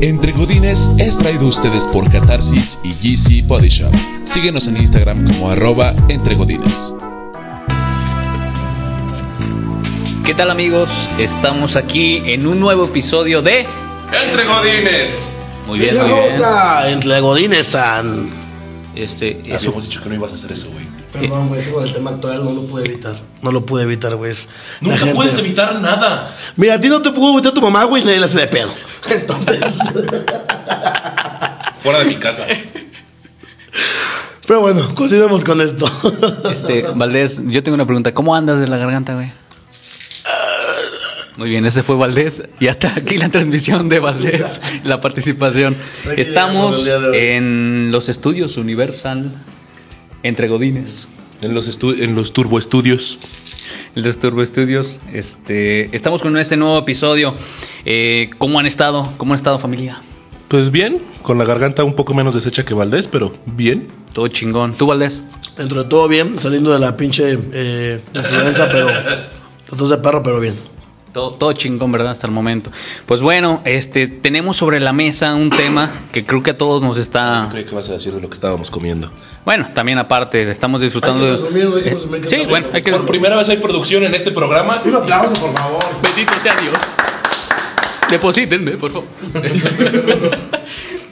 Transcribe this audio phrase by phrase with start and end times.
[0.00, 3.90] Entre Godines es traído a ustedes por Catarsis y GC Body Shop.
[4.24, 6.92] Síguenos en Instagram como arroba Entre Godines.
[10.22, 11.08] ¿Qué tal amigos?
[11.18, 13.66] Estamos aquí en un nuevo episodio de...
[14.12, 15.38] Entre Godines.
[15.66, 16.42] Muy bien, muy bien.
[16.88, 18.28] Entre Godines San.
[18.94, 20.85] Este, es Habíamos dicho que no ibas a hacer eso, güey.
[21.20, 23.16] Perdón, güey, con el tema actual no lo pude evitar.
[23.42, 24.32] No lo pude evitar, güey.
[24.32, 24.38] la
[24.80, 26.36] Nunca gente- puedes evitar nada.
[26.56, 28.70] Mira, a ti no te pudo evitar tu mamá, güey, nadie le hace de pedo.
[29.10, 29.58] Entonces.
[31.82, 32.46] Fuera de mi casa.
[34.46, 35.90] Pero bueno, continuemos con esto.
[36.50, 38.12] Este, Valdés, yo tengo una pregunta.
[38.14, 39.30] ¿Cómo andas de la garganta, güey?
[41.36, 42.42] Muy bien, ese fue Valdés.
[42.60, 45.76] Y hasta aquí la transmisión de Valdés, la participación.
[46.16, 49.30] Estamos en los estudios Universal
[50.22, 51.08] entre Godines.
[51.40, 53.18] En los, en los Turbo Estudios.
[53.94, 55.00] En los Turbo Estudios.
[55.12, 57.34] Este, estamos con este nuevo episodio.
[57.84, 59.12] Eh, ¿Cómo han estado?
[59.16, 60.00] ¿Cómo han estado, familia?
[60.48, 63.88] Pues bien, con la garganta un poco menos deshecha que Valdés, pero bien.
[64.14, 64.74] Todo chingón.
[64.74, 65.24] ¿Tú, Valdés?
[65.56, 68.88] Dentro de todo bien, saliendo de la pinche eh, influenza, pero.
[69.70, 70.54] Entonces de perro, pero bien.
[71.16, 72.10] Todo, todo chingón, ¿verdad?
[72.10, 72.70] Hasta el momento.
[73.06, 76.98] Pues bueno, este, tenemos sobre la mesa un tema que creo que a todos nos
[76.98, 77.48] está...
[77.50, 79.10] Creo que vas a decir de lo que estábamos comiendo.
[79.46, 82.20] Bueno, también aparte, estamos disfrutando Hay que de...
[82.20, 82.90] que sí, bueno, hay que...
[82.92, 84.82] Por primera vez hay producción en este programa.
[84.84, 85.82] Un aplauso, por favor.
[86.02, 86.76] Bendito sea Dios.
[88.10, 89.08] Deposítenme, por favor.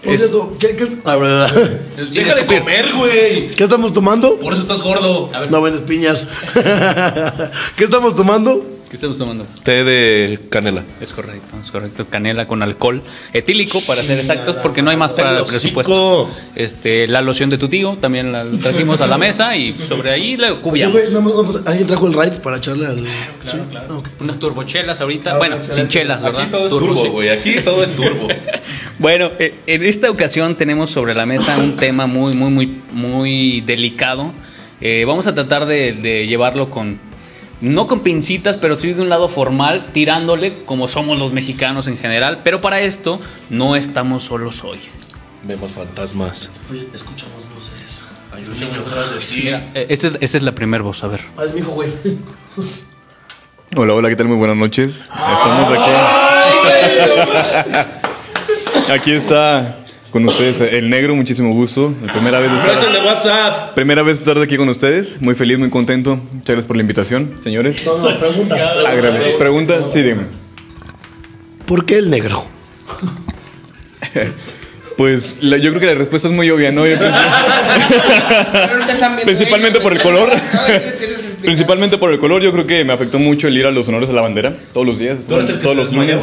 [0.04, 2.58] Por cierto, ¿qué, qué, es- a ver, Sin Deja de escupir.
[2.58, 3.50] comer, güey.
[3.54, 4.36] ¿qué estamos tomando?
[4.38, 5.30] Por eso estás gordo.
[5.48, 6.28] No vendes piñas.
[7.76, 8.73] ¿Qué estamos tomando?
[8.94, 9.44] ¿Qué estamos tomando?
[9.64, 10.84] Té de canela.
[11.00, 12.06] Es correcto, es correcto.
[12.08, 16.30] Canela con alcohol etílico, para ser exactos, porque no hay más para el presupuesto.
[16.54, 20.36] Este, la loción de tu tío también la trajimos a la mesa y sobre ahí
[20.36, 21.10] la Oye, cubiamos.
[21.10, 22.98] güey, no, ¿Alguien trajo el raid para echarle al.
[23.00, 23.58] ¿Sí?
[23.74, 24.08] Ah, ok.
[24.20, 25.38] Unas turbochelas ahorita.
[25.38, 26.42] bueno, sin chelas, ¿verdad?
[26.42, 27.30] Aquí todo es Turbo, güey.
[27.30, 28.28] Aquí todo es turbo.
[29.00, 33.60] Bueno, eh, en esta ocasión tenemos sobre la mesa un tema muy, muy, muy, muy
[33.62, 34.32] delicado.
[34.80, 37.00] Eh, vamos a tratar de, de llevarlo con,
[37.60, 41.98] no con pincitas, pero sí de un lado formal, tirándole como somos los mexicanos en
[41.98, 42.40] general.
[42.44, 43.20] Pero para esto
[43.50, 44.80] no estamos solos hoy.
[45.42, 46.50] Vemos fantasmas.
[46.70, 48.04] Oye, escuchamos voces.
[48.32, 49.48] Hay un niño atrás de ti.
[49.48, 51.20] Eh, esa, es, esa es la primera voz, a ver.
[51.36, 51.90] Ah, es mi hijo, güey.
[53.76, 54.28] Hola, hola, ¿qué tal?
[54.28, 55.02] Muy buenas noches.
[55.32, 55.90] Estamos aquí.
[58.92, 59.83] Aquí está
[60.14, 61.92] con ustedes el negro, muchísimo gusto.
[62.06, 63.74] La primera vez de estar, de WhatsApp.
[63.74, 65.20] primera vez de estar aquí con ustedes.
[65.20, 66.14] Muy feliz, muy contento.
[66.32, 67.84] Muchas gracias por la invitación, señores.
[67.84, 68.74] No, no, pregunta.
[69.40, 70.22] Pregunta, sí, dime.
[71.66, 72.44] ¿Por qué el negro?
[74.96, 76.84] Pues la- yo creo que la respuesta es muy obvia, ¿no?
[79.24, 80.28] Principalmente por el color.
[81.42, 84.08] Principalmente por el color, yo creo que me afectó mucho el ir a los honores
[84.10, 86.22] a la bandera todos los días, ¿Tú eres el que todos los lunes.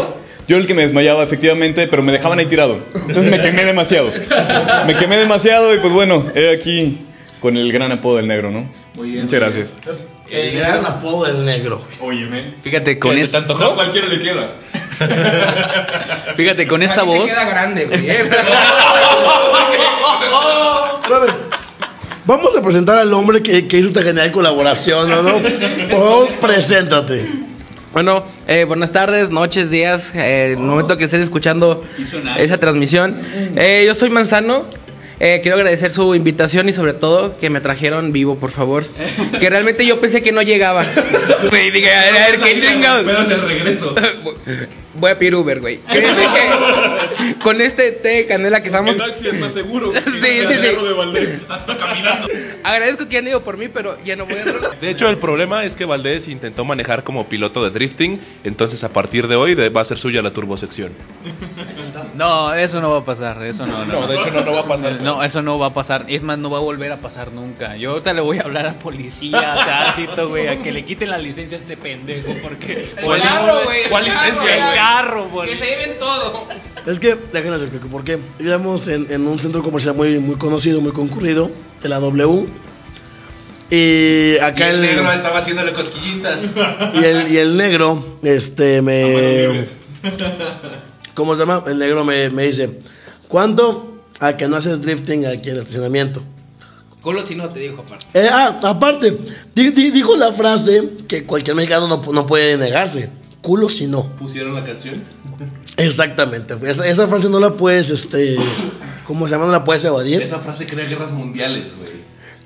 [0.51, 2.77] Yo el que me desmayaba, efectivamente, pero me dejaban ahí tirado.
[2.93, 4.11] Entonces me quemé demasiado.
[4.85, 6.97] Me quemé demasiado y pues bueno, he aquí
[7.39, 8.69] con el gran apodo del negro, ¿no?
[8.95, 9.69] Muchas gracias.
[10.29, 11.81] El gran apodo del negro.
[12.01, 12.53] Óyeme.
[12.63, 13.75] Fíjate, con, ¿Qué, es- se te antojó?
[13.75, 14.49] cualquiera le queda.
[16.35, 17.29] fíjate, con esa te voz...
[17.31, 18.09] queda grande, güey.
[18.09, 18.29] eh.
[22.25, 25.21] Vamos a presentar al hombre que, que hizo esta genial colaboración, ¿no?
[25.23, 25.39] ¿no?
[25.89, 27.25] Por favor, preséntate.
[27.93, 31.83] Bueno, eh, buenas tardes, noches, días, eh, el momento que estén escuchando
[32.37, 33.19] esa transmisión.
[33.57, 34.65] Eh, yo soy Manzano.
[35.19, 38.85] Eh, quiero agradecer su invitación y sobre todo que me trajeron vivo, por favor.
[39.39, 40.83] Que realmente yo pensé que no llegaba.
[41.51, 43.03] Dije, a ver, a ver, qué chingados.
[43.05, 43.93] Pero es el regreso.
[44.95, 45.77] Voy a pedir Uber, güey.
[45.79, 48.97] Créeme que Con este té de canela que estamos.
[48.97, 49.91] taxi está seguro.
[50.21, 50.67] Sí, sí, sí.
[50.67, 51.41] de Valdés.
[51.49, 52.27] Hasta caminando.
[52.63, 54.43] Agradezco que han ido por mí, pero ya no voy a.
[54.79, 58.89] De hecho, el problema es que Valdés intentó manejar como piloto de drifting, entonces a
[58.89, 60.91] partir de hoy va a ser suya la turbosección.
[62.15, 64.01] No, eso no va a pasar, eso no, no.
[64.01, 65.01] No, de hecho no, no va a pasar.
[65.01, 66.05] No, eso no va a pasar.
[66.07, 67.75] Es más, no va a volver a pasar nunca.
[67.77, 71.09] Yo ahorita le voy a hablar a policía, a tránsito, güey, a que le quiten
[71.09, 72.89] la licencia a este pendejo, porque...
[72.97, 74.77] El carro, güey, el ¿Cuál carro, licencia, El güey.
[74.81, 75.49] Carro, güey.
[75.51, 76.47] Que se lleven todo.
[76.85, 78.19] Es que, déjenles explico por qué.
[78.39, 81.51] Vivíamos en, en un centro comercial muy, muy conocido, muy concurrido,
[81.81, 82.47] de la W.
[83.69, 86.43] Y acá el, estaba haciéndole cosquillitas.
[86.93, 89.63] y el, y el negro, este, me...
[91.13, 91.63] ¿Cómo se llama?
[91.67, 92.79] El negro me, me dice,
[93.27, 96.23] ¿cuánto a que no haces drifting aquí en el estacionamiento?
[97.01, 98.05] Culo si no te dijo aparte.
[98.13, 99.17] Eh, ah, aparte,
[99.55, 103.09] di- di- dijo la frase que cualquier mexicano no, no puede negarse.
[103.41, 104.03] Culo si no.
[104.17, 105.03] ¿Pusieron la canción?
[105.77, 106.55] Exactamente.
[106.63, 108.37] Esa, esa frase no la puedes, este...
[109.05, 109.47] ¿Cómo se llama?
[109.47, 110.21] No la puedes evadir.
[110.21, 112.01] Esa frase crea guerras mundiales, güey.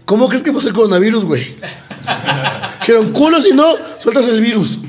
[0.06, 1.44] ¿Cómo crees que pasó el coronavirus, güey?
[2.80, 4.80] Dijeron, culo si no, sueltas el virus.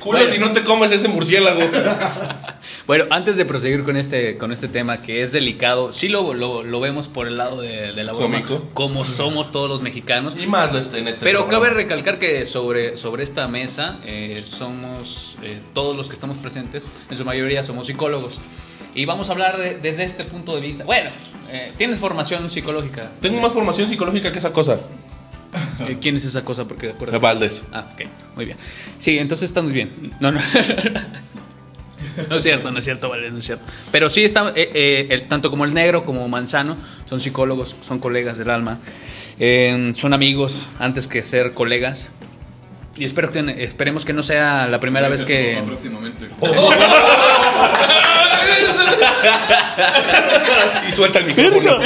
[0.00, 1.60] Culo si no te comes ese murciélago.
[2.86, 6.62] Bueno, antes de proseguir con este, con este tema que es delicado, sí lo, lo,
[6.62, 8.68] lo vemos por el lado de, de la broma, Cómico.
[8.74, 10.36] como somos todos los mexicanos.
[10.40, 11.66] Y más este- en este Pero programa.
[11.66, 16.88] cabe recalcar que sobre, sobre esta mesa eh, somos eh, todos los que estamos presentes,
[17.10, 18.40] en su mayoría somos psicólogos.
[18.94, 20.84] Y vamos a hablar de- desde este punto de vista.
[20.84, 21.10] Bueno,
[21.50, 23.10] eh, tienes formación psicológica.
[23.20, 24.78] Tengo más formación psicológica que esa cosa.
[25.86, 26.66] Eh, ¿Quién es esa cosa?
[26.66, 27.18] Porque de acuerdo.
[27.20, 27.62] Valdés.
[27.72, 28.02] Ah, ok,
[28.36, 28.56] muy bien.
[28.98, 30.12] Sí, entonces estamos bien.
[30.20, 30.40] No, no.
[32.30, 33.64] No es cierto, no es cierto, vale, no es cierto.
[33.90, 36.76] Pero sí está, eh, eh, el- tanto como el negro como Manzano
[37.08, 38.78] son psicólogos, son colegas del alma,
[39.38, 42.10] eh, son amigos antes que ser colegas.
[42.96, 45.60] Y espero que, esperemos que no sea la primera vez que...
[45.66, 46.28] Próximamente.
[50.88, 51.78] Y suelta el micrófono.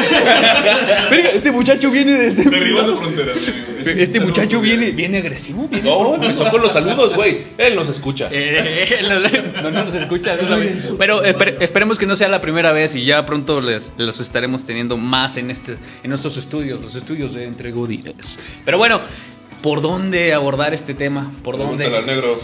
[1.10, 2.48] Verga, este muchacho viene desde...
[2.50, 3.36] Derribando fronteras.
[3.84, 5.88] Este muchacho viene, viene agresivo, viene...
[5.88, 7.38] No, empezó con los saludos, güey.
[7.56, 8.28] Él nos escucha.
[8.30, 8.98] Eh,
[9.62, 10.36] no, no nos escucha.
[10.40, 10.74] no sabe.
[10.98, 14.64] Pero esper- esperemos que no sea la primera vez y ya pronto les, los estaremos
[14.64, 18.38] teniendo más en este en nuestros estudios, los estudios de Entre Goodies.
[18.64, 19.00] Pero bueno,
[19.62, 21.30] ¿por dónde abordar este tema?
[21.42, 22.12] ¿Por Pregúntale al dónde?
[22.14, 22.38] negro.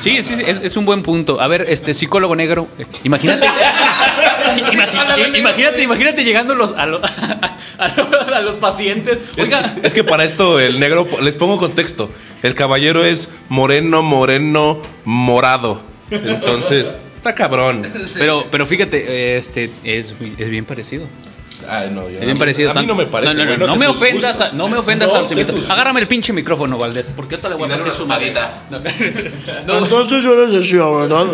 [0.00, 1.40] Sí, sí, sí, es, es un buen punto.
[1.40, 3.46] A ver, este psicólogo negro, eh, imagínate,
[5.38, 7.00] imagínate, imagínate llegando los, a, lo-
[7.78, 9.18] a lo- a los pacientes.
[9.36, 12.10] Es que, es que para esto el negro, les pongo contexto.
[12.42, 15.82] El caballero es moreno, moreno, morado.
[16.10, 17.86] Entonces, está cabrón.
[18.18, 21.06] pero, pero fíjate, este es, es bien parecido.
[21.68, 22.70] Ay, no, yo- bien parecido.
[22.70, 23.34] A mí no me parece.
[23.34, 26.06] No, no, no, no me ofendas, a- no me ofendas No al tus- Agárrame el
[26.06, 28.06] pinche micrófono, Valdés, porque ahorita le voy a partir su
[29.66, 31.26] no, Entonces yo les decía, ¿verdad?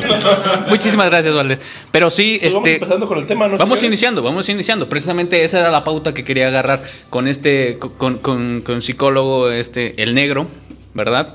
[0.69, 1.61] Muchísimas gracias, Valdés.
[1.91, 2.75] Pero sí, Pues vamos este.
[2.77, 3.57] empezando con el tema, ¿no?
[3.57, 4.89] Vamos iniciando, vamos iniciando.
[4.89, 10.01] Precisamente esa era la pauta que quería agarrar con este, con, con, con psicólogo, este,
[10.03, 10.47] el negro,
[10.95, 11.35] ¿verdad?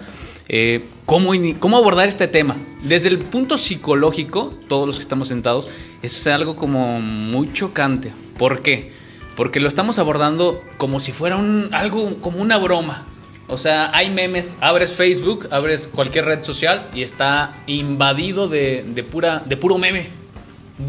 [0.53, 2.57] Eh, ¿cómo, ¿Cómo abordar este tema?
[2.83, 5.69] Desde el punto psicológico, todos los que estamos sentados,
[6.01, 8.11] es algo como muy chocante.
[8.37, 8.91] ¿Por qué?
[9.37, 13.07] Porque lo estamos abordando como si fuera un, algo, como una broma.
[13.47, 19.03] O sea, hay memes, abres Facebook, abres cualquier red social y está invadido de, de
[19.05, 20.09] pura, de puro meme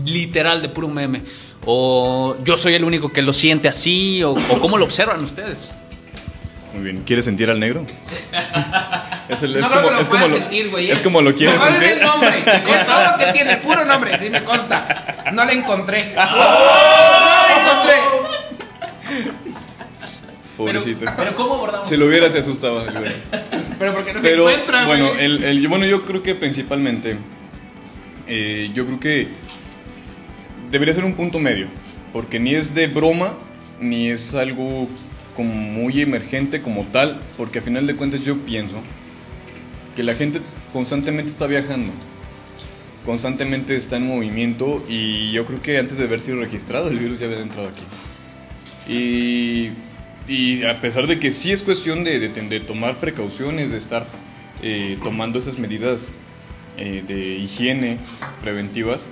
[0.07, 1.23] literal de puro meme.
[1.65, 5.73] O yo soy el único que lo siente así, o, o cómo lo observan ustedes.
[6.75, 7.03] Muy bien.
[7.05, 7.85] ¿Quieres sentir al negro?
[9.29, 10.91] Es, el- es No creo como, que lo es como puedas lo, sentir, güey.
[10.91, 11.99] es como lo quieres Nomás es sentir.
[11.99, 12.29] el nombre.
[12.77, 14.19] Es todo lo que tiene, puro nombre.
[14.19, 15.17] Sí, me consta.
[15.33, 16.13] No le encontré.
[16.17, 17.95] No le encontré.
[20.57, 21.07] Pobrecito.
[21.17, 21.89] Pero ¿cómo abordamos?
[21.89, 22.85] Si lo viera se asustaba.
[22.85, 23.13] güey.
[23.79, 25.01] Pero porque no Pero se encuentra, güey.
[25.01, 27.17] bueno, el, el- bueno, yo creo que principalmente,
[28.27, 29.29] eh, yo creo que
[30.71, 31.69] debería ser un punto medio,
[32.13, 33.35] porque ni es de broma,
[33.81, 34.89] ni es algo
[35.37, 38.83] como muy emergente como tal, porque a final de cuentas yo pienso
[39.97, 40.41] que la gente
[40.73, 41.93] constantemente está viajando,
[43.05, 47.19] constantemente está en movimiento y yo creo que antes de haber sido registrado el virus
[47.19, 47.85] ya había entrado aquí.
[48.89, 49.71] Y,
[50.29, 54.07] y a pesar de que sí es cuestión de, de, de tomar precauciones, de estar
[54.63, 56.15] eh, tomando esas medidas
[56.77, 57.99] eh, de higiene
[58.41, 59.09] preventivas,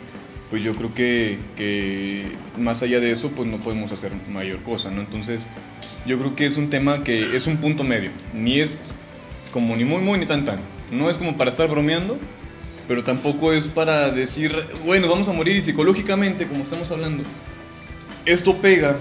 [0.48, 4.90] pues yo creo que, que más allá de eso, pues no podemos hacer mayor cosa,
[4.90, 5.00] ¿no?
[5.00, 5.46] Entonces,
[6.06, 8.78] yo creo que es un tema que es un punto medio, ni es
[9.52, 10.60] como ni muy muy ni tan tan.
[10.90, 12.18] No es como para estar bromeando,
[12.88, 14.52] pero tampoco es para decir,
[14.84, 17.22] bueno, vamos a morir y psicológicamente, como estamos hablando,
[18.26, 18.96] esto pega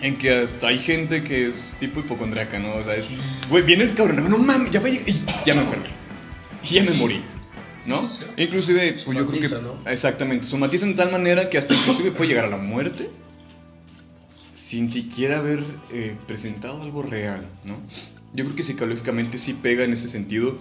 [0.00, 2.74] en que hasta hay gente que es tipo hipocondriaca, ¿no?
[2.74, 3.10] O sea, es,
[3.48, 5.88] güey, viene el cabrón, no mames, ya y ya me enfermé,
[6.62, 7.22] y ya me morí,
[7.86, 8.08] ¿no?
[8.36, 9.90] Inclusive, pues yo creo que, Somatiza, ¿no?
[9.90, 13.10] exactamente, somatizan de tal manera que hasta inclusive puede llegar a la muerte
[14.62, 17.80] sin siquiera haber eh, presentado algo real, ¿no?
[18.32, 20.56] Yo creo que psicológicamente sí pega en ese sentido,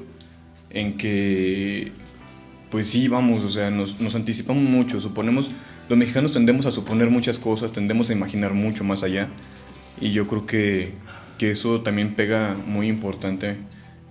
[0.72, 1.92] en que,
[2.72, 5.52] pues sí, vamos, o sea, nos, nos anticipamos mucho, suponemos,
[5.88, 9.30] los mexicanos tendemos a suponer muchas cosas, tendemos a imaginar mucho más allá,
[10.00, 10.94] y yo creo que,
[11.38, 13.58] que eso también pega muy importante,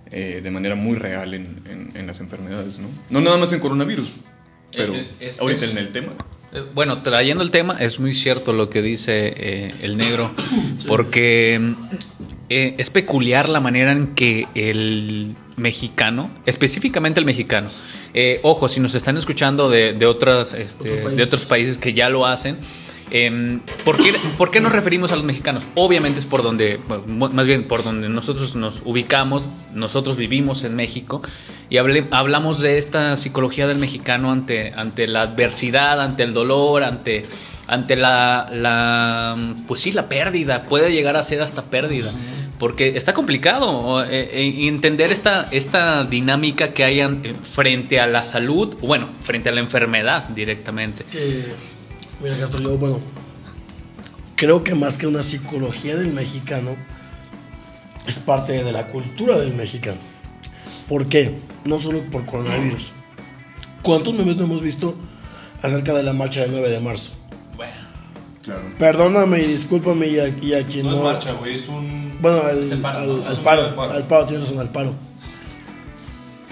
[0.09, 2.87] eh, de manera muy real en, en- en las enfermedades, ¿no?
[3.09, 4.15] No nada más en coronavirus,
[4.71, 6.13] pero Eh, eh, es- ahorita es- en el tema.
[6.53, 10.31] Eh, Bueno, trayendo el tema, es muy cierto lo que dice eh, el negro,
[10.87, 11.59] porque
[12.49, 17.69] eh, es peculiar la manera en que el mexicano, específicamente el mexicano,
[18.13, 22.09] eh, ojo, si nos están escuchando de, de otras, este, de otros países que ya
[22.09, 22.57] lo hacen,
[23.11, 25.67] em, ¿por, qué, por qué nos referimos a los mexicanos?
[25.75, 31.21] Obviamente es por donde, más bien por donde nosotros nos ubicamos, nosotros vivimos en México
[31.69, 36.83] y hable- hablamos de esta psicología del mexicano ante, ante la adversidad, ante el dolor,
[36.83, 37.25] ante,
[37.67, 42.13] ante la, la, pues sí, la pérdida, puede llegar a ser hasta pérdida.
[42.59, 48.23] porque está complicado eh, eh, entender esta, esta dinámica que hay eh, frente a la
[48.23, 51.03] salud, bueno, frente a la enfermedad directamente.
[51.11, 51.45] que,
[52.21, 52.99] mira, Castro, yo, bueno,
[54.35, 56.75] creo que más que una psicología del mexicano,
[58.07, 59.99] es parte de la cultura del mexicano.
[60.87, 61.39] ¿Por qué?
[61.65, 62.91] No solo por coronavirus.
[63.83, 64.95] ¿Cuántos memes no hemos visto
[65.61, 67.11] acerca de la marcha del 9 de marzo?
[67.55, 67.73] Bueno,
[68.79, 70.97] Perdóname y discúlpame y a, y a quien No no...
[70.97, 72.17] es marcha, güey, es un...
[72.21, 73.93] Bueno, al, el paro, al- paro, al paro.
[73.93, 74.93] al paro, tienes razón, al paro.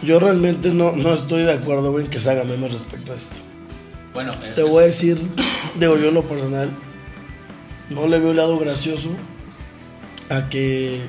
[0.04, 3.16] Yo realmente no, no estoy de acuerdo güey, en que se haga memes respecto a
[3.16, 3.40] esto.
[4.14, 5.18] Bueno es- Te voy a decir,
[5.80, 6.70] digo yo en lo personal,
[7.94, 9.10] no le veo el lado gracioso
[10.30, 11.02] a que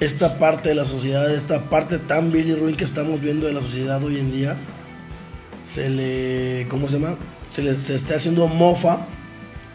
[0.00, 3.52] esta parte de la sociedad, esta parte tan vil y ruin que estamos viendo de
[3.52, 4.56] la sociedad hoy en día,
[5.62, 7.16] se le, ¿cómo se llama?
[7.48, 9.00] Se le se esté haciendo mofa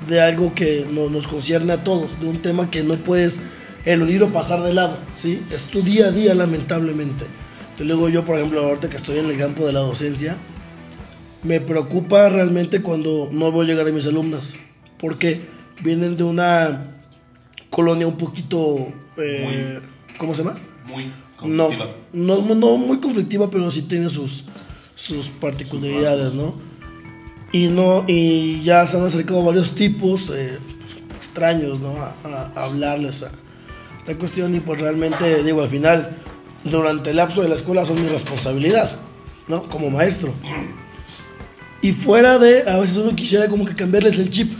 [0.07, 3.39] de algo que no- nos concierne a todos, de un tema que no puedes
[3.85, 5.41] eludir o pasar de lado, ¿sí?
[5.51, 7.25] Es tu día a día, lamentablemente.
[7.63, 10.37] Entonces luego yo, por ejemplo, ahorita que estoy en el campo de la docencia,
[11.43, 14.59] me preocupa realmente cuando no veo llegar a mis alumnas,
[14.97, 15.41] porque
[15.81, 16.95] vienen de una
[17.69, 19.79] colonia un poquito, eh,
[20.17, 20.57] ¿cómo se llama?
[20.87, 21.11] Muy
[21.43, 21.89] No, conflictiva.
[22.13, 24.45] no, no muy conflictiva, pero sí tiene sus,
[24.95, 26.55] sus particularidades, ¿no?
[27.51, 30.57] Y no y ya se han acercado varios tipos eh,
[31.15, 31.89] extraños, ¿no?
[31.97, 33.31] A, a- a hablarles a
[33.97, 36.17] esta cuestión y pues realmente digo al final
[36.63, 38.97] durante el lapso de la escuela son mi responsabilidad,
[39.47, 39.69] ¿no?
[39.69, 40.33] Como maestro.
[41.83, 44.51] Y fuera de, a veces uno quisiera como que cambiarles el chip.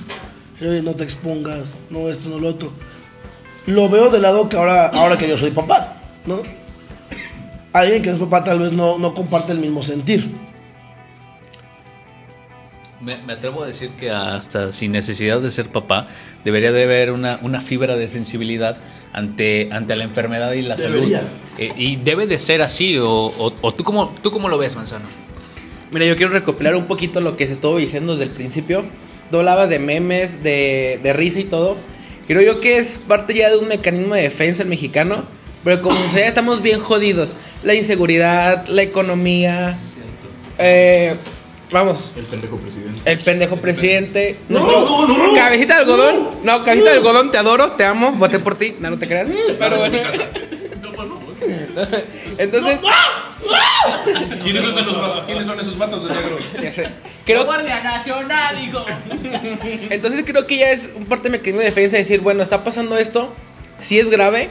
[0.83, 2.71] No te expongas, no esto, no lo otro.
[3.65, 6.41] Lo veo de lado que ahora, ahora que yo soy papá, ¿no?
[7.73, 10.29] Alguien que es papá tal vez no, no comparte el mismo sentir.
[13.01, 16.07] Me, me atrevo a decir que hasta sin necesidad de ser papá,
[16.45, 18.77] debería de haber una, una fibra de sensibilidad
[19.11, 21.19] ante, ante la enfermedad y la Debería.
[21.19, 21.31] salud.
[21.57, 24.75] Eh, y debe de ser así, o, o- o tú, cómo, tú cómo lo ves,
[24.75, 25.05] Manzano.
[25.93, 28.85] Mira, yo quiero recopilar un poquito lo que se estuvo diciendo desde el principio.
[29.31, 31.77] Tú hablabas de memes, de, de risa y todo.
[32.27, 35.23] Creo yo que es parte ya de un mecanismo de defensa el mexicano.
[35.63, 37.35] Pero como sea, estamos bien jodidos.
[37.63, 39.73] La inseguridad, la economía.
[40.57, 41.15] eh,
[41.71, 43.11] vamos, El pendejo presidente.
[43.11, 44.35] el pendejo presidente.
[44.49, 46.27] No, Cabecita de algodón.
[46.43, 48.75] No, cabecita de algodón, te adoro, te amo, voté por ti.
[48.79, 49.29] No, no te creas.
[49.59, 49.97] Pero bueno.
[52.37, 52.79] Entonces,
[54.43, 56.37] ¿Quiénes son esos, ¿quiénes son esos vatos de negro?
[56.61, 56.89] ya sé.
[57.25, 58.85] Creo, Guardia Nacional, hijo.
[59.89, 62.97] Entonces creo que ya es un parte de mecanismo de defensa decir, bueno, está pasando
[62.97, 63.33] esto,
[63.79, 64.49] si es grave,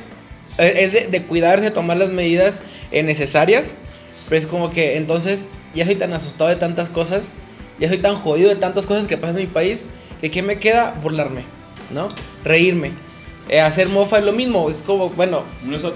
[0.58, 3.74] eh, es de, de cuidarse, tomar las medidas eh, necesarias,
[4.28, 7.32] pero es como que entonces ya soy tan asustado de tantas cosas,
[7.78, 9.84] ya soy tan jodido de tantas cosas que pasan en mi país,
[10.20, 10.94] que ¿qué me queda?
[11.02, 11.42] Burlarme,
[11.90, 12.08] ¿no?
[12.44, 12.92] Reírme.
[13.48, 15.42] Eh, hacer mofa es lo mismo, es como, bueno,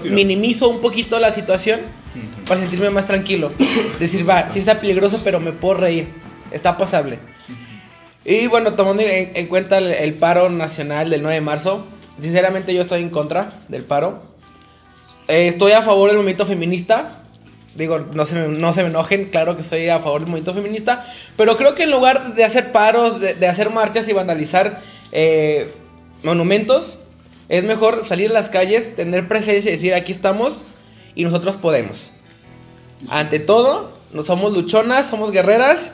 [0.03, 1.79] minimizo un poquito la situación
[2.47, 3.51] para sentirme más tranquilo.
[3.99, 6.09] Decir, va, sí está peligroso, pero me puedo reír,
[6.51, 7.19] está pasable.
[8.25, 11.85] Y bueno, tomando en, en cuenta el, el paro nacional del 9 de marzo,
[12.17, 14.21] sinceramente yo estoy en contra del paro.
[15.27, 17.23] Eh, estoy a favor del movimiento feminista.
[17.75, 20.53] Digo, no se, me, no se me enojen, claro que estoy a favor del movimiento
[20.53, 21.05] feminista.
[21.37, 25.71] Pero creo que en lugar de hacer paros, de, de hacer marchas y vandalizar eh,
[26.23, 26.99] monumentos,
[27.49, 30.63] es mejor salir a las calles, tener presencia y decir, aquí estamos
[31.15, 32.11] y nosotros podemos.
[33.09, 35.93] Ante todo, no somos luchonas, somos guerreras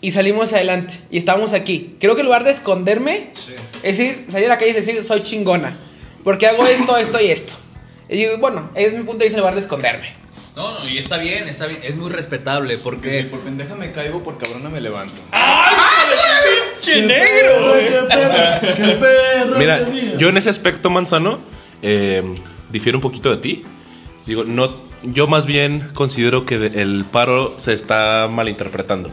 [0.00, 1.96] y salimos adelante y estamos aquí.
[2.00, 3.30] Creo que en lugar de esconderme,
[3.82, 5.76] es decir, salir a la calle y decir soy chingona,
[6.22, 7.54] porque hago esto, esto y esto.
[8.08, 10.24] Y digo, bueno, es mi punto de vista en lugar de esconderme.
[10.54, 13.24] No, no, y está bien, está bien, es muy respetable, porque...
[13.24, 15.20] por pendeja me caigo, por cabrona me levanto.
[16.84, 17.74] ¡Qué perro!
[18.76, 19.58] ¡Qué perro!
[19.58, 19.86] Mira,
[20.18, 21.38] yo en ese aspecto, Manzano,
[21.82, 22.22] eh,
[22.70, 23.64] difiero un poquito de ti.
[24.26, 29.10] Digo, no, yo más bien considero que de- el paro se está malinterpretando.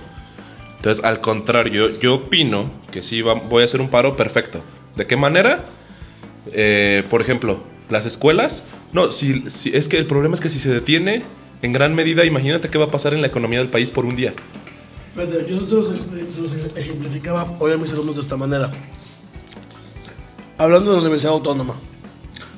[0.77, 4.63] Entonces, al contrario, yo, yo opino que sí va- voy a hacer un paro perfecto.
[4.95, 5.65] ¿De qué manera?
[6.53, 8.63] Eh, por ejemplo, las escuelas.
[8.93, 11.21] No, si, si- es que el problema es que si se detiene,
[11.61, 14.15] en gran medida, imagínate qué va a pasar en la economía del país por un
[14.15, 14.33] día.
[15.15, 18.71] Espérate, yo se los, se los ejemplificaba hoy a mis alumnos de esta manera.
[20.57, 21.75] Hablando de la Universidad Autónoma,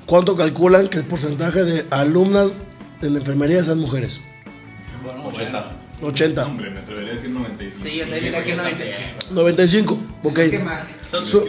[0.06, 2.66] ¿cuánto calculan que el porcentaje de alumnas
[3.02, 4.22] de la enfermería sean mujeres?
[5.04, 5.28] Bueno,
[6.02, 6.46] 80.
[6.46, 7.82] Hombre, me atrevería a decir 95.
[7.90, 9.10] Sí, yo te diría que 95.
[9.32, 10.00] 95.
[10.24, 10.36] Ok.
[10.52, 10.84] ¿Qué más?
[11.28, 11.46] So-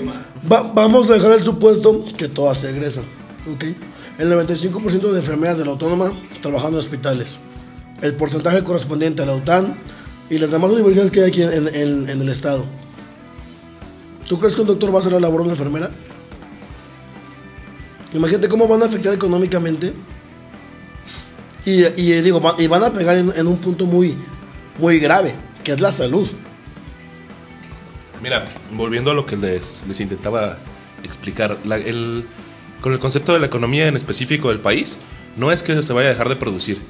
[0.50, 3.04] va- vamos a dejar el supuesto que todas se egresan.
[3.52, 3.64] Ok.
[4.18, 7.40] El 95% de enfermeras de la autónoma trabajando en hospitales.
[8.00, 9.76] El porcentaje correspondiente a la UTAN
[10.30, 12.64] y las demás universidades que hay aquí en, el estado.
[14.28, 15.90] ¿Tú crees que un doctor va a hacer la labor de una enfermera?
[18.14, 19.92] Imagínate cómo van a afectar económicamente.
[21.66, 24.16] Y, eh, digo, y van a pegar en, un punto muy,
[24.78, 26.28] muy grave, que es la salud.
[28.22, 30.58] Mira, volviendo a lo que les, les intentaba
[31.02, 32.24] explicar, el-
[32.80, 34.98] con el concepto de la economía en específico del país,
[35.36, 36.80] no es que se vaya a dejar de producir,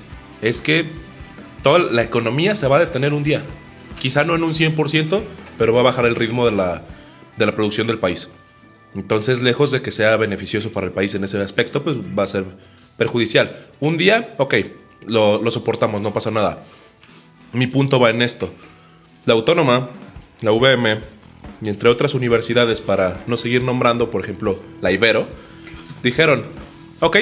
[0.43, 0.87] es que
[1.65, 3.43] toda la economía se va a detener un día.
[3.99, 5.23] Quizá no en un 100%,
[5.59, 6.83] pero va a bajar el ritmo de la,
[7.39, 8.31] de la producción del país.
[8.95, 12.29] Entonces, lejos de que sea beneficioso para el país en ese aspecto, pues va a
[12.29, 12.45] ser
[12.99, 13.67] perjudicial.
[13.81, 14.55] Un día, ok,
[15.07, 16.63] lo, lo soportamos, no pasa nada.
[17.53, 18.53] Mi punto va en esto.
[19.25, 19.89] La autónoma,
[20.43, 20.99] la UVM,
[21.63, 25.27] y entre otras universidades, para no seguir nombrando, por ejemplo, la Ibero,
[26.03, 26.45] dijeron,
[27.01, 27.17] ok,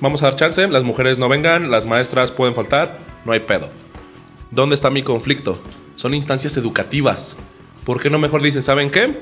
[0.00, 3.68] vamos a dar chance, las mujeres no vengan, las maestras pueden faltar, no hay pedo.
[4.50, 5.60] ¿Dónde está mi conflicto?
[5.96, 7.36] Son instancias educativas.
[7.84, 9.20] ¿Por qué no mejor dicen, ¿saben qué?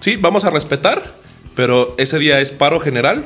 [0.00, 1.16] Sí, vamos a respetar,
[1.54, 3.24] pero ese día es paro general,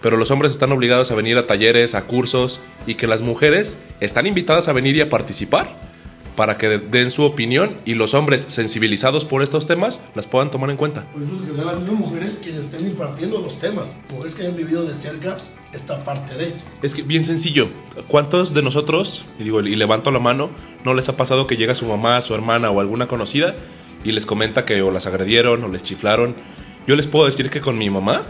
[0.00, 3.78] pero los hombres están obligados a venir a talleres, a cursos, y que las mujeres
[4.00, 5.95] están invitadas a venir y a participar
[6.36, 10.70] para que den su opinión y los hombres sensibilizados por estos temas las puedan tomar
[10.70, 11.06] en cuenta.
[11.16, 13.96] O incluso que sean las mismas mujeres quienes estén impartiendo los temas.
[14.10, 15.38] Mujeres que hayan vivido de cerca
[15.72, 16.52] esta parte de.
[16.82, 17.68] Es que bien sencillo.
[18.08, 20.50] ¿Cuántos de nosotros, y digo, y levanto la mano,
[20.84, 23.54] no les ha pasado que llega su mamá, su hermana o alguna conocida
[24.04, 26.34] y les comenta que o las agredieron o les chiflaron?
[26.86, 28.22] Yo les puedo decir que con mi mamá,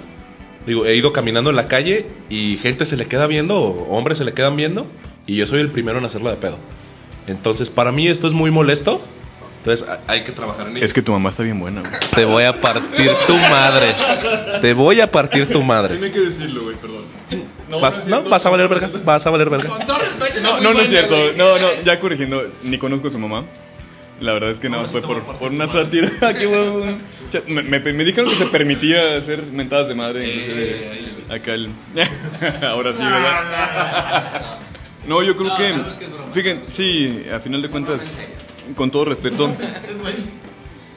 [0.67, 4.19] digo, he ido caminando en la calle y gente se le queda viendo, o hombres
[4.19, 4.87] se le quedan viendo,
[5.27, 6.57] y yo soy el primero en hacerla de pedo.
[7.27, 9.01] Entonces, para mí esto es muy molesto.
[9.59, 10.87] Entonces, hay que trabajar en ello.
[10.87, 11.93] Es que tu mamá está bien buena, güey.
[12.15, 13.95] Te voy a partir tu madre.
[14.61, 15.97] Te voy a partir tu madre.
[15.97, 17.05] Tiene que decirlo, güey, perdón.
[17.81, 18.89] Vas, no, vas a valer verga.
[19.05, 19.69] Vas a valer verga.
[19.69, 21.17] Con todo respeto, No, no, no es cierto.
[21.37, 23.45] No, no, ya corrigiendo, ni conozco a su mamá.
[24.21, 26.11] La verdad es que nada más fue por, por una sátira.
[27.49, 30.27] Me, me, me dijeron que se permitía hacer mentadas de madre.
[30.33, 31.71] inclusive acá el.
[32.65, 34.59] Ahora sí, ¿verdad?
[35.07, 35.69] No, yo creo No, que.
[35.71, 35.99] es.
[36.35, 38.03] Fíjense, sí, a final de cuentas,
[38.77, 39.55] con todo respeto,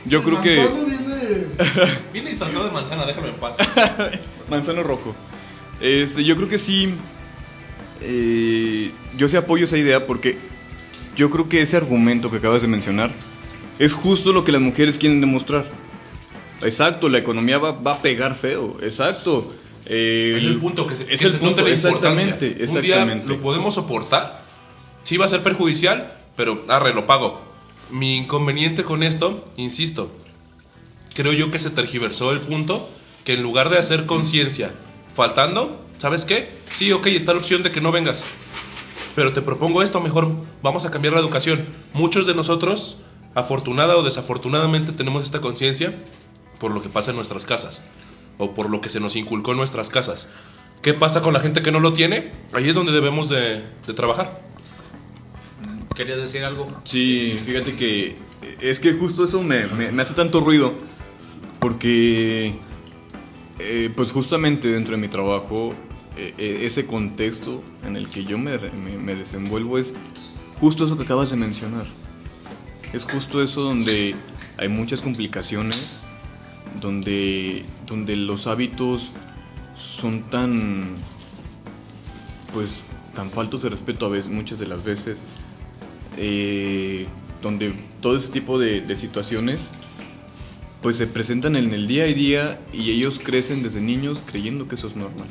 [0.06, 0.68] yo creo que.
[2.14, 3.58] Viene- disfrazado de manzana, déjalo en paz.
[4.50, 5.16] Manzano rojo.
[5.82, 6.94] Este, yo creo que sí.
[8.02, 10.38] eh, yo sí apoyo esa idea porque
[11.16, 13.12] yo creo que ese argumento que acabas de mencionar
[13.78, 15.66] es justo lo que las mujeres quieren demostrar.
[16.62, 18.78] Exacto, la economía va, va a pegar feo.
[18.82, 19.54] Exacto.
[19.92, 22.36] Eh, Es el punto que, que es el se punto, note la importancia.
[22.36, 24.44] exactamente, Un día lo podemos soportar.
[25.04, 27.42] Sí va a ser perjudicial, pero arre, lo pago.
[27.90, 30.12] Mi inconveniente con esto, insisto,
[31.16, 32.88] creo yo que se tergiversó el punto
[33.24, 34.72] que en lugar de hacer conciencia
[35.16, 36.50] faltando, ¿sabes qué?
[36.72, 38.26] Sí, ok, está la opción de que no vengas.
[39.16, 41.66] Pero te propongo esto, mejor vamos a cambiar la educación.
[41.94, 43.00] Muchos de nosotros,
[43.34, 45.96] afortunada o desafortunadamente, tenemos esta conciencia
[46.60, 47.84] por lo que pasa en nuestras casas
[48.40, 50.30] o por lo que se nos inculcó en nuestras casas.
[50.82, 52.32] ¿Qué pasa con la gente que no lo tiene?
[52.54, 54.42] Ahí es donde debemos de, de trabajar.
[55.96, 56.68] ¿Querías decir algo?
[56.86, 58.16] Sí, fíjate que
[58.62, 60.74] es que justo eso me, me- me hace tanto ruido
[61.60, 62.54] porque
[63.60, 65.74] eh, pues justamente dentro de mi trabajo
[66.16, 69.94] eh, ese contexto en el que yo me, me- me desenvuelvo es
[70.62, 71.86] justo eso que acabas de mencionar.
[72.94, 74.16] Es justo eso donde
[74.58, 76.00] hay muchas complicaciones,
[76.82, 79.14] donde, donde los hábitos
[79.76, 80.96] son tan
[82.54, 82.84] pues
[83.16, 85.24] tan faltos de respeto a veces, muchas de las veces
[86.18, 87.06] eh,
[87.42, 89.70] donde todo ese tipo de, de situaciones
[90.82, 94.76] pues se presentan en el día a día y ellos crecen desde niños creyendo que
[94.76, 95.28] eso es normal.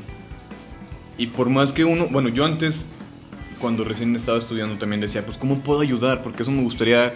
[1.16, 2.86] Y por más que uno, bueno, yo antes,
[3.58, 6.22] cuando recién estaba estudiando también decía, pues ¿cómo puedo ayudar?
[6.22, 7.12] Porque eso me gustaría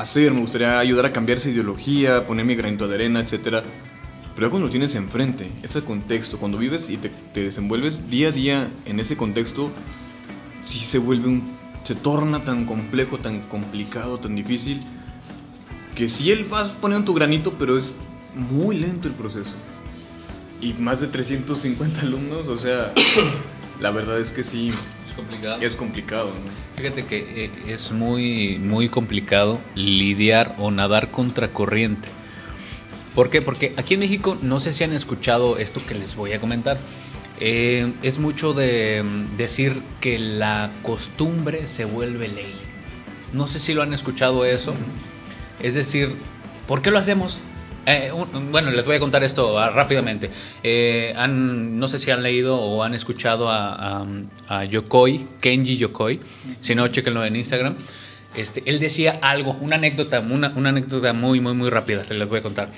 [0.00, 3.62] hacer, me gustaría ayudar a cambiar esa ideología, poner mi granito de arena, etcétera.
[4.34, 8.32] Pero cuando lo tienes enfrente, ese contexto, cuando vives y te, te desenvuelves día a
[8.32, 9.70] día en ese contexto,
[10.60, 11.56] sí se vuelve un.
[11.84, 14.82] se torna tan complejo, tan complicado, tan difícil,
[15.94, 17.96] que sí él vas poniendo tu granito, pero es
[18.34, 19.52] muy lento el proceso.
[20.60, 22.92] Y más de 350 alumnos, o sea,
[23.80, 24.68] la verdad es que sí,
[25.06, 25.62] Es complicado.
[25.62, 26.65] es complicado, ¿no?
[26.76, 32.08] Fíjate que eh, es muy, muy complicado lidiar o nadar contracorriente.
[33.14, 33.40] ¿Por qué?
[33.40, 36.76] Porque aquí en México, no sé si han escuchado esto que les voy a comentar.
[37.40, 42.52] Eh, es mucho de mm, decir que la costumbre se vuelve ley.
[43.32, 44.74] No sé si lo han escuchado eso.
[45.62, 46.14] Es decir,
[46.66, 47.40] ¿por qué lo hacemos?
[47.86, 50.28] Eh, un- bueno, les voy a contar esto ah, rápidamente.
[50.62, 54.04] Eh, han- no sé si han leído o han escuchado a,
[54.48, 56.18] a, Yokoi, Kenji Yokoi.
[56.60, 57.76] Si no, chequenlo en Instagram.
[58.36, 62.28] Este, él decía algo, una anécdota, una, una anécdota muy, muy, muy rápida, se les
[62.28, 62.68] voy a contar.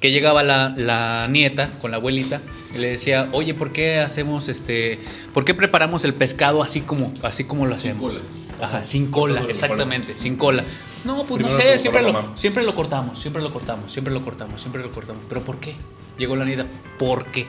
[0.00, 2.40] que llegaba la nieta con la abuelita
[2.72, 5.00] y le decía, oye, ¿por qué hacemos este,
[5.34, 8.22] por qué preparamos el pescado así como, así como lo hacemos?
[8.60, 10.64] Ajá, sin cola, exactamente, sin cola.
[11.04, 12.36] No, pues no sé, lo siempre lo, mamá.
[12.36, 15.24] siempre lo cortamos, siempre lo cortamos, siempre lo cortamos, siempre lo cortamos.
[15.28, 15.74] ¿Pero por qué?
[16.18, 16.66] Llegó la nieta,
[16.98, 17.46] ¿por qué?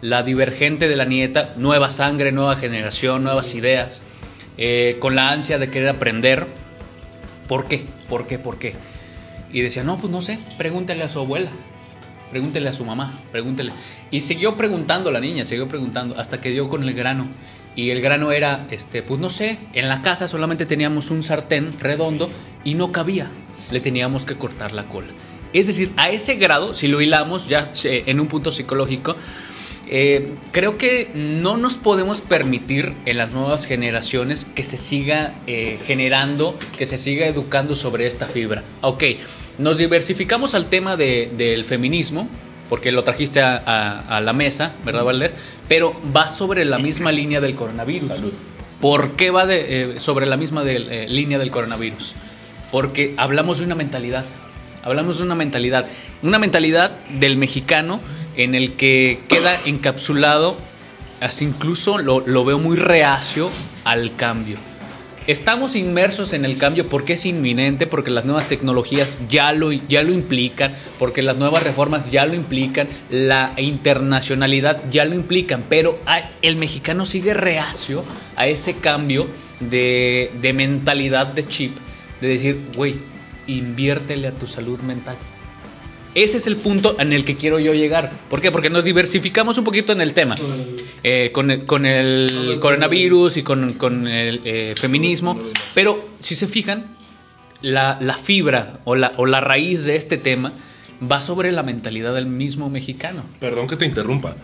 [0.00, 4.02] La divergente de la nieta, nueva sangre, nueva generación, nuevas ideas,
[4.56, 6.46] eh, con la ansia de querer aprender.
[7.48, 7.84] ¿Por qué?
[8.08, 8.38] ¿Por qué?
[8.38, 8.74] ¿Por qué?
[9.52, 11.50] Y decía, no, pues no sé, pregúntele a su abuela,
[12.30, 13.72] pregúntele a su mamá, pregúntele.
[14.10, 17.28] Y siguió preguntando la niña, siguió preguntando, hasta que dio con el grano.
[17.76, 21.78] Y el grano era, este, pues no sé, en la casa solamente teníamos un sartén
[21.78, 22.30] redondo
[22.64, 23.30] y no cabía,
[23.70, 25.08] le teníamos que cortar la cola.
[25.52, 29.14] Es decir, a ese grado, si lo hilamos ya eh, en un punto psicológico,
[29.88, 35.78] eh, creo que no nos podemos permitir en las nuevas generaciones que se siga eh,
[35.84, 38.64] generando, que se siga educando sobre esta fibra.
[38.80, 39.04] Ok,
[39.58, 42.28] nos diversificamos al tema de- del feminismo,
[42.68, 45.32] porque lo trajiste a, a- a la mesa, ¿verdad, Valdés?
[45.68, 48.08] Pero va sobre la misma línea del coronavirus.
[48.80, 52.14] ¿Por qué va de- eh, sobre la misma eh, línea del coronavirus?
[52.70, 54.24] Porque hablamos de una mentalidad.
[54.82, 55.86] Hablamos de una mentalidad.
[56.22, 58.00] Una mentalidad del mexicano
[58.36, 60.56] en el que queda encapsulado,
[61.20, 63.50] hasta incluso lo, lo veo muy reacio
[63.84, 64.58] al cambio.
[65.26, 70.02] Estamos inmersos en el cambio porque es inminente, porque las nuevas tecnologías ya lo, ya
[70.04, 75.98] lo implican, porque las nuevas reformas ya lo implican, la internacionalidad ya lo implican, pero
[76.42, 78.04] el mexicano sigue reacio
[78.36, 79.26] a ese cambio
[79.58, 81.76] de, de mentalidad de chip,
[82.20, 82.94] de decir, güey,
[83.48, 85.16] inviértele a tu salud mental.
[86.16, 88.10] Ese es el punto en el que quiero yo llegar.
[88.30, 88.50] ¿Por qué?
[88.50, 90.34] Porque nos diversificamos un poquito en el tema.
[91.04, 95.38] Eh, con, el, con el coronavirus y con, con el eh, feminismo.
[95.74, 96.86] Pero si se fijan,
[97.60, 100.54] la, la fibra o la, o la raíz de este tema
[101.02, 103.22] va sobre la mentalidad del mismo mexicano.
[103.38, 104.36] Perdón que te interrumpa.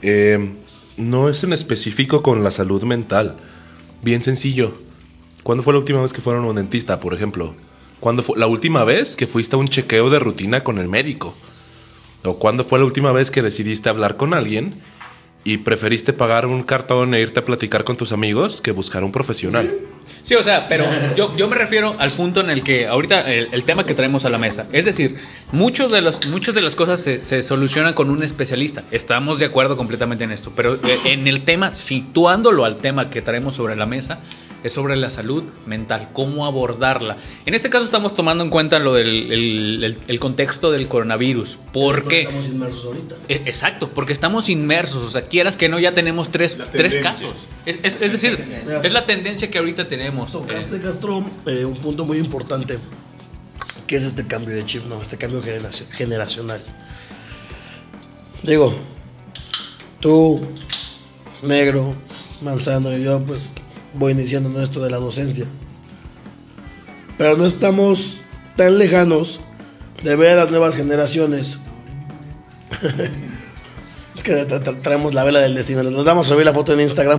[0.00, 0.54] Eh,
[0.96, 3.36] no es en específico con la salud mental.
[4.00, 4.80] Bien sencillo.
[5.42, 7.54] ¿Cuándo fue la última vez que fueron a un dentista, por ejemplo?
[8.00, 11.34] ¿Cuándo fue la última vez que fuiste a un chequeo de rutina con el médico?
[12.24, 14.74] ¿O cuándo fue la última vez que decidiste hablar con alguien
[15.44, 19.12] y preferiste pagar un cartón e irte a platicar con tus amigos que buscar un
[19.12, 19.72] profesional?
[20.22, 20.84] Sí, o sea, pero
[21.16, 24.24] yo, yo me refiero al punto en el que ahorita el, el tema que traemos
[24.24, 24.66] a la mesa.
[24.72, 25.16] Es decir,
[25.52, 28.84] muchos de las, muchas de las cosas se, se solucionan con un especialista.
[28.90, 30.52] Estamos de acuerdo completamente en esto.
[30.54, 34.20] Pero eh, en el tema, situándolo al tema que traemos sobre la mesa,
[34.68, 37.16] es sobre la salud mental, cómo abordarla.
[37.44, 41.58] En este caso estamos tomando en cuenta lo del el, el- el contexto del coronavirus.
[41.72, 42.22] ¿Por Porque qué?
[42.22, 43.14] Estamos inmersos ahorita.
[43.28, 47.48] E- Exacto, porque estamos inmersos, o sea, quieras que no, ya tenemos tres, tres casos.
[47.66, 48.38] Es, es- es decir,
[48.82, 50.34] es la tendencia que ahorita tenemos.
[50.34, 52.78] Eh, Tocaste, Castro, eh, un punto muy importante,
[53.86, 56.60] que es este cambio de chip, no, este cambio generaci- generacional.
[58.42, 58.74] Digo,
[60.00, 60.40] tú,
[61.42, 61.94] negro,
[62.40, 63.52] manzano y yo, pues
[63.94, 65.46] voy iniciando en esto de la docencia.
[67.16, 68.20] Pero no estamos
[68.56, 69.40] tan lejanos
[70.02, 71.58] de ver a las nuevas generaciones.
[74.16, 75.82] es que tra- tra- traemos la vela del destino.
[75.82, 77.18] Les vamos a subir la foto en Instagram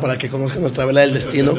[0.00, 1.54] para que conozcan nuestra vela del destino.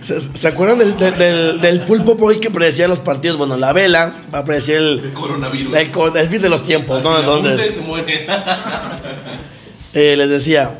[0.00, 3.36] ¿Se, se acuerdan del, del, del- del pulpo boy que predecía los partidos?
[3.36, 5.74] Bueno, la vela va a predecir el, Coronavirus.
[5.74, 7.18] el, co- el fin de los tiempos, ¿no?
[7.18, 7.78] Entonces,
[9.94, 10.78] eh, les decía,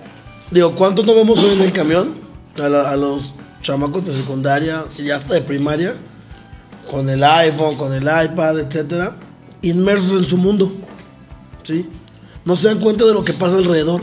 [0.52, 2.14] digo, ¿cuántos no vemos hoy en el camión?
[2.62, 5.94] A, los chamacos de secundaria y hasta de primaria,
[6.90, 9.16] con el iPhone, con el iPad, etcétera,
[9.62, 10.70] inmersos en su mundo,
[11.62, 11.88] ¿sí?
[12.44, 14.02] No se dan cuenta de lo que pasa alrededor.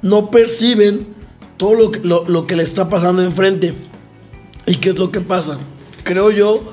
[0.00, 1.06] No perciben
[1.58, 3.74] todo lo que, lo, lo que le está pasando enfrente.
[4.66, 5.58] ¿Y qué es lo que pasa?
[6.02, 6.64] Creo yo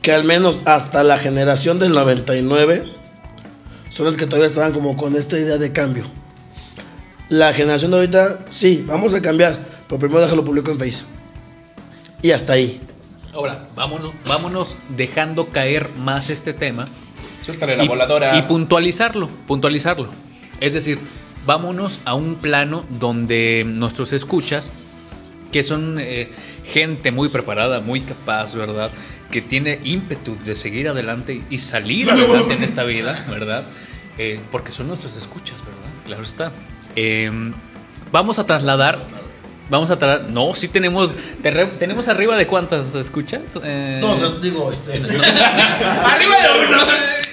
[0.00, 2.84] que al menos hasta la generación del 99
[3.90, 6.04] son los que todavía estaban como con esta idea de cambio.
[7.28, 11.04] La generación de ahorita, sí, vamos a cambiar, pero primero déjalo público en Face.
[12.22, 12.80] Y hasta ahí.
[13.32, 16.88] Ahora, vámonos, vámonos dejando caer más este tema
[17.44, 18.36] Suéltale la y, voladora.
[18.36, 20.08] y puntualizarlo, puntualizarlo.
[20.60, 20.98] Es decir,
[21.46, 24.70] vámonos a un plano donde nuestros escuchas,
[25.52, 26.28] que son eh,
[26.64, 28.90] gente muy preparada, muy capaz, ¿verdad?
[29.30, 33.64] Que tiene ímpetu de seguir adelante y salir adelante en esta vida, ¿verdad?
[34.18, 35.90] Eh, porque son nuestros escuchas, ¿verdad?
[36.06, 36.52] Claro está.
[36.96, 37.30] Eh,
[38.12, 38.98] vamos a trasladar.
[39.70, 40.30] Vamos a trasladar.
[40.30, 41.16] No, sí tenemos.
[41.42, 43.58] terre- ¿Tenemos arriba de cuántas escuchas?
[43.62, 44.92] Eh, No, digo, este.
[44.94, 46.82] ¡Arriba de uno!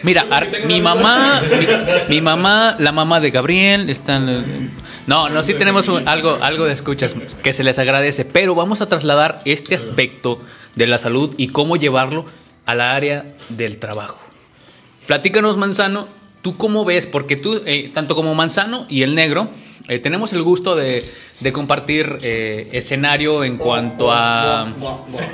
[0.04, 4.30] Mira, ar- mi mamá, mi, mi mamá, la mamá de Gabriel, están...
[4.30, 4.70] eh,
[5.08, 8.82] No, no, sí tenemos un- algo, algo de escuchas que se les agradece, pero vamos
[8.82, 10.39] a trasladar este aspecto
[10.76, 12.26] de la salud y cómo llevarlo
[12.68, 14.20] a la área del trabajo.
[15.08, 16.08] Platícanos, Manzano,
[16.46, 17.08] ¿tú cómo ves?
[17.08, 19.50] Porque tú, eh, tanto como Manzano y el negro,
[19.88, 21.04] eh, tenemos el gusto de,
[21.40, 24.72] de compartir eh, escenario en cuanto a...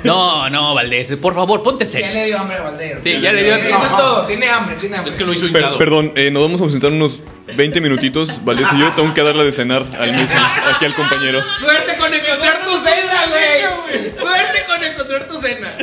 [0.04, 2.12] No, no, Valdés, por favor, ponte Ya serio.
[2.14, 3.00] le dio hambre a Valdeiro.
[3.04, 5.10] Sí, ya le dio- Eso es todo, tiene hambre, tiene hambre.
[5.10, 5.76] Es que lo hizo Per- hinchado.
[5.76, 7.20] perdón, eh, nos vamos a ausentar unos
[7.56, 8.42] 20 minutitos.
[8.42, 10.40] Valdés y yo tengo que darle de cenar al mismo,
[10.74, 11.40] aquí al compañero.
[11.60, 14.02] Suerte con encontrar tu cena, güey.
[14.18, 15.74] Suerte con encontrar tu cena.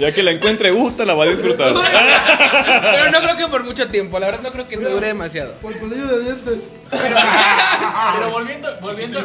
[0.00, 1.74] Ya que la encuentre, gusta, la va a disfrutar.
[2.82, 5.52] Pero no creo que por mucho tiempo, la verdad no creo que te dure demasiado.
[5.60, 6.72] Por el palillo de dientes.
[6.90, 9.24] Pero volviendo, volviendo,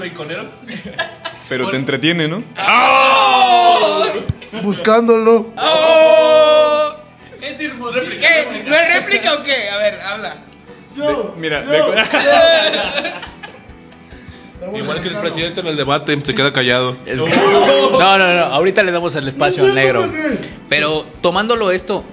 [1.50, 2.44] Pero te entretiene, ¿no?
[4.62, 5.54] Buscándolo.
[5.58, 6.96] ¡Oh!
[7.42, 8.12] es hermosísimo.
[8.12, 8.64] ¿Qué?
[8.66, 9.70] ¿No es réplica o qué?
[9.70, 10.36] A ver, habla.
[10.96, 11.34] Yo.
[11.38, 13.10] Mira, yo, ve- yo.
[14.76, 16.98] Igual que el presidente en el debate, se queda callado.
[17.06, 20.10] Es que- No, no, no, ahorita le damos el espacio al negro.
[20.70, 22.04] Pero tomándolo esto,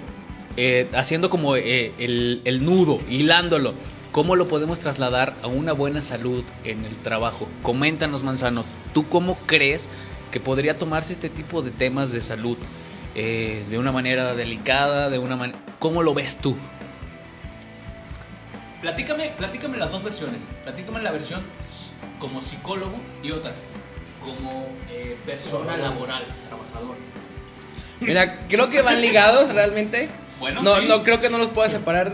[0.57, 3.75] eh, haciendo como eh, el, el nudo, hilándolo,
[4.13, 7.49] ¿cómo lo podemos trasladar a una buena salud en el trabajo?
[7.63, 9.89] Coméntanos, Manzano, ¿tú cómo crees
[10.31, 12.57] que podría tomarse este tipo de temas de salud
[13.15, 15.59] eh, de una manera delicada, de una manera...
[15.79, 16.55] ¿Cómo lo ves tú?
[18.81, 20.47] Platícame, platícame las dos versiones.
[20.65, 21.41] Platícame la versión
[22.25, 23.53] como psicólogo y otra
[24.25, 26.97] como eh, persona laboral, trabajador.
[28.01, 30.09] Mira, creo que van ligados realmente.
[30.41, 30.87] Bueno, no, sí.
[30.89, 32.13] no creo que no los pueda separar.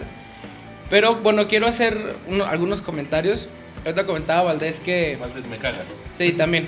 [0.91, 3.49] Pero bueno, quiero hacer uno- algunos comentarios.
[3.85, 5.17] Ahorita comentaba Valdés que.
[5.21, 5.97] Valdés, me cagas.
[6.19, 6.67] Sí, también.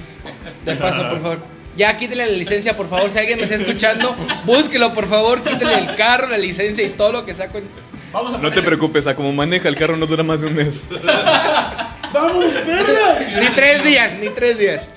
[0.65, 1.39] De paso, por favor.
[1.77, 3.11] Ya quítele la licencia, por favor.
[3.11, 5.43] Si alguien me está escuchando, búsquelo, por favor.
[5.43, 7.59] Quítele el carro, la licencia y todo lo que saco.
[7.59, 7.69] en-
[8.13, 10.55] Vamos a No te preocupes, a como maneja el carro no dura más de un
[10.55, 10.85] mes.
[12.13, 13.19] ¡Vamos, perra!
[13.41, 14.89] Ni tres días, ni tres días.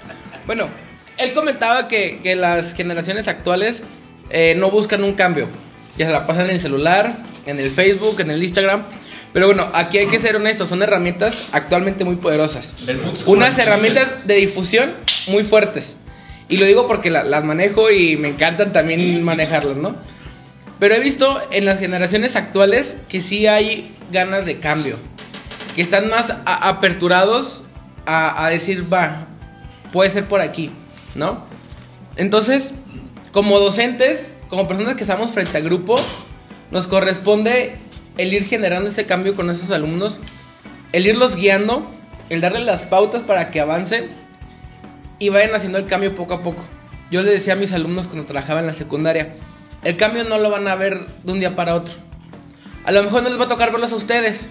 [0.46, 0.68] Bueno,
[1.18, 3.84] él comentaba que, que las generaciones actuales
[4.30, 5.48] eh, no buscan un cambio.
[5.98, 8.84] Ya se la pasan en el celular, en el Facebook, en el Instagram.
[9.32, 12.74] Pero bueno, aquí hay que ser honestos, son herramientas actualmente muy poderosas.
[13.26, 14.94] Unas herramientas de difusión
[15.28, 15.98] muy fuertes.
[16.48, 19.96] Y lo digo porque la- las manejo y me encantan también manejarlas, ¿no?
[20.80, 24.98] Pero he visto en las generaciones actuales que sí hay ganas de cambio.
[25.76, 27.64] Que están más a- aperturados
[28.06, 29.28] a, a decir, va,
[29.92, 30.72] puede ser por aquí,
[31.16, 31.44] ¿no?
[32.16, 32.74] Entonces,
[33.32, 35.98] como docentes, como personas que estamos frente al grupo,
[36.72, 37.78] nos corresponde
[38.18, 40.20] el ir generando ese cambio con esos alumnos,
[40.94, 41.92] el irlos guiando,
[42.30, 44.06] el darle las pautas para que avancen
[45.20, 46.64] y vayan haciendo el cambio poco a poco.
[47.12, 49.36] Yo les decía a mis alumnos cuando trabajaba en la secundaria,
[49.84, 51.94] el cambio no lo van a ver de un día para otro.
[52.86, 54.50] A lo mejor no les va a tocar verlos a ustedes.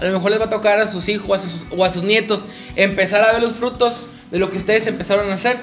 [0.00, 2.02] A lo mejor les va a tocar a sus hijos a sus- o a sus
[2.02, 5.58] nietos empezar a ver los frutos de lo que ustedes empezaron a hacer.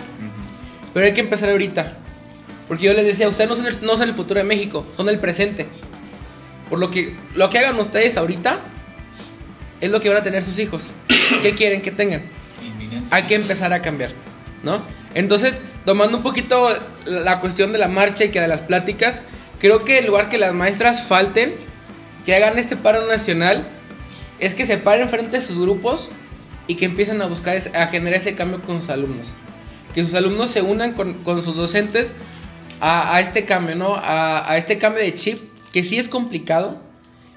[0.93, 1.93] Pero hay que empezar ahorita.
[2.67, 5.09] Porque yo les decía, ustedes no son, el, no son el futuro de México, son
[5.09, 5.67] el presente.
[6.69, 8.59] Por lo que lo que hagan ustedes ahorita
[9.81, 10.85] es lo que van a tener sus hijos.
[11.41, 12.21] ¿Qué quieren que tengan?
[13.09, 14.11] hay que empezar a cambiar,
[14.63, 14.81] ¿no?
[15.15, 16.69] Entonces, tomando un poquito
[17.05, 19.23] la cuestión de la marcha y que de las pláticas,
[19.59, 21.55] creo que en lugar que las maestras falten,
[22.25, 23.65] que hagan este paro nacional,
[24.39, 26.09] es que se paren frente a sus grupos
[26.67, 29.33] y que empiecen a buscar, a generar ese cambio con sus alumnos.
[29.93, 32.13] Que sus alumnos se unan con, con sus docentes
[32.79, 33.95] a, a este cambio, ¿no?
[33.95, 36.81] A, a este cambio de chip, que sí es complicado.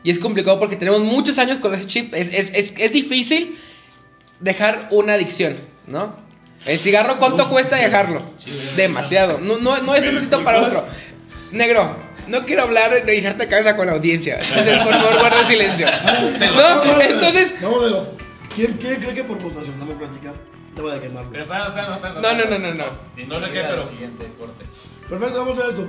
[0.03, 2.15] Y es complicado porque tenemos muchos años con ese chip.
[2.15, 3.59] Es, es, es, es difícil
[4.41, 6.15] dejar una adicción, ¿no?
[6.67, 8.23] El cigarro, ¿cuánto cuesta dejarlo?
[8.77, 9.39] Demasiado.
[9.39, 10.87] No, no, no es de un para otro.
[11.53, 11.97] Negro,
[12.29, 14.41] no quiero hablar de echarte cabeza con la audiencia.
[14.41, 15.87] Entonces, por favor, guarda silencio.
[16.57, 17.01] ¿No?
[17.01, 18.07] Entonces, Leo.
[18.55, 20.33] ¿Quién, ¿Quién cree que por votación democrática
[20.75, 21.31] debe de quemarlo?
[21.31, 22.85] Pero espera, espera, espera, No, no, no, no, no.
[23.29, 24.65] No sé qué, pero- Siguiente corte.
[25.09, 25.89] Perfecto, vamos a ver esto.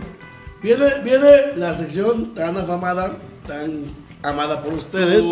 [0.61, 3.17] Viene, viene la sección tan afamada,
[3.47, 3.85] tan
[4.23, 5.25] amada por ustedes.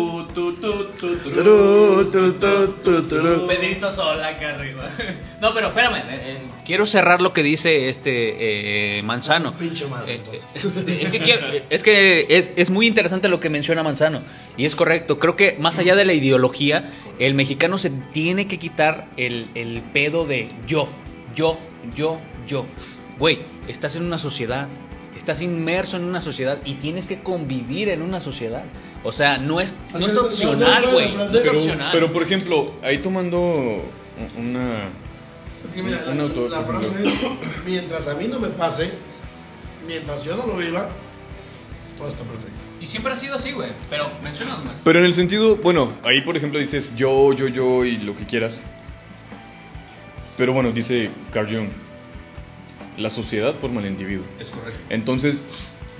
[3.48, 4.88] Pedrito Sola acá arriba.
[5.40, 5.96] No, pero espérame.
[5.96, 9.54] eh, eh, quiero cerrar lo que dice este eh, Manzano.
[9.54, 10.20] Pinche madre, Eh,
[10.54, 14.22] eh, es que, quiero- es, que es, es muy interesante lo que menciona Manzano.
[14.58, 15.18] Y es correcto.
[15.18, 16.82] Creo que más allá de la ideología,
[17.18, 20.88] el mexicano se tiene que quitar el, el pedo de yo,
[21.34, 21.58] yo,
[21.94, 22.66] yo, yo.
[23.18, 24.68] Güey, estás en una sociedad.
[25.30, 28.64] Estás inmerso en una sociedad y tienes que convivir en una sociedad.
[29.04, 31.14] O sea, no es, no es opcional, güey.
[31.14, 31.90] No es Pero, opcional.
[31.92, 33.80] pero, por ejemplo, ahí tomando
[34.36, 34.88] una...
[35.68, 37.12] Es que mira, Un la, auto, la frase es,
[37.64, 38.90] mientras a mí no me pase,
[39.86, 40.88] mientras yo no lo viva,
[41.96, 42.64] todo está perfecto.
[42.80, 43.70] Y siempre ha sido así, güey.
[43.88, 44.74] Pero mencionas, güey.
[44.82, 48.24] Pero en el sentido, bueno, ahí por ejemplo dices yo, yo, yo y lo que
[48.24, 48.62] quieras.
[50.36, 51.68] Pero bueno, dice Carl Jung,
[53.00, 54.24] la sociedad forma al individuo.
[54.38, 54.78] Es correcto.
[54.90, 55.44] Entonces,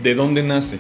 [0.03, 0.79] ¿de dónde nace?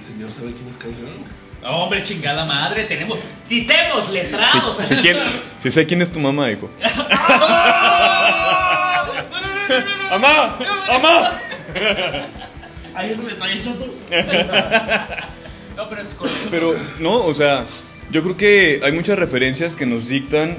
[0.00, 1.24] señor sabe quién es Kylo Ren?
[1.66, 4.76] Hombre, chingada madre, tenemos sistemas letrados.
[4.86, 5.16] Si, quién-
[5.62, 6.68] si sé quién es tu mamá, hijo.
[10.10, 10.58] ¡Amá!
[10.90, 11.32] ¡Amá!
[12.94, 13.86] Ahí es donde está el chato.
[15.76, 16.48] No, pero es correcto.
[16.50, 17.64] Pero, no, o sea,
[18.10, 20.56] yo creo que hay muchas referencias que nos dictan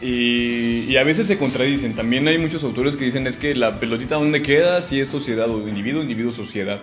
[0.00, 1.94] y, y a veces se contradicen.
[1.94, 5.50] También hay muchos autores que dicen es que la pelotita dónde queda si es sociedad
[5.50, 6.80] o individuo, individuo, sociedad.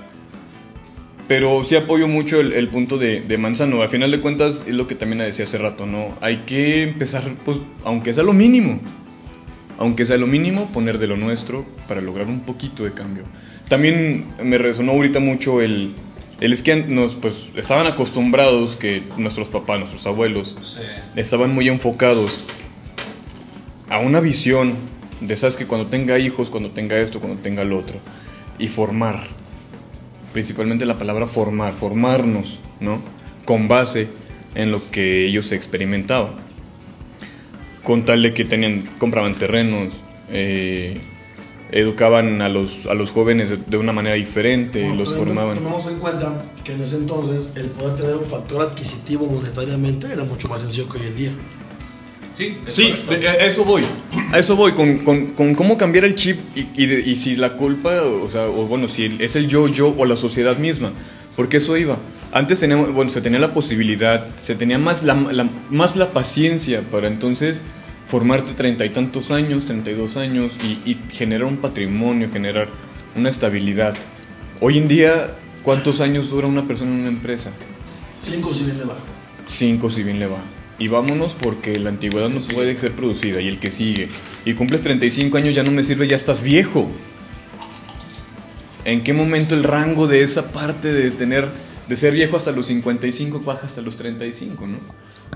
[1.28, 3.82] Pero sí apoyo mucho el, el punto de, de Manzano.
[3.82, 6.16] Al final de cuentas es lo que también decía hace rato, ¿no?
[6.22, 8.80] Hay que empezar, pues, aunque sea lo mínimo,
[9.80, 13.24] aunque sea lo mínimo, poner de lo nuestro para lograr un poquito de cambio.
[13.70, 15.94] También me resonó ahorita mucho el,
[16.42, 20.78] el es que nos, pues, estaban acostumbrados que nuestros papás, nuestros abuelos,
[21.16, 22.46] estaban muy enfocados
[23.90, 24.74] a una visión
[25.22, 28.00] de, sabes que cuando tenga hijos, cuando tenga esto, cuando tenga lo otro,
[28.60, 29.24] y formar,
[30.34, 33.02] principalmente la palabra formar, formarnos, ¿no?
[33.46, 34.08] Con base
[34.56, 36.46] en lo que ellos experimentaban
[37.86, 41.00] con tal de que tenían, compraban terrenos, eh,
[41.72, 45.56] educaban a los, a los jóvenes de, de una manera diferente, Bueno, los formaban.
[45.56, 50.24] Tomamos en cuenta que en ese entonces el poder tener un factor adquisitivo monetariamente era
[50.24, 51.32] mucho más sencillo que hoy en día.
[52.36, 53.84] Sí, es Sí, de- a eso voy.
[54.32, 57.36] A eso voy, con, con- con cómo cambiar el chip y, y de- y si
[57.38, 60.92] la culpa, o sea, o bueno, si es el yo, yo o la sociedad misma.
[61.36, 61.98] Porque eso iba.
[62.34, 66.82] Antes teníamos, bueno, se tenía la posibilidad, se tenía más la, la- más la paciencia
[66.82, 67.62] para entonces
[68.08, 72.68] formarte treinta y tantos años, treinta y dos años y, y generar un patrimonio, generar
[73.16, 73.96] una estabilidad.
[74.60, 75.32] Hoy en día,
[75.64, 77.52] ¿cuántos años dura una persona en una empresa?
[78.22, 78.96] Cinco si bien le va.
[79.48, 80.38] Cinco si bien le va.
[80.78, 84.10] Y vámonos porque la antigüedad no puede ser producida y el que sigue.
[84.44, 86.90] Y cumples 35 años ya no me sirve, ya estás viejo.
[88.84, 91.48] ¿En qué momento el rango de esa parte de tener
[91.88, 94.80] de ser viejo hasta los 55 baja hasta los 35, ¿no?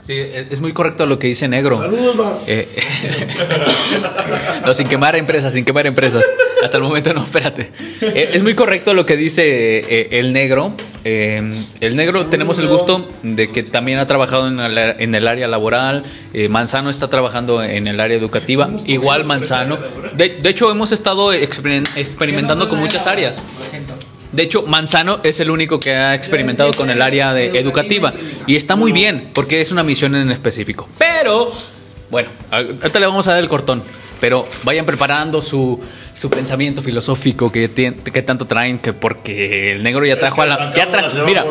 [0.06, 1.78] Sí, es es muy correcto lo que dice Negro.
[1.78, 2.42] Saludos, va.
[2.48, 2.68] Eh,
[4.66, 6.24] no, sin quemar empresas, sin quemar empresas.
[6.64, 7.72] Hasta el momento no, espérate.
[8.02, 10.74] Eh, es muy correcto lo que dice eh, el negro.
[11.06, 15.28] Eh, el negro tenemos el gusto de que también ha trabajado en el, en el
[15.28, 16.04] área laboral.
[16.34, 18.70] Eh, Manzano está trabajando en el área educativa.
[18.86, 19.78] Igual Manzano.
[20.14, 23.42] De, hecho, hemos estado experim- experimentando con muchas áreas.
[24.32, 28.14] De hecho, Manzano es el único que ha experimentado con el área de educativa
[28.46, 30.88] y está muy bien porque es una misión en específico.
[31.00, 31.52] Pero,
[32.12, 33.82] bueno, ahorita le vamos a dar el cortón,
[34.20, 35.80] pero vayan preparando su,
[36.12, 40.46] su pensamiento filosófico que, tien- que tanto traen, que porque el negro ya trajo a
[40.46, 40.74] la...
[40.76, 41.46] Ya tra- mira,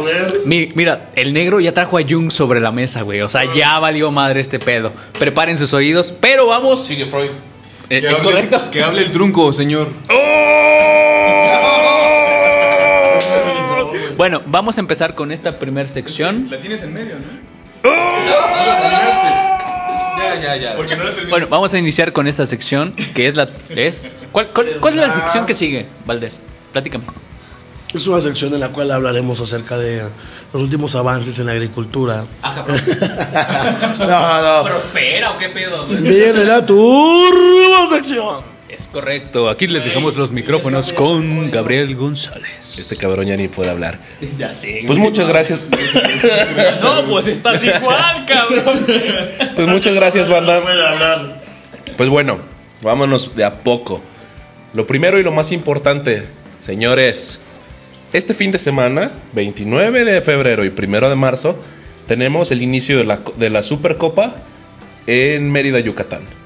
[0.45, 3.21] mi- mira, el negro ya trajo a Jung sobre la mesa, güey.
[3.23, 4.93] O sea, ya valió madre este pedo.
[5.19, 6.85] Preparen sus oídos, pero vamos...
[6.85, 7.31] Sigue Freud.
[7.91, 8.61] Eh, Que ¿Es hable- correcto?
[8.71, 9.89] Que hable el trunco, señor.
[14.17, 16.49] Bueno, vamos a empezar con esta primera sección.
[16.51, 17.49] La tienes en medio, ¿no?
[17.91, 18.58] Ya,
[20.41, 20.77] ya, ya.
[20.77, 21.31] Porque no la terminé.
[21.31, 25.01] Bueno, vamos a iniciar con esta sección que es la es ¿cuál, cuál, cuál es
[25.01, 26.41] la sección que sigue, Valdés?
[26.73, 27.05] Platícame.
[27.95, 30.03] Es una sección en la cual hablaremos acerca de
[30.53, 32.27] los últimos avances en la agricultura.
[33.99, 34.65] no, no.
[34.65, 35.87] ¿Prospera o qué pedo?
[35.87, 38.58] Viene la turbo sección.
[38.69, 39.49] Es correcto.
[39.49, 42.79] Aquí les dejamos los micrófonos con Gabriel González.
[42.79, 43.99] Este cabrón ya ni puede hablar.
[44.39, 44.85] Ya sé.
[44.87, 45.65] Pues muchas gracias.
[46.83, 48.87] No, pues estás igual, cabrón.
[49.57, 50.63] Pues muchas gracias, banda.
[51.97, 52.39] Pues bueno,
[52.83, 54.03] vámonos de a poco.
[54.75, 56.25] Lo primero y lo más importante,
[56.59, 57.41] señores,
[58.13, 61.59] este fin de semana, 29 de febrero y 1 de marzo,
[62.07, 64.37] tenemos el inicio de la, de la Supercopa
[65.07, 66.38] en Mérida, Yucatán.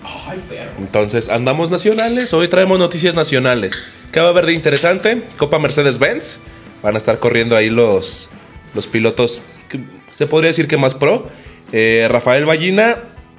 [0.79, 3.93] Entonces, andamos nacionales, hoy traemos noticias nacionales.
[4.13, 5.23] ¿Qué va a haber de interesante?
[5.37, 6.39] Copa Mercedes-Benz.
[6.83, 8.31] Van a estar corriendo ahí los,
[8.75, 9.81] los pilotos, que
[10.11, 11.29] se podría decir que más pro.
[11.73, 12.99] Eh, Rafael Ballina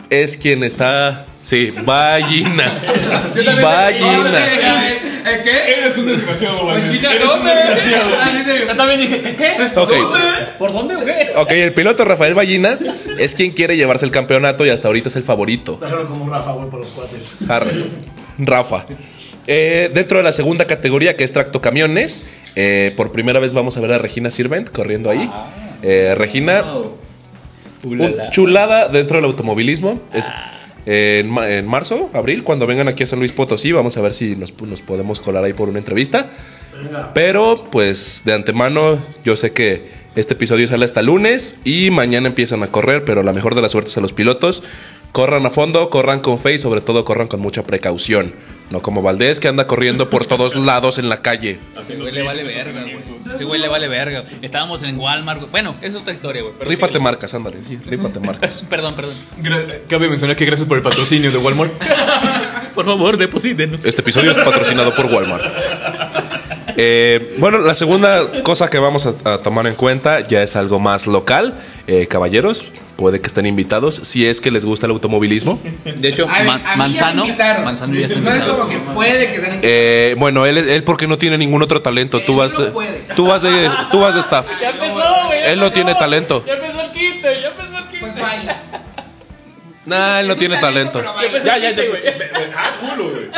[0.10, 1.26] es quien está...
[1.42, 2.82] Sí, Ballina.
[3.62, 4.48] Ballina.
[5.24, 5.80] ¿Qué?
[5.80, 7.52] Eres un desgraciado, Conchita, Eres un ¿dónde?
[7.56, 8.10] desgraciado.
[8.68, 9.36] Yo también dije, ¿qué?
[9.36, 9.52] qué?
[9.80, 9.92] Ok.
[10.60, 11.32] ¿Por dónde o qué?
[11.36, 12.78] Ok, el piloto Rafael Ballina
[13.18, 15.78] es quien quiere llevarse el campeonato y hasta ahorita es el favorito.
[15.82, 17.36] Déjalo como Rafa, güey, por los cuates.
[17.50, 17.72] Arre.
[18.38, 18.86] Rafa.
[19.48, 23.82] Eh, dentro de la segunda categoría, que es tractocamiones, eh, por primera vez vamos a
[23.82, 25.30] ver a Regina Sirvent corriendo ahí.
[25.82, 26.64] Eh, Regina,
[27.84, 30.00] un chulada dentro del automovilismo.
[30.14, 30.32] Es, eh,
[30.86, 34.36] en, en marzo, abril, cuando vengan aquí a San Luis Potosí, vamos a ver si
[34.36, 36.30] nos, nos podemos colar ahí por una entrevista.
[37.14, 42.62] Pero, pues, de antemano, yo sé que este episodio sale hasta lunes y mañana empiezan
[42.64, 44.64] a correr, pero la mejor de las suertes a los pilotos.
[45.12, 48.34] Corran a fondo, corran con fe y sobre todo corran con mucha precaución.
[48.74, 51.60] No como Valdés que anda corriendo por todos lados en la calle.
[51.80, 52.96] Ese güey le vale verga, güey.
[53.32, 54.24] Ese güey le vale verga.
[54.42, 55.52] Estábamos en Walmart, güey.
[55.52, 56.56] Bueno, es otra historia, güey.
[56.58, 57.04] pero Rífate síguele.
[57.04, 58.66] marcas, ándale, sí, rífate marcas.
[58.72, 59.14] Perdón, perdón.
[59.44, 61.72] Gra- Cabe mencionar que gracias por el patrocinio de Walmart.
[62.74, 63.76] Por favor, depositen.
[63.84, 65.46] Este episodio es patrocinado por Walmart.
[66.78, 70.80] Eh, bueno, la segunda cosa que vamos a, a tomar en cuenta ya es algo
[70.80, 71.56] más local.
[71.88, 72.66] Eh, caballeros,
[72.96, 75.60] puede que estén invitados si es que les gusta el automovilismo.
[75.84, 77.26] De hecho, A, a ya Manzano.
[77.66, 81.08] Manzano ya está No es como que puede que sean Eh, bueno, él, él porque
[81.08, 82.22] no tiene ningún otro talento.
[82.22, 83.02] Tú vas, no puede.
[83.16, 84.50] tú vas de, tú vas de staff.
[85.46, 86.44] Él no tiene talento.
[86.48, 87.42] Ya empezó el quite,
[89.86, 91.02] Nah, él no tiene talento.
[91.44, 91.84] Ya, ya, ya.
[92.56, 93.30] Ah, culo, güey.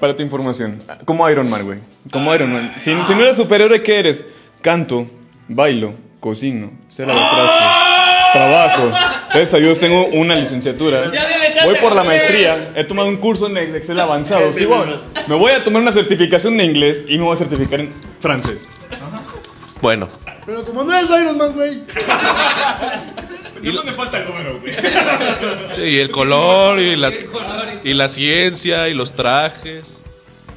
[0.00, 1.80] Para tu información, como Iron Man, güey.
[2.10, 2.72] Como Iron Man.
[2.76, 4.24] Si, si no eres superhéroe, ¿qué eres?
[4.60, 5.06] Canto,
[5.48, 8.92] bailo, cocino, sé lavar trastes, trabajo.
[9.32, 11.10] A Dios tengo una licenciatura.
[11.64, 12.72] Voy por la maestría.
[12.74, 14.52] He tomado un curso en Excel avanzado.
[14.52, 14.88] Sí, voy.
[15.28, 18.66] Me voy a tomar una certificación de inglés y me voy a certificar en francés.
[19.80, 20.08] Bueno,
[20.46, 21.82] Pero como no eres Iron Man, güey.
[23.66, 24.74] Y no me falta el número, güey.
[25.90, 27.12] y el color y la,
[27.84, 30.02] y la ciencia y los trajes.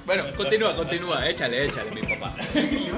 [0.05, 1.27] Bueno, continúa, continúa.
[1.27, 2.35] Échale, échale, mi papá.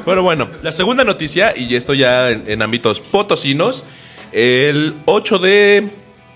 [0.05, 3.85] Pero bueno, la segunda noticia, y esto ya en, en ámbitos potosinos,
[4.31, 5.89] el 8 de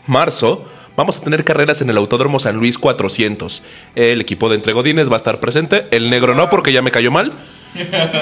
[0.07, 0.65] marzo
[0.95, 3.63] vamos a tener carreras en el Autódromo San Luis 400.
[3.95, 7.11] El equipo de Entregodines va a estar presente, el negro no porque ya me cayó
[7.11, 7.33] mal,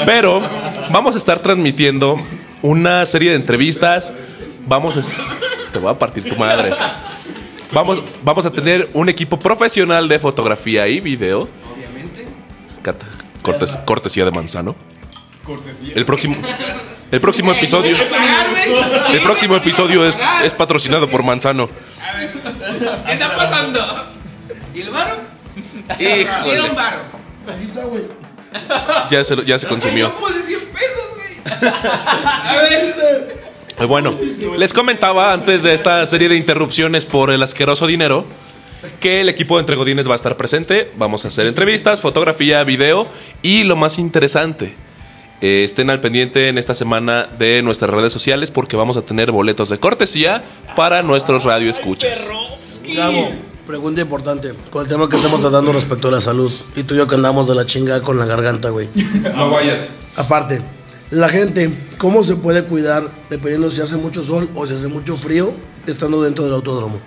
[0.06, 0.42] pero
[0.92, 2.18] vamos a estar transmitiendo
[2.62, 4.14] una serie de entrevistas.
[4.66, 5.02] Vamos a...
[5.72, 6.74] Te voy a partir tu madre.
[7.72, 11.50] Vamos, vamos a tener un equipo profesional de fotografía y video.
[11.74, 12.28] Obviamente.
[12.82, 13.08] Cata-
[13.42, 14.76] cortes- cortesía de manzano.
[15.96, 16.38] El próximo,
[17.12, 17.98] el próximo episodio.
[18.10, 19.16] Pagar, güey.
[19.16, 21.70] El próximo episodio es, es patrocinado por Manzano.
[22.02, 22.32] A ver,
[23.06, 23.80] ¿Qué está pasando?
[24.74, 25.18] ¿Y el varo?
[25.98, 27.00] Dieron varo.
[27.48, 28.04] Ahí está, güey.
[29.12, 30.14] Ya se, lo- ya se consumió.
[30.16, 31.72] ¿Cómo de 100 pesos, güey?
[31.74, 33.43] A ver.
[33.80, 34.14] Eh, Bueno,
[34.58, 38.26] les comentaba antes de esta serie de interrupciones por el asqueroso dinero
[39.00, 40.92] que el equipo de Entregodines va a estar presente.
[40.98, 43.08] Vamos a hacer entrevistas, fotografía, video
[43.42, 44.76] y lo más interesante.
[45.42, 49.32] eh, estén al pendiente en esta semana de nuestras redes sociales porque vamos a tener
[49.32, 50.42] boletos de cortesía
[50.76, 52.30] para nuestros radioescuchas.
[52.96, 53.30] Gabo,
[53.68, 54.54] pregunta importante.
[54.70, 56.52] Con el tema que estamos tratando respecto a la salud.
[56.78, 58.88] Y tú y yo que andamos de la chingada con la garganta, güey.
[59.36, 59.90] No vayas.
[60.16, 60.62] Aparte,
[61.14, 65.16] la gente, ¿cómo se puede cuidar dependiendo si hace mucho sol o si hace mucho
[65.16, 65.54] frío
[65.86, 67.00] estando dentro del autódromo?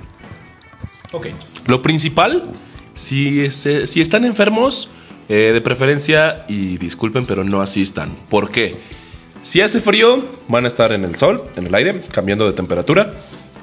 [1.13, 1.29] Ok.
[1.67, 2.53] Lo principal,
[2.95, 4.89] si, eh, si están enfermos,
[5.29, 8.17] eh, de preferencia, y disculpen, pero no asistan.
[8.29, 8.77] ¿Por qué?
[9.41, 13.13] Si hace frío, van a estar en el sol, en el aire, cambiando de temperatura.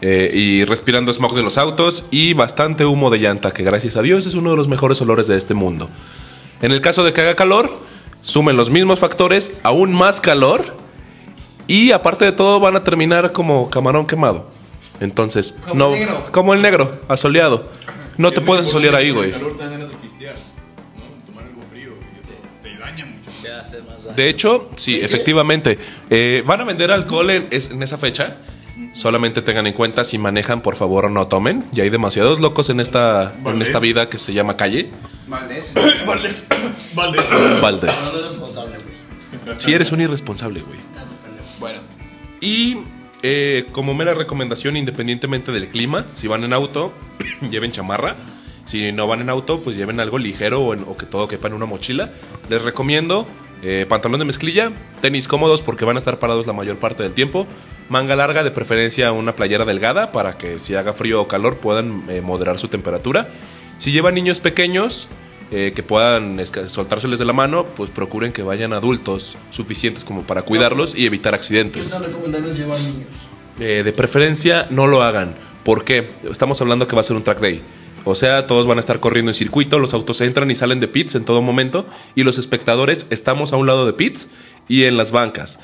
[0.06, 4.02] eh, y respirando smog de los autos y bastante humo de llanta, que gracias a
[4.02, 5.89] Dios es uno de los mejores olores de este mundo.
[6.62, 7.72] En el caso de que haga calor,
[8.24, 10.76] sumen los mismos factores, aún más calor,
[11.68, 14.50] y aparte de todo van a terminar como camarón quemado.
[15.00, 16.24] Entonces, Como no, el negro.
[16.32, 17.70] como el negro, asoleado.
[18.18, 19.34] No te puedes asolear ahí, güey.
[24.16, 25.78] De hecho, sí, efectivamente.
[26.10, 28.38] Eh, van a vender alcohol en, es- en esa fecha.
[28.94, 31.64] Solamente tengan en cuenta si manejan, por favor, no tomen.
[31.72, 34.90] Ya hay demasiados locos en esta, en esta vida que se llama calle.
[36.06, 36.48] Valdés.
[37.62, 38.12] Valdés.
[39.58, 40.80] Si eres un irresponsable, güey.
[41.60, 41.80] Bueno,
[42.42, 42.78] Y
[43.22, 46.94] eh, como mera recomendación, independientemente del clima, si van en auto,
[47.50, 48.16] lleven chamarra.
[48.66, 51.48] Si no van en auto, pues lleven algo ligero o, en- o que todo quepa
[51.48, 52.10] en una mochila.
[52.50, 53.28] Les recomiendo
[53.62, 54.72] eh, pantalón de mezclilla,
[55.02, 57.46] tenis cómodos porque van a estar parados la mayor parte del tiempo.
[57.90, 62.04] Manga larga, de preferencia una playera delgada para que si haga frío o calor puedan
[62.10, 63.30] eh, moderar su temperatura.
[63.78, 65.08] Si llevan niños pequeños,
[65.52, 70.42] eh, que puedan soltárseles de la mano, pues procuren que vayan adultos suficientes como para
[70.42, 71.90] cuidarlos y evitar ¿Qué accidentes.
[71.90, 73.06] tan recomendable es llevar niños?
[73.60, 75.36] Eh, de preferencia no lo hagan.
[75.64, 76.10] ¿Por qué?
[76.30, 77.62] Estamos hablando que va a ser un track day.
[78.06, 80.88] O sea, todos van a estar corriendo en circuito, los autos entran y salen de
[80.88, 84.30] pits en todo momento y los espectadores estamos a un lado de pits
[84.68, 85.60] y en las bancas.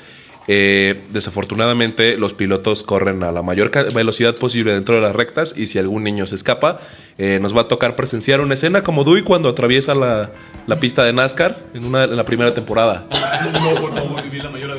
[0.52, 5.68] Eh, desafortunadamente los pilotos corren a la mayor velocidad posible dentro de las rectas y
[5.68, 6.80] si algún niño se escapa
[7.18, 10.32] eh, nos va a tocar presenciar una escena como Dewey cuando atraviesa la,
[10.66, 13.06] la pista de NASCAR en, una, en la primera temporada.
[13.52, 14.70] No, por favor, viví la mayor.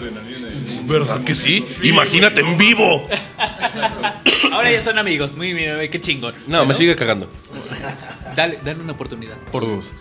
[0.92, 1.66] ¿Verdad que sí?
[1.84, 3.08] Imagínate en vivo.
[4.52, 5.34] ahora ya son amigos.
[5.36, 6.34] Muy bien, qué chingón.
[6.48, 7.30] No, me sigue cagando.
[8.36, 9.38] Dale, dale una oportunidad.
[9.52, 9.94] Por dos.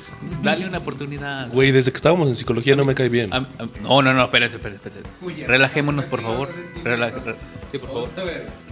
[0.42, 1.48] Dale una oportunidad.
[1.50, 3.32] Güey, desde que estábamos en psicología no me cae bien.
[3.32, 5.46] Am- am- no, no, no, espérate, espérate, espérate.
[5.46, 6.50] Relajémonos, por favor.
[6.84, 7.36] Rela- re-
[7.72, 8.08] sí, por favor.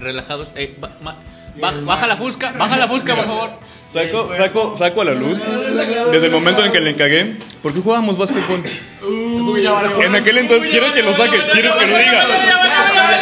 [0.00, 0.48] Relajados.
[0.56, 1.16] Eh, va- ma-
[1.60, 3.50] Ba- baja la fusca, baja la fusca, por favor.
[3.92, 5.42] Saco, saco, saco a la luz
[6.12, 7.36] desde el momento en que le encagué.
[7.62, 8.62] ¿Por qué jugábamos básquetbol?
[10.04, 11.38] En aquel entonces, ¿quieres que lo saque?
[11.52, 12.26] ¿Quieres que lo diga?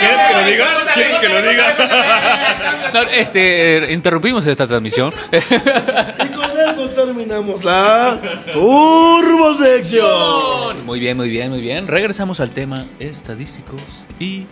[0.01, 0.67] ¿Quieres que lo diga?
[0.95, 2.91] ¿Quieres que lo diga?
[2.95, 5.13] No, este, interrumpimos esta transmisión.
[5.33, 8.21] Y con esto terminamos la
[8.53, 10.85] Turbo Sección.
[10.85, 11.87] Muy bien, muy bien, muy bien.
[11.87, 13.81] Regresamos al tema estadísticos
[14.19, 14.47] y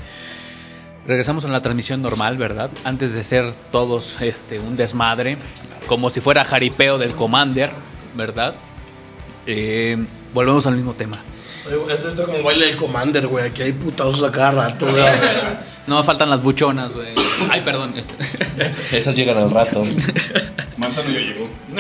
[1.07, 2.70] regresamos a la transmisión normal, ¿verdad?
[2.84, 5.36] Antes de ser todos este un desmadre,
[5.86, 7.70] como si fuera jaripeo del Commander,
[8.14, 8.55] ¿verdad?
[9.46, 9.98] Eh,
[10.32, 11.18] volvemos al mismo tema.
[11.66, 13.46] Oye, Esto está como baile del Commander, güey.
[13.46, 15.02] Aquí hay putazos a cada rato, güey.
[15.87, 17.09] No faltan las buchonas, güey.
[17.51, 17.95] Ay, perdón.
[17.97, 18.14] este.
[18.97, 19.82] Esas llegan al rato.
[20.78, 21.47] Manzano ya llegó.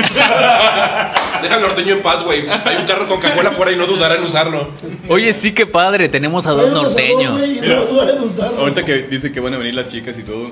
[1.42, 2.44] Deja al norteño en paz, güey.
[2.48, 4.70] Hay un carro con cajuela afuera y no dudará en usarlo.
[5.08, 7.48] Oye, sí que padre, tenemos a dos norteños.
[7.48, 8.60] Mira, No dudes en usarlo.
[8.60, 10.50] Ahorita que dice que van a venir las chicas y todo,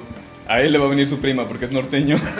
[0.49, 2.17] a él le va a venir su prima porque es norteño.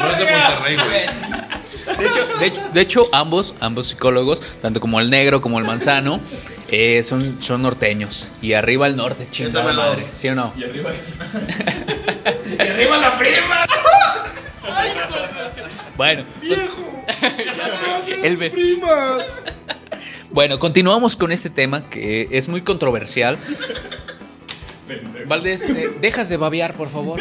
[0.00, 1.98] No es de Monterrey, güey.
[1.98, 5.64] De hecho, de hecho, de hecho, ambos, ambos psicólogos, tanto como el negro como el
[5.64, 6.20] manzano,
[6.70, 8.30] eh, son, son norteños.
[8.42, 10.04] Y arriba el norte, chingada madre.
[10.12, 10.52] ¿Sí o no?
[10.56, 10.90] Y arriba.
[12.48, 13.66] Y arriba la prima.
[15.96, 16.24] Bueno.
[18.22, 18.86] el vecino.
[20.30, 23.36] Bueno, continuamos con este tema que es muy controversial.
[25.26, 27.20] Valdés, eh, dejas de babear, por favor.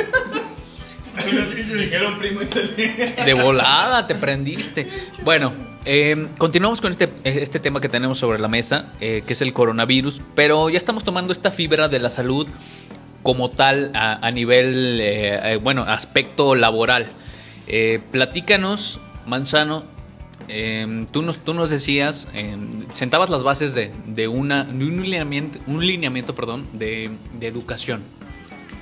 [3.26, 4.88] De volada, te prendiste.
[5.24, 5.52] Bueno,
[5.86, 9.54] eh, continuamos con este, este tema que tenemos sobre la mesa, eh, que es el
[9.54, 12.48] coronavirus, pero ya estamos tomando esta fibra de la salud
[13.24, 17.08] como tal a, a nivel, eh, eh, bueno, aspecto laboral.
[18.12, 19.84] Platícanos, Manzano,
[20.48, 22.56] eh, tú, nos, tú nos decías, eh,
[22.92, 28.02] sentabas las bases de, de una, un lineamiento, un lineamiento perdón, de, de educación.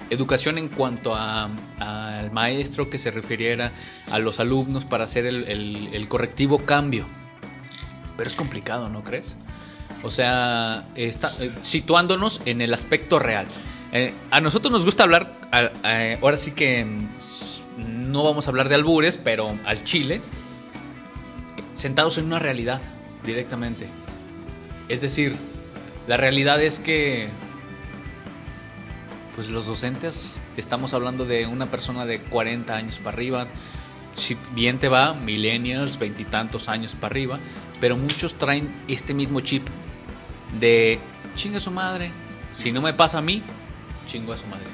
[0.09, 3.71] Educación en cuanto al maestro que se refiriera
[4.11, 7.05] a los alumnos para hacer el, el- correctivo cambio.
[8.17, 9.37] Pero es complicado, ¿no crees?
[10.03, 13.45] O sea, está, eh, situándonos en el aspecto real.
[13.91, 15.33] Eh, a nosotros nos gusta hablar,
[16.21, 20.21] ahora sí que mm, no vamos a hablar de albures, pero al chile,
[21.73, 22.81] sentados en una realidad
[23.25, 23.87] directamente.
[24.87, 25.35] Es decir,
[26.07, 27.27] la realidad es que
[29.35, 33.47] pues los docentes estamos hablando de una persona de 40 años para arriba.
[34.15, 37.39] Si bien te va, millennials, veintitantos años para arriba,
[37.81, 39.67] pero muchos traen este mismo chip
[40.59, 40.99] de
[41.35, 42.11] chinga su madre.
[42.53, 43.43] Si no me pasa a mí,
[44.07, 44.65] chingo a su madre.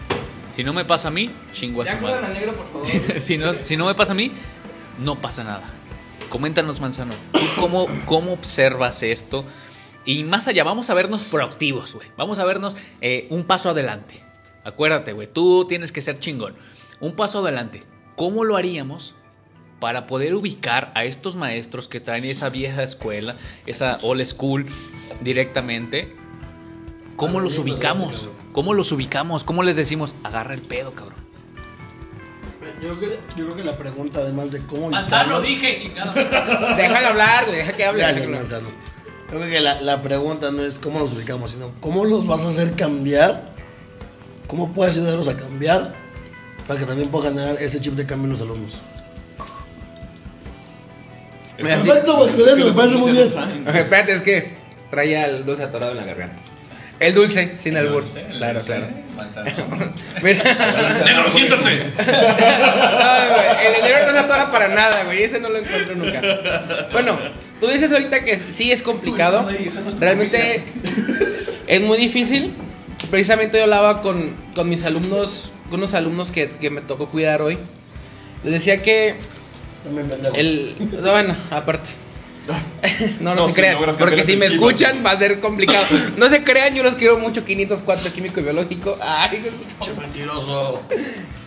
[0.55, 2.25] Si no me pasa a mí, chingo a Ya su madre.
[2.25, 2.85] al negro, por favor.
[2.85, 4.31] Si, si no, si no me pasa a mí,
[5.03, 5.63] no pasa nada.
[6.29, 9.43] Coméntanos, Manzano, ¿tú cómo, cómo observas esto?
[10.05, 12.09] Y más allá, vamos a vernos proactivos, güey.
[12.15, 14.23] Vamos a vernos eh, un paso adelante.
[14.63, 16.55] Acuérdate, güey, tú tienes que ser chingón.
[16.99, 17.83] Un paso adelante.
[18.15, 19.15] ¿Cómo lo haríamos
[19.79, 23.35] para poder ubicar a estos maestros que traen esa vieja escuela,
[23.65, 24.67] esa old school
[25.21, 26.15] directamente?
[27.15, 28.29] ¿Cómo los ubicamos?
[28.51, 29.43] ¿Cómo los ubicamos?
[29.43, 31.21] ¿Cómo les decimos, agarra el pedo, cabrón?
[32.81, 36.13] Yo creo, que, yo creo que la pregunta, además de cómo Manzano, ubicarlos- dije, chingado.
[36.75, 37.57] Déjalo hablar, güey.
[37.57, 37.99] Deja que hable.
[38.01, 38.29] Gracias.
[38.29, 38.67] Manzano.
[39.31, 42.41] Yo creo que la, la pregunta no es cómo los ubicamos, sino cómo los vas
[42.43, 43.50] a hacer cambiar,
[44.51, 45.93] cómo puedes ayudarlos a cambiar
[46.67, 48.81] para que también puedan ganar ese chip de cambio en los alumnos.
[51.55, 53.33] Perfecto, excelente, me parece muy bien.
[53.65, 54.51] Espérate, es que
[54.89, 56.35] traía el dulce atorado en la garganta.
[56.99, 58.03] El dulce, sin albur.
[58.03, 58.87] Claro, claro.
[60.21, 60.43] Mira.
[61.05, 61.85] Negro, siéntate.
[61.97, 65.23] No, güey, el dinero no se atora para nada, güey.
[65.23, 66.89] Ese no lo encuentro nunca.
[66.91, 67.17] Bueno,
[67.61, 69.47] tú dices ahorita que sí es complicado.
[69.97, 70.63] Realmente
[71.67, 72.53] es muy difícil.
[73.11, 77.41] Precisamente yo hablaba con, con mis alumnos, con unos alumnos que, que me tocó cuidar
[77.41, 77.57] hoy.
[78.43, 79.15] Les decía que
[80.33, 80.75] el.
[81.01, 81.89] no, bueno, aparte.
[83.19, 85.85] No, no, No, se sí, crean, porque si me escuchan va a ser complicado.
[86.17, 88.97] No se crean, yo los quiero mucho, 504 químico y biológico.
[89.01, 89.43] Ay,
[89.79, 90.81] Che, mentiroso.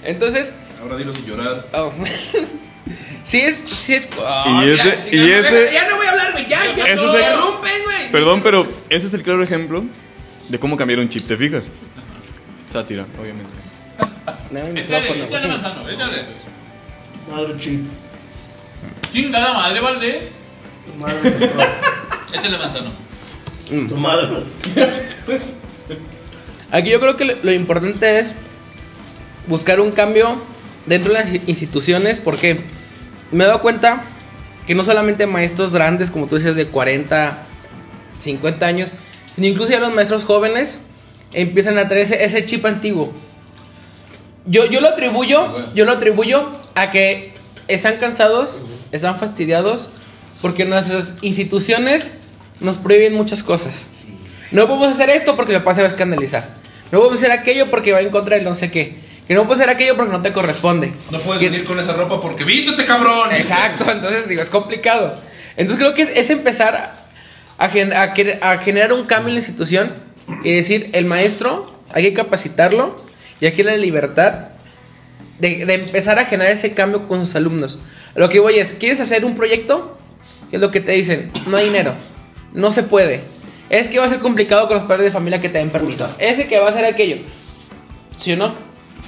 [0.04, 1.66] Entonces, Ahora dilo sin llorar.
[1.72, 1.90] Oh.
[3.24, 4.06] Sí es, sí es.
[4.62, 6.46] Y ese- ya, y ya, ese- Ya no voy a hablar, güey.
[6.46, 6.84] Ya, ya.
[6.84, 8.12] Ese no es el- interrumpen, güey.
[8.12, 9.82] Perdón, pero ese es el claro ejemplo
[10.48, 11.66] de cómo cambiar un chip, ¿te fijas?
[12.72, 13.50] Sátira, obviamente.
[14.50, 15.96] No, mi micrófono, güey.
[17.30, 17.80] Madre chip.
[19.12, 20.30] Chingada madre, Valdés.
[20.86, 21.60] Tu madre nuestro.
[22.34, 22.92] Échale manzano.
[23.68, 24.28] Tu madre.
[26.70, 28.32] Aquí yo creo que lo, lo importante es
[29.46, 30.36] buscar un cambio
[30.86, 32.60] dentro de las instituciones porque
[33.30, 34.02] me he dado cuenta
[34.66, 37.38] que no solamente maestros grandes, como tú dices, de 40,
[38.18, 38.92] 50 años,
[39.38, 40.78] incluso ya los maestros jóvenes
[41.32, 43.12] empiezan a traer ese, ese chip antiguo.
[44.46, 47.32] Yo, yo lo atribuyo, yo lo atribuyo a que
[47.66, 49.90] están cansados, están fastidiados,
[50.42, 52.10] porque nuestras instituciones
[52.60, 53.86] nos prohíben muchas cosas.
[54.50, 56.48] No podemos hacer esto porque lo pase a escandalizar.
[56.92, 58.96] No podemos hacer aquello porque va en contra del no sé qué.
[59.26, 60.92] Que no puedes hacer aquello porque no te corresponde.
[61.10, 63.32] No puedes Que- venir con esa ropa porque vístete, cabrón.
[63.32, 65.14] Exacto, entonces digo, es complicado.
[65.56, 67.03] Entonces creo que es, es empezar
[67.58, 69.92] a, gen- a a generar un cambio en la institución
[70.42, 72.96] y decir, el maestro hay que capacitarlo
[73.40, 74.48] y aquí la libertad
[75.38, 77.78] de, de empezar a generar ese cambio con sus alumnos.
[78.14, 79.92] Lo que voy es, ¿quieres hacer un proyecto?
[80.50, 81.30] ¿Qué es lo que te dicen?
[81.46, 81.94] No hay dinero,
[82.52, 83.20] no se puede.
[83.70, 86.08] Es que va a ser complicado con los padres de familia que te den permiso.
[86.18, 87.16] Ese que va a hacer aquello.
[88.18, 88.54] ¿Sí o no?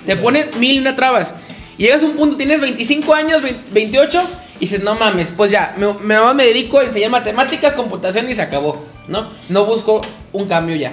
[0.06, 1.34] Te ponen mil y una trabas.
[1.78, 4.22] Y llegas a un punto, tienes 25 años, 20 28,
[4.56, 5.92] y dices, no mames, pues ya, me,
[6.34, 8.84] me, dedico a enseñar matemáticas, computación y se acabó.
[9.08, 9.30] ¿No?
[9.48, 10.00] No busco
[10.32, 10.92] un cambio ya.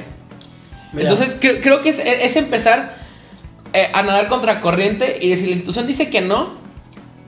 [0.91, 1.09] Mira.
[1.09, 2.97] Entonces, creo, creo que es, es empezar
[3.73, 6.53] eh, a nadar contra corriente y si la institución dice que no,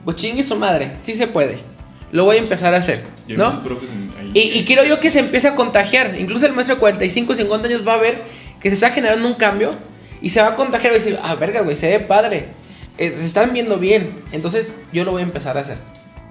[0.04, 1.58] pues chingue su madre, sí se puede.
[2.12, 3.62] Lo voy a empezar a hacer, ¿no?
[4.32, 6.14] Y, y creo yo que se empieza a contagiar.
[6.16, 8.22] Incluso el maestro de 45, 50 años va a ver
[8.60, 9.72] que se está generando un cambio
[10.22, 12.46] y se va a contagiar y va a decir, ah, verga, güey, se ve padre.
[12.96, 14.14] Se están viendo bien.
[14.30, 15.78] Entonces yo lo voy a empezar a hacer,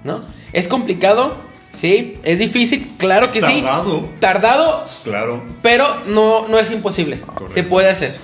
[0.06, 0.24] ¿no?
[0.52, 1.36] Es complicado,
[1.72, 2.16] sí.
[2.22, 3.60] Es difícil, claro Es que sí.
[3.62, 4.08] tardado.
[4.20, 5.42] Tardado, Claro.
[5.62, 7.20] pero no, no es imposible.
[7.20, 7.52] Correcto.
[7.52, 8.16] Se puede hacer.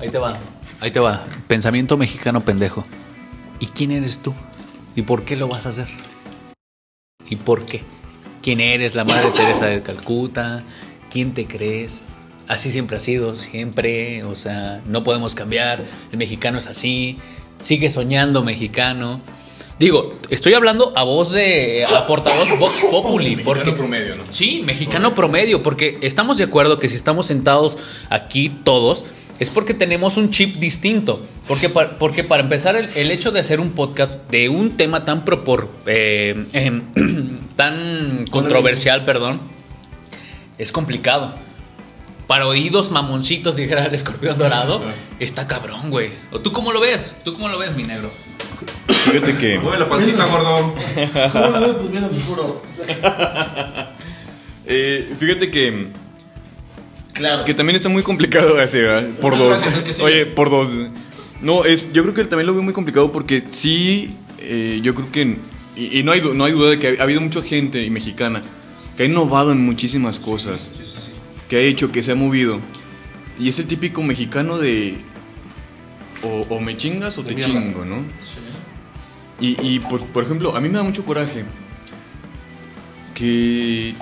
[0.00, 0.36] Ahí te va,
[0.80, 1.22] ahí te va.
[1.48, 2.84] Pensamiento mexicano pendejo.
[3.60, 4.34] ¿Y quién eres tú?
[4.96, 5.86] ¿Y por qué lo vas a hacer?
[7.28, 7.82] ¿Y por qué?
[8.42, 8.94] ¿Quién eres?
[8.94, 10.62] ¿La madre Teresa de Calcuta?
[11.10, 12.02] ¿Quién te crees?
[12.48, 14.22] Así siempre ha sido, siempre.
[14.24, 15.82] O sea, no podemos cambiar.
[16.12, 17.18] El mexicano es así.
[17.58, 19.20] Sigue soñando mexicano.
[19.84, 24.22] Digo, estoy hablando a voz de a portavoz Vox Populi, porque promedio, ¿no?
[24.30, 27.76] Sí, mexicano promedio, porque estamos de acuerdo que si estamos sentados
[28.08, 29.04] aquí todos,
[29.40, 31.20] es porque tenemos un chip distinto.
[31.46, 35.04] Porque, pa- porque para empezar, el, el hecho de hacer un podcast de un tema
[35.04, 36.80] tan propor, eh, em,
[37.56, 39.38] tan controversial, perdón,
[40.56, 41.34] es complicado.
[42.26, 44.80] Para oídos mamoncitos, dijera el escorpión dorado,
[45.20, 46.08] está cabrón, güey.
[46.32, 47.18] ¿O tú cómo lo ves?
[47.22, 48.10] ¿Tú cómo lo ves, mi negro?
[48.86, 49.58] Fíjate que.
[49.58, 50.74] Mueve la pancita, gordo.
[51.32, 51.72] ¿Cómo lo ves?
[51.72, 52.62] Pues bien oscuro.
[54.66, 55.88] Eh, fíjate que.
[57.12, 57.44] Claro.
[57.44, 59.10] Que también está muy complicado ese, ¿verdad?
[59.20, 59.60] Por dos.
[60.00, 60.70] Oye, por dos.
[61.42, 65.12] No, es, yo creo que también lo veo muy complicado porque sí, eh, yo creo
[65.12, 65.36] que.
[65.76, 68.42] Y, y no, hay, no hay duda de que ha, habido mucha gente y mexicana
[68.96, 70.70] que ha innovado en muchísimas cosas.
[71.48, 72.60] Que ha hecho, que se ha movido.
[73.38, 74.96] Y es el típico mexicano de.
[76.22, 77.96] O, o me chingas o te chingo, ¿no?
[79.40, 81.44] Y, por, ejemplo, a mí me da mucho coraje
[83.14, 83.94] que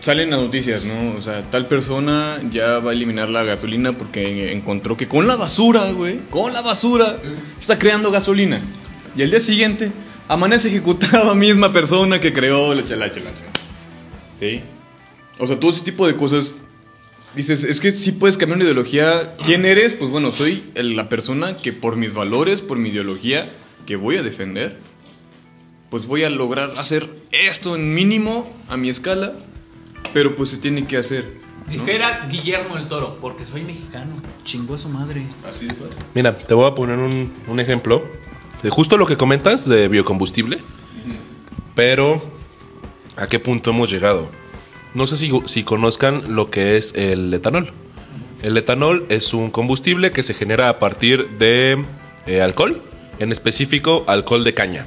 [0.00, 1.14] salen las noticias, ¿no?
[1.16, 5.36] O sea, tal persona ya va a eliminar la gasolina porque encontró que con la
[5.36, 7.18] basura, güey, con la basura,
[7.58, 8.60] está creando gasolina.
[9.16, 9.92] Y al día siguiente
[10.28, 13.10] amanece ejecutado a misma persona que creó la chela.
[14.38, 14.60] ¿Sí?
[15.38, 16.54] O sea, todo ese tipo de cosas.
[17.36, 19.34] Dices, es que si puedes cambiar una ideología.
[19.42, 19.94] ¿Quién eres?
[19.94, 23.46] Pues bueno, soy el- la persona que por mis valores, por mi ideología
[23.86, 24.78] que voy a defender,
[25.90, 29.34] pues voy a lograr hacer esto en mínimo a mi escala,
[30.12, 31.36] pero pues se tiene que hacer.
[31.66, 31.72] ¿no?
[31.72, 34.14] Dijera Guillermo el Toro, porque soy mexicano.
[34.44, 35.26] Chingó a su madre.
[35.48, 35.88] Así fue.
[36.14, 38.02] Mira, te voy a poner un, un ejemplo
[38.62, 40.58] de justo lo que comentas de biocombustible,
[41.74, 42.22] pero
[43.16, 44.28] ¿a qué punto hemos llegado?
[44.94, 47.72] No sé si, si conozcan lo que es el etanol.
[48.42, 51.84] El etanol es un combustible que se genera a partir de
[52.26, 52.80] eh, alcohol,
[53.18, 54.86] en específico alcohol de caña.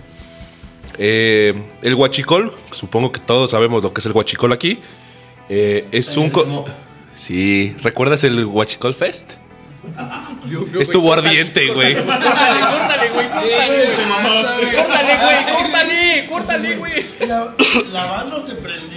[0.97, 1.53] Eh,
[1.83, 4.79] el huachicol, supongo que todos sabemos lo que es el huachicol aquí,
[5.49, 6.29] eh, es un...
[6.29, 6.65] co-
[7.15, 9.33] Sí, ¿recuerdas el Huachicol Fest?
[10.79, 11.95] Estuvo ardiente, güey.
[11.95, 14.75] Córtale, córtale, güey, córtale.
[14.75, 17.05] Córtale, güey, córtale, córtale, güey.
[17.27, 17.53] La,
[17.91, 18.53] la banda se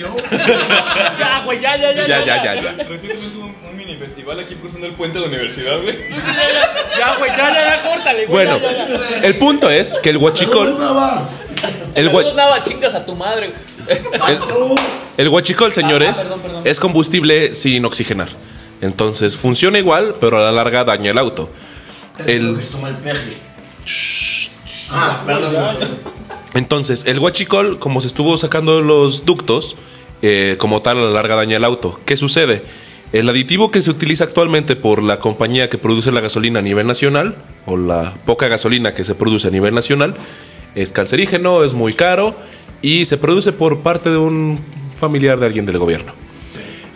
[1.19, 2.07] Ya, güey, ya, ya, ya.
[2.07, 2.73] Ya, ya, ya, ya.
[2.85, 5.97] Recientemente hubo un, un mini festival aquí cruzando el puente de la universidad, güey.
[6.99, 8.47] Ya, güey, ya, ya, ya, córtale, güey.
[8.47, 9.17] Bueno, ya, ya, ya.
[9.27, 10.69] el punto es que el huachicol,
[11.95, 13.53] el, Saludos, gua- Nava, chingas a tu madre.
[13.89, 14.03] el,
[15.17, 16.63] el huachicol, señores, Ah, perdón, perdón.
[16.67, 18.29] es combustible sin oxigenar.
[18.81, 21.51] Entonces funciona igual, pero a la larga daña el auto.
[22.27, 22.61] El- El...
[22.63, 23.37] Se toma el peje.
[24.91, 25.77] Ah, perdón.
[26.55, 29.77] Entonces, el huachicol, como se estuvo sacando los ductos,
[30.23, 31.99] eh, como tal a la larga daña el auto.
[32.05, 32.63] ¿Qué sucede?
[33.13, 36.87] El aditivo que se utiliza actualmente por la compañía que produce la gasolina a nivel
[36.87, 37.37] nacional,
[37.67, 40.15] o la poca gasolina que se produce a nivel nacional,
[40.75, 42.37] es cancerígeno, es muy caro
[42.83, 44.61] y se produce por parte de un
[44.95, 46.13] familiar de alguien del gobierno.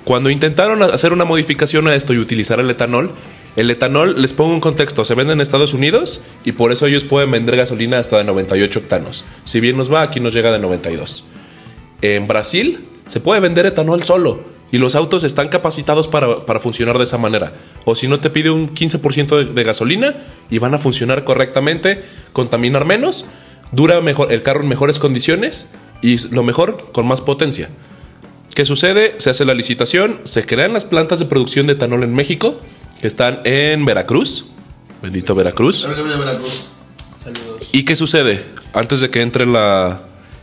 [0.04, 3.10] Cuando intentaron hacer una modificación a esto y utilizar el etanol,
[3.56, 7.04] El etanol, les pongo un contexto, se vende en Estados Unidos y por eso ellos
[7.04, 9.24] pueden vender gasolina hasta de 98 octanos.
[9.44, 11.24] Si bien nos va, aquí nos llega de 92.
[12.02, 14.42] En Brasil se puede vender etanol solo
[14.72, 17.52] y los autos están capacitados para, para funcionar de esa manera.
[17.84, 20.14] O si no, te pide un 15% de, de gasolina
[20.50, 22.02] y van a funcionar correctamente,
[22.32, 23.24] contaminar menos,
[23.70, 25.68] dura mejor el carro en mejores condiciones
[26.02, 27.68] y lo mejor, con más potencia.
[28.54, 29.14] ¿Qué sucede?
[29.18, 32.60] Se hace la licitación, se crean las plantas de producción de etanol en México,
[33.04, 34.46] que están en Veracruz.
[35.02, 35.86] Bendito Veracruz.
[37.70, 38.42] ¿Y qué sucede?
[38.72, 40.00] Antes de que entre la,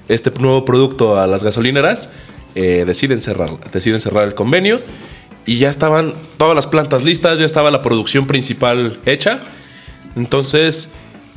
[0.08, 2.12] este nuevo producto a las gasolineras,
[2.54, 4.80] eh, deciden, cerrar, deciden cerrar el convenio
[5.44, 9.40] y ya estaban todas las plantas listas, ya estaba la producción principal hecha.
[10.16, 10.92] Entonces,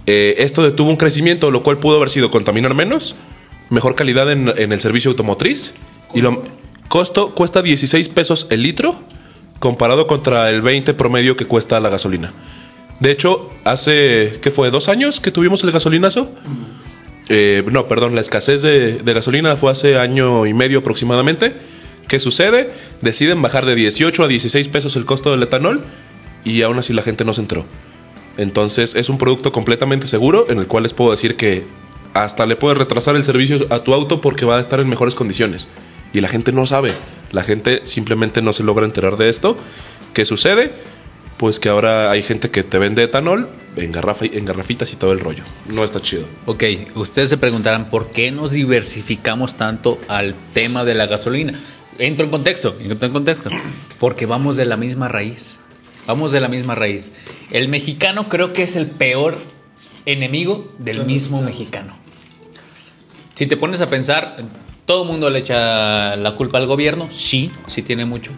[0.05, 3.17] eh, esto detuvo un crecimiento, lo cual pudo haber sido contaminar menos,
[3.71, 5.73] mejor calidad en, en el servicio automotriz
[6.13, 6.43] y lo
[6.89, 9.01] costo cuesta 16 pesos el litro
[9.65, 12.35] comparado contra el 20 promedio que cuesta la gasolina.
[13.01, 14.71] De hecho, hace, ¿qué fue?
[14.71, 16.31] ¿Dos años que tuvimos el gasolinazo?
[17.31, 21.55] Eh, no, perdón, la escasez de, de gasolina fue hace año y medio aproximadamente.
[22.09, 22.73] ¿Qué sucede?
[23.01, 25.83] Deciden bajar de 18 a 16 pesos el costo del etanol
[26.45, 27.65] y aún así la gente no se entró.
[28.37, 31.65] Entonces es un producto completamente seguro en el cual les puedo decir que
[32.13, 35.15] hasta le puedes retrasar el servicio a tu auto porque va a estar en mejores
[35.15, 35.71] condiciones.
[36.15, 36.93] Y la gente no sabe,
[37.33, 39.59] la gente simplemente no se logra enterar de esto.
[40.15, 40.71] ¿Qué sucede?
[41.37, 45.13] Pues que ahora hay gente que te vende etanol en, garrafa, en garrafitas y todo
[45.13, 45.43] el rollo.
[45.67, 46.25] No está chido.
[46.47, 46.63] Ok,
[46.95, 51.59] ustedes se preguntarán por qué nos diversificamos tanto al tema de la gasolina.
[51.99, 53.51] Entro en contexto, entro en contexto.
[53.99, 55.59] Porque vamos de la misma raíz.
[56.07, 57.11] Vamos de la misma raíz.
[57.51, 59.37] El mexicano creo que es el peor
[60.07, 61.97] enemigo del mismo mexicano.
[63.35, 64.37] Si te pones a pensar,
[64.87, 67.09] todo el mundo le echa la culpa al gobierno.
[67.11, 68.33] Sí, sí tiene mucho,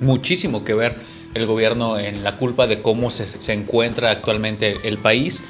[0.00, 0.96] muchísimo que ver
[1.34, 5.44] el gobierno en la culpa de cómo se, encuentra actualmente el país.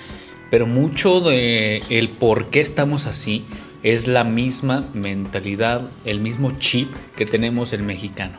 [0.51, 3.45] Pero mucho de el por qué estamos así
[3.83, 8.39] es la misma mentalidad, el mismo chip que tenemos el mexicano.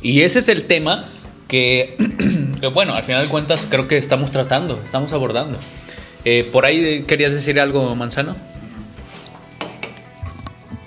[0.00, 1.04] Y ese es el tema
[1.46, 1.96] que,
[2.60, 5.58] que, bueno, al final de cuentas creo que estamos tratando, estamos abordando.
[6.24, 8.36] Eh, por ahí querías decir algo, Manzano.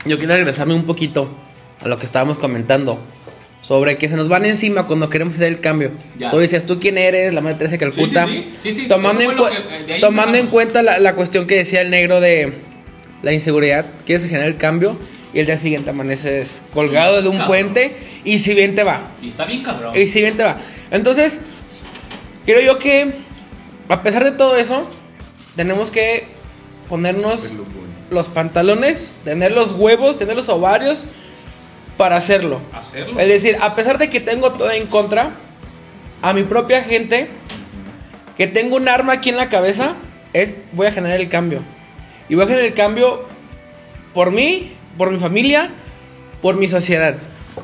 [0.10, 1.30] Yo quiero regresarme un poquito
[1.82, 3.00] a lo que estábamos comentando.
[3.62, 5.92] Sobre que se nos van encima cuando queremos hacer el cambio.
[6.18, 6.30] Ya.
[6.30, 7.34] Tú decías, ¿tú quién eres?
[7.34, 8.26] La madre Teresa de Calcuta.
[8.26, 8.60] Sí, sí, sí.
[8.76, 9.46] Sí, sí, tomando en, cu-
[9.86, 12.54] que- tomando en cuenta la, la cuestión que decía el negro de
[13.22, 14.98] la inseguridad, quieres generar el cambio
[15.34, 17.48] y el día siguiente amaneces colgado de un cabrón.
[17.74, 19.12] puente y si bien te va.
[19.22, 19.94] Y está bien cabrón.
[19.94, 20.58] Y si bien te va.
[20.92, 21.42] Entonces,
[22.46, 23.12] creo yo que
[23.90, 24.90] a pesar de todo eso,
[25.58, 26.24] tenemos que
[26.88, 27.56] ponernos
[28.10, 31.06] los pantalones, tener los huevos, tener los ovarios
[31.98, 32.60] para hacerlo.
[32.74, 33.20] Hacerlo.
[33.20, 35.32] Es decir, a pesar de que tengo todo en contra,
[36.22, 37.30] a mi propia gente,
[38.38, 39.96] que tengo un arma aquí en la cabeza,
[40.34, 41.62] es voy a generar el cambio.
[42.30, 43.26] Y voy a generar el cambio
[44.14, 45.70] por mí, por mi familia,
[46.42, 47.16] por mi sociedad.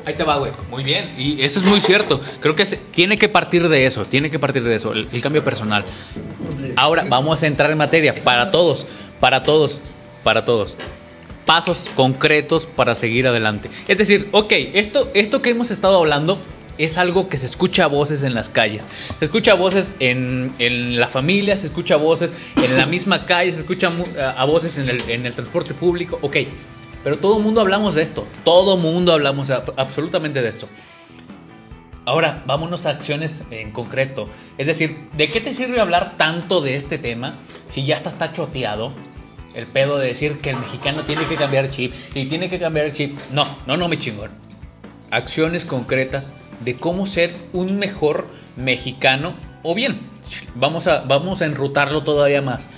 [0.04, 0.52] Ahí te va, güey.
[0.70, 1.14] Muy bien.
[1.16, 2.20] Y eso es muy cierto.
[2.40, 4.04] Creo que se- tiene que partir de eso.
[4.04, 4.92] Tiene que partir de eso.
[4.92, 5.84] El, el cambio personal.
[6.76, 8.14] Ahora vamos a entrar en materia.
[8.22, 8.86] Para todos.
[9.20, 9.80] Para todos.
[10.26, 10.76] Para todos.
[11.44, 13.70] Pasos concretos para seguir adelante.
[13.86, 16.40] Es decir, ok, esto, esto que hemos estado hablando
[16.78, 18.88] es algo que se escucha a voces en las calles.
[19.20, 23.24] Se escucha a voces en, en la familia, se escucha a voces en la misma
[23.24, 23.92] calle, se escucha
[24.36, 26.18] a, voces en el, en el transporte público.
[26.22, 26.38] Ok,
[27.04, 28.26] pero todo el mundo hablamos de esto.
[28.42, 30.68] Todo mundo hablamos absolutamente de esto.
[32.04, 34.28] Ahora, vámonos a acciones en concreto.
[34.58, 37.34] Es decir, ¿de qué te sirve hablar tanto de este tema
[37.68, 38.92] si ya está, está choteado?
[39.56, 42.92] El pedo de decir que el mexicano tiene que cambiar chip y tiene que cambiar
[42.92, 43.18] chip.
[43.32, 44.30] No, no, no, mi chingón.
[45.10, 49.34] Acciones concretas de cómo ser un mejor mexicano.
[49.62, 49.98] O bien,
[50.54, 52.70] vamos a, vamos a enrutarlo todavía más.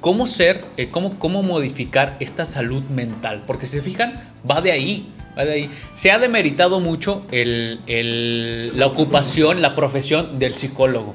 [0.00, 3.42] ¿Cómo ser, eh, cómo, cómo modificar esta salud mental?
[3.46, 5.70] Porque si se fijan, va de ahí, va de ahí.
[5.92, 11.14] Se ha demeritado mucho el- el- la ocupación, la profesión del psicólogo.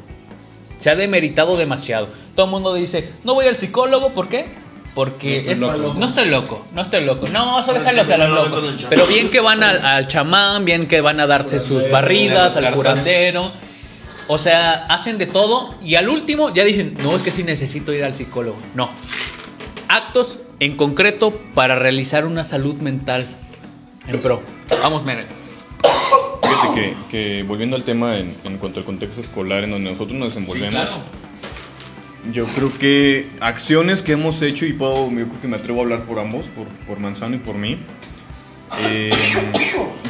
[0.78, 2.10] Se ha demeritado demasiado.
[2.36, 4.46] Todo el mundo dice, no voy al psicólogo, ¿por qué?
[4.94, 6.00] Porque No estoy es- loco.
[6.00, 7.26] no estoy loco, no estoy loco.
[7.32, 8.76] No, eso déjalo que a los locos.
[8.76, 8.90] chamán.
[8.90, 12.74] Pero bien que van al, al chamán, bien que van a darse sus barridas, al
[12.74, 13.54] curandero.
[14.28, 17.94] O sea, hacen de todo y al último ya dicen, no, es que sí necesito
[17.94, 18.58] ir al psicólogo.
[18.76, 18.90] No.
[19.88, 23.26] Actos en concreto para realizar una salud mental
[24.08, 24.42] en pro.
[24.82, 25.26] Vamos, Mere.
[26.44, 30.18] Fíjate que, que volviendo al tema en, en cuanto al contexto escolar en donde nosotros
[30.18, 30.98] nos desenvolvemos,
[32.32, 35.84] yo creo que acciones que hemos hecho, y puedo, yo creo que me atrevo a
[35.84, 37.78] hablar por ambos, por, por Manzano y por mí,
[38.84, 39.12] eh,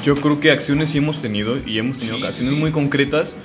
[0.03, 2.59] yo creo que acciones sí hemos tenido, y hemos tenido Sí, acciones sí.
[2.59, 3.37] muy concretas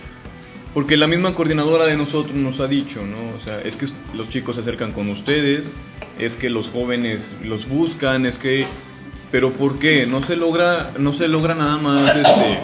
[0.75, 3.35] Porque la misma coordinadora de nosotros nos ha dicho, ¿no?
[3.35, 5.75] O sea, es que los chicos se acercan con ustedes,
[6.19, 8.67] es que los jóvenes los buscan, es que...
[9.31, 10.07] Pero ¿por qué?
[10.07, 12.59] No se logra, no se logra nada más este,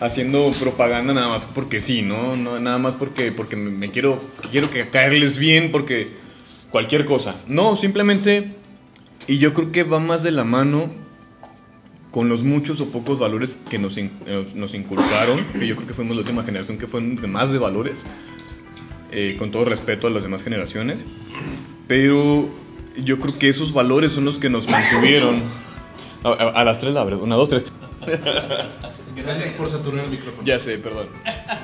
[0.00, 2.36] haciendo propaganda nada más porque sí, ¿no?
[2.36, 4.20] no nada más porque, porque me, quiero,
[4.50, 6.08] quiero que caerles bien, porque
[6.70, 7.36] cualquier cosa.
[7.46, 8.52] No, simplemente...
[9.26, 10.90] Y yo creo que va más de la mano
[12.10, 14.10] con los muchos o pocos valores que nos, in-
[14.56, 18.04] nos, inculcaron, que yo creo que fuimos la última generación que fue más de valores,
[19.12, 20.96] eh, con todo respeto a las demás generaciones,
[21.86, 22.48] pero
[22.96, 25.42] yo creo que esos valores son los que nos mantuvieron.
[26.24, 27.64] A, a- las tres la abres, una, dos, tres.
[29.16, 30.46] Gracias por saturar el micrófono.
[30.46, 31.08] Ya sé, perdón,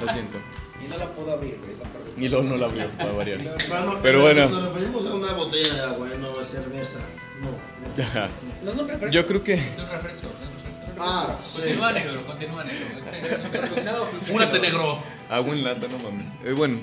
[0.00, 0.38] lo siento.
[0.84, 2.26] Y no la puedo abrir, güey.
[2.26, 3.38] Y luego no la abrió, para variar.
[3.38, 4.48] Pero, Pero bueno.
[4.48, 6.98] Nos referimos a una botella de agua, no a cerveza.
[7.40, 7.50] No,
[8.64, 8.72] no.
[8.72, 9.12] No refresco.
[9.12, 9.54] Yo creo que...
[9.54, 10.28] Es un refresco.
[10.98, 11.60] Ah, sí.
[11.60, 12.86] Continúa, negro, continúa, negro.
[12.98, 14.32] Este-.
[14.32, 14.98] Fúrate, negro.
[15.28, 16.26] Agua en lata, no mames.
[16.44, 16.80] Eh, bueno,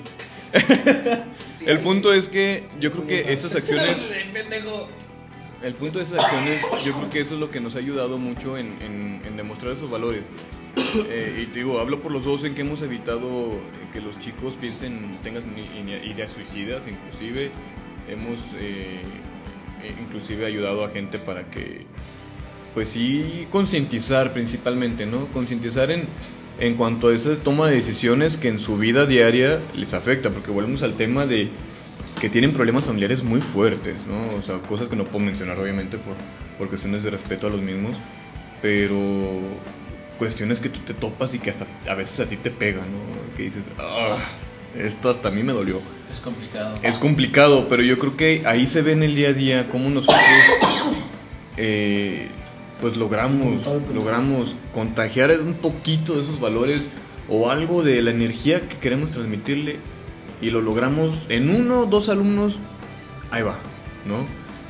[1.66, 4.08] el punto es que yo creo que esas acciones...
[5.64, 8.18] El punto de esas acciones, yo creo que eso es lo que nos ha ayudado
[8.18, 10.22] mucho en, en- en demostrar esos valores.
[11.08, 13.58] Eh, y te digo, hablo por los dos en que hemos evitado
[13.92, 15.42] que los chicos piensen, tengan
[16.04, 17.50] ideas suicidas, inclusive
[18.08, 19.00] hemos eh,
[19.82, 21.86] eh, inclusive ayudado a gente para que,
[22.74, 25.26] pues sí, concientizar principalmente, ¿no?
[25.28, 26.04] Concientizar en,
[26.60, 30.50] en cuanto a esa toma de decisiones que en su vida diaria les afecta, porque
[30.50, 31.48] volvemos al tema de
[32.20, 34.36] que tienen problemas familiares muy fuertes, ¿no?
[34.36, 36.14] O sea, cosas que no puedo mencionar obviamente por,
[36.58, 37.96] por cuestiones de respeto a los mismos,
[38.62, 38.98] pero
[40.18, 43.36] cuestiones que tú te topas y que hasta a veces a ti te pegan, ¿no?
[43.36, 44.16] Que dices, ah,
[44.78, 45.80] esto hasta a mí me dolió.
[46.10, 46.74] Es complicado.
[46.82, 49.90] Es complicado, pero yo creo que ahí se ve en el día a día cómo
[49.90, 50.20] nosotros
[51.56, 52.28] eh,
[52.80, 56.88] pues logramos, logramos contagiar un poquito de esos valores
[57.28, 59.78] o algo de la energía que queremos transmitirle
[60.40, 62.58] y lo logramos en uno o dos alumnos,
[63.30, 63.54] ahí va,
[64.06, 64.26] ¿no?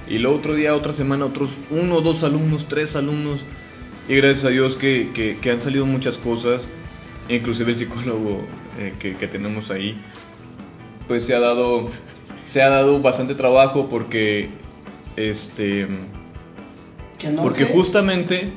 [0.09, 3.45] Y el otro día, otra semana, otros uno o dos alumnos, tres alumnos,
[4.09, 6.67] y gracias a Dios que, que- que han salido muchas cosas,
[7.29, 8.43] inclusive el psicólogo
[8.79, 9.97] eh, que, que tenemos ahí,
[11.09, 11.91] pues se ha dado
[12.45, 14.51] se ha dado bastante trabajo porque
[15.17, 15.87] este
[17.19, 18.51] Que no, porque justamente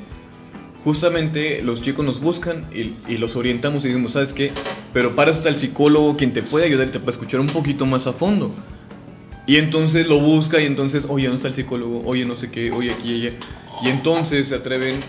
[0.87, 4.53] justamente los chicos nos buscan y, y los orientamos y decimos sabes qué
[4.93, 7.47] pero para eso está el psicólogo quien te puede ayudar y te puede escuchar un
[7.47, 8.55] poquito más a fondo.
[9.45, 12.71] Y entonces lo busca y entonces oye no está el psicólogo oye no sé qué
[12.71, 13.33] oye aquí ella
[13.83, 15.01] y entonces se atreven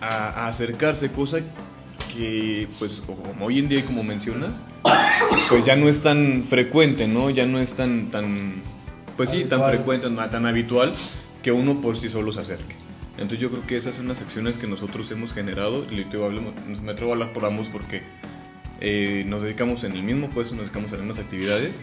[0.00, 1.40] a, a acercarse cosa
[2.14, 4.62] que pues como hoy en día como mencionas
[5.50, 7.28] pues ya no es tan frecuente, ¿no?
[7.28, 8.62] Ya no es tan, tan,
[9.18, 10.94] pues sí, tan frecuente, tan habitual
[11.42, 12.89] que uno por sí solo se acerque.
[13.20, 17.10] Entonces yo creo que esas son las acciones que nosotros hemos generado, y me atrevo
[17.10, 18.02] a hablar por ambos porque
[18.80, 21.82] eh, nos dedicamos en el mismo puesto, nos dedicamos a las mismas actividades,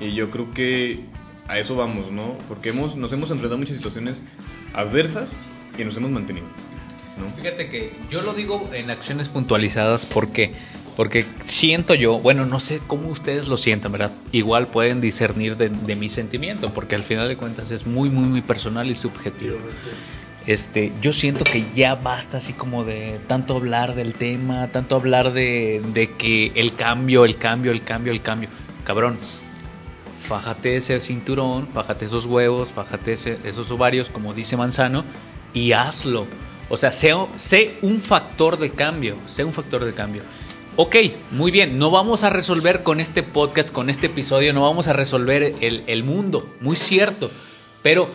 [0.00, 1.00] y yo creo que
[1.48, 2.38] a eso vamos, ¿no?
[2.46, 4.22] Porque hemos, nos hemos enfrentado a muchas situaciones
[4.72, 5.36] adversas
[5.76, 6.46] y nos hemos mantenido,
[7.18, 7.34] ¿no?
[7.34, 10.52] Fíjate que yo lo digo en acciones puntualizadas porque
[10.96, 14.12] porque siento yo, bueno, no sé cómo ustedes lo sientan, ¿verdad?
[14.32, 18.24] Igual pueden discernir de, de mi sentimiento, porque al final de cuentas es muy, muy,
[18.24, 19.56] muy personal y subjetivo.
[20.46, 25.32] Este, yo siento que ya basta así como de tanto hablar del tema, tanto hablar
[25.32, 28.48] de, de que el cambio, el cambio, el cambio, el cambio.
[28.84, 29.18] Cabrón,
[30.30, 35.04] fájate ese cinturón, fájate esos huevos, fájate esos ovarios, como dice Manzano,
[35.52, 36.26] y hazlo.
[36.68, 40.22] O sea, sé, un factor de cambio, sé un factor de cambio.
[40.76, 40.96] Ok,
[41.32, 44.92] muy bien, no vamos a resolver con este podcast, con este episodio, no vamos a
[44.92, 47.30] resolver el mundo, muy cierto.
[47.82, 48.08] Pero,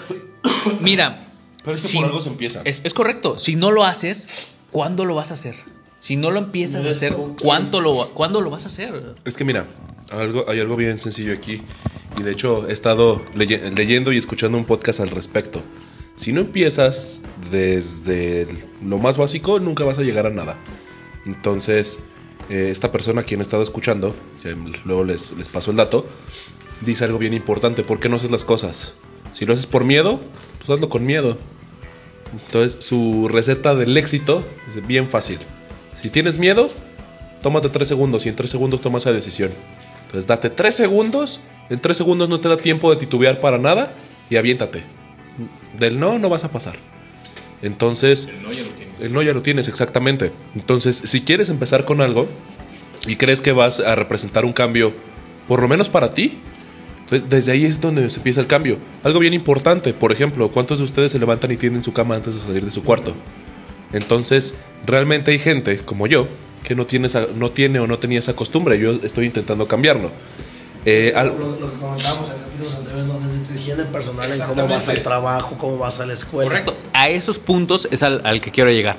[0.80, 1.24] mira,
[1.66, 2.61] Pero es que si- por algo se empieza.
[2.63, 4.30] es, es correcto, si no lo haces,
[4.72, 5.55] ¿cuándo lo vas a hacer?
[5.99, 9.16] Si no lo empiezas a hacer, ¿cuánto lo, ¿cuándo lo vas a hacer?
[9.26, 9.66] Es que mira,
[10.11, 11.63] algo, hay algo bien sencillo aquí.
[12.18, 15.61] Y de hecho he estado leye- leyendo y escuchando un podcast al respecto.
[16.16, 18.47] Si no empiezas desde
[18.84, 20.57] lo más básico, nunca vas a llegar a nada.
[21.26, 22.01] Entonces,
[22.49, 24.55] eh, esta persona a quien he estado escuchando, que
[24.86, 26.05] luego les, les paso el dato,
[26.82, 27.84] dice algo bien importante.
[27.84, 28.93] ¿Por qué no haces las cosas?
[29.32, 30.22] Si lo haces por miedo,
[30.59, 31.38] pues hazlo con miedo.
[32.34, 35.39] Entonces, su receta del éxito es bien fácil.
[35.95, 36.69] Si tienes miedo,
[37.41, 39.51] tómate tres segundos y en tres segundos tomas esa decisión.
[40.05, 41.41] Entonces, date tres segundos.
[41.69, 43.93] En tres segundos no te da tiempo de titubear para nada
[44.30, 44.84] y aviéntate.
[45.78, 46.76] Del no, no vas a pasar.
[47.61, 49.01] Entonces, El no ya lo tienes.
[49.01, 50.32] el no ya lo tienes, exactamente.
[50.55, 52.28] Entonces, si quieres empezar con algo
[53.07, 54.93] y crees que vas a representar un cambio,
[55.47, 56.39] por lo menos para ti,
[57.05, 58.77] entonces desde ahí es donde se empieza el cambio.
[59.03, 62.33] Algo bien importante, por ejemplo, ¿cuántos de ustedes se levantan y tienden su cama antes
[62.33, 63.15] de salir de su cuarto?
[63.93, 66.27] Entonces, realmente hay gente, como yo,
[66.63, 68.79] que no tiene, esa- no tiene o no tenía esa costumbre.
[68.79, 70.11] Yo estoy intentando cambiarlo.
[70.85, 73.19] Eh, al- Lo, lo que comentábamos en capítulos anteriores, ¿no?
[73.19, 76.49] desde tu higiene personal en cómo vas al trabajo, cómo vas a la escuela.
[76.49, 76.75] Correcto.
[76.93, 78.97] A esos puntos es al, al que quiero llegar.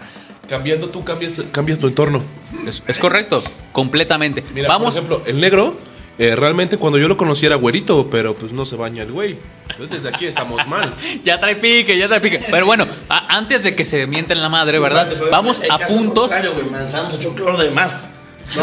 [0.48, 2.22] cambiando tú cambias, cambias tu entorno.
[2.66, 3.42] Es, es correcto,
[3.72, 4.42] completamente.
[4.54, 4.94] Mira, Vamos.
[4.94, 5.76] por ejemplo, el negro,
[6.18, 9.38] eh, realmente cuando yo lo conocí era güerito, pero pues no se baña el güey.
[9.70, 10.94] Entonces desde aquí estamos mal.
[11.24, 12.40] Ya trae pique, ya trae pique.
[12.50, 15.08] Pero bueno, a- antes de que se mienten la madre, ¿verdad?
[15.30, 16.28] Vamos a puntos.
[16.28, 18.08] contrario, güey, Manzano se echó cloro de más.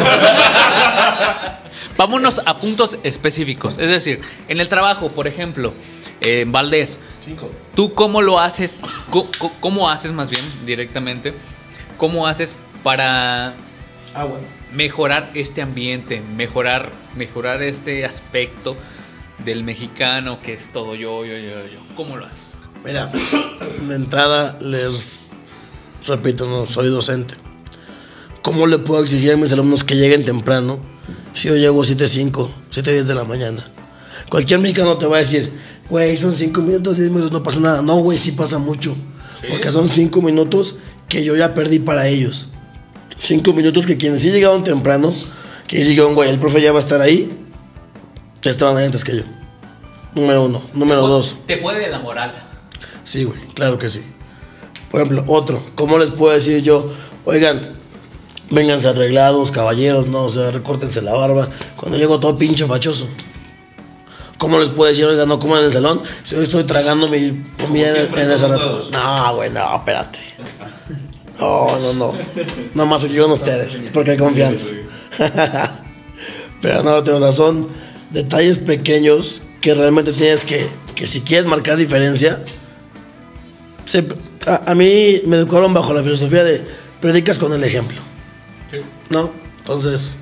[1.97, 3.77] Vámonos a puntos específicos.
[3.77, 5.73] Es decir, en el trabajo, por ejemplo,
[6.21, 7.49] eh, Valdés, Cinco.
[7.75, 8.81] ¿tú cómo lo haces?
[9.09, 11.33] Co- co- ¿Cómo haces más bien directamente?
[11.97, 13.53] ¿Cómo haces para
[14.15, 14.45] Ah, bueno.
[14.73, 18.75] Mejorar este ambiente, mejorar, mejorar este aspecto
[19.43, 21.79] del mexicano que es todo yo, yo, yo, yo?
[21.95, 22.57] ¿Cómo lo haces?
[22.85, 23.11] Mira,
[23.87, 25.31] de entrada les
[26.07, 27.35] repito, no soy docente.
[28.41, 30.79] ¿Cómo le puedo exigir a mis alumnos que lleguen temprano
[31.31, 33.65] si yo llego 7.05, 7.10 de la mañana?
[34.29, 35.51] Cualquier mexicano te va a decir,
[35.89, 37.81] güey, son 5 minutos, 10 minutos, no pasa nada.
[37.81, 38.95] No, güey, sí pasa mucho.
[39.49, 40.75] Porque son 5 minutos
[41.07, 42.49] que yo ya perdí para ellos.
[43.23, 45.13] 5 minutos que quienes sí llegaron temprano,
[45.65, 47.31] que dijeron, güey, el profe ya va a estar ahí,
[48.41, 49.23] ya estaban ahí antes que yo.
[50.13, 50.61] Número uno.
[50.73, 51.37] Número dos.
[51.47, 52.33] Te puede la moral.
[53.05, 54.03] Sí, güey, claro que sí.
[54.91, 56.91] Por ejemplo, otro, ¿cómo les puedo decir yo?
[57.23, 57.75] Oigan,
[58.49, 61.47] vénganse arreglados, caballeros, no, o sea, recórtense la barba.
[61.77, 63.07] Cuando llego todo pinche fachoso.
[64.37, 66.01] ¿Cómo les puedo decir, oigan, no coman en el salón?
[66.23, 68.47] Si hoy estoy tragando mi comida en, en rato.
[68.49, 68.91] lados.
[68.91, 70.19] No, güey, no, espérate.
[71.43, 72.13] No, no, no.
[72.73, 74.67] Nada más aquí con ustedes, porque hay confianza.
[76.61, 77.67] Pero no, sea, son
[78.09, 80.65] detalles pequeños que realmente tienes que,
[80.95, 82.41] que si quieres marcar diferencia,
[83.85, 84.05] se-
[84.47, 86.65] a, a mí me educaron bajo la filosofía de
[87.01, 87.97] predicas con el ejemplo.
[89.09, 89.31] ¿No?
[89.59, 90.17] Entonces,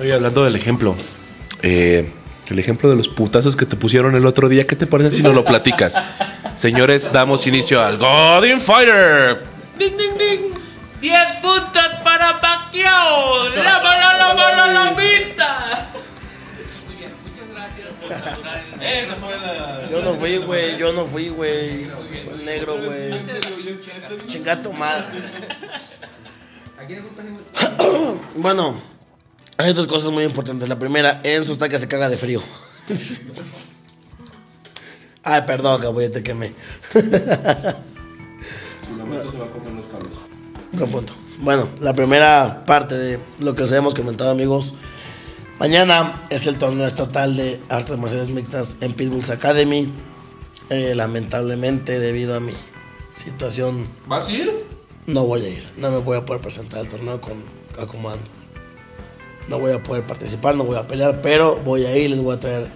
[0.00, 0.96] Oye, hablando del ejemplo,
[1.62, 2.10] eh,
[2.50, 5.22] el ejemplo de los putazos que te pusieron el otro día, ¿qué te parece si
[5.22, 6.00] nos lo platicas?
[6.56, 9.53] Señores, damos inicio al Godin Fighter.
[9.78, 10.54] ¡Ding, ding, ding!
[11.00, 13.48] ¡Diez puntos para Pacquiao!
[13.50, 15.88] ¡La mala, la mala, la vista!
[16.86, 18.82] Muy bien, muchas gracias por saturar el...
[18.82, 19.88] Eso fue la...
[19.90, 21.84] yo no fui, güey, yo no fui, güey.
[22.24, 23.12] Fue el negro, güey.
[24.26, 25.04] Chingato más.
[28.36, 28.80] Bueno,
[29.56, 30.68] hay dos cosas muy importantes.
[30.68, 32.42] La primera, Enzo está que se caga de frío.
[35.22, 36.52] Ay, perdón, cabrón, te quemé.
[40.72, 41.12] Buen punto.
[41.40, 44.74] Bueno, la primera parte de lo que os hemos comentado, amigos.
[45.60, 49.92] Mañana es el torneo estatal de artes marciales mixtas en Pitbulls Academy.
[50.70, 52.52] Eh, lamentablemente, debido a mi
[53.10, 54.50] situación, ¿Vas a ir?
[55.06, 55.64] no voy a ir.
[55.76, 57.42] No me voy a poder presentar al torneo con
[57.80, 58.30] acomodando.
[59.48, 62.10] No voy a poder participar, no voy a pelear, pero voy a ir.
[62.10, 62.66] Les voy a traer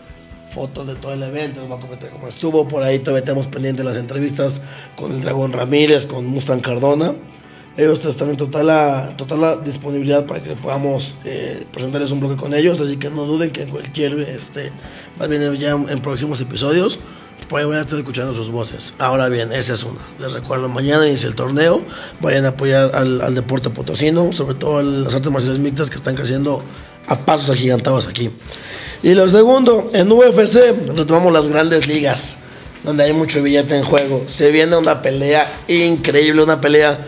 [0.58, 1.60] fotos de todo el evento.
[1.60, 2.66] Les voy a comentar cómo estuvo.
[2.66, 4.60] Por ahí todavía tenemos pendientes las entrevistas
[4.96, 7.14] con el Dragón Ramírez, con Mustang Cardona.
[7.76, 12.34] Ellos están en total, a- total a disponibilidad para que podamos eh, presentarles un bloque
[12.36, 12.80] con ellos.
[12.80, 14.72] Así que no duden que en cualquier, este,
[15.16, 16.98] más bien ya en próximos episodios,
[17.48, 18.94] por ahí a estar escuchando sus voces.
[18.98, 20.00] Ahora bien, esa es una.
[20.18, 21.80] Les recuerdo, mañana inicia el torneo.
[22.20, 26.16] Vayan a apoyar al, al deporte potosino, sobre todo las artes marciales mixtas que están
[26.16, 26.64] creciendo
[27.06, 28.28] a pasos agigantados aquí.
[29.02, 30.56] Y lo segundo, en UFC
[30.96, 32.36] retomamos las grandes ligas,
[32.82, 34.22] donde hay mucho billete en juego.
[34.26, 36.98] Se viene una pelea increíble, una pelea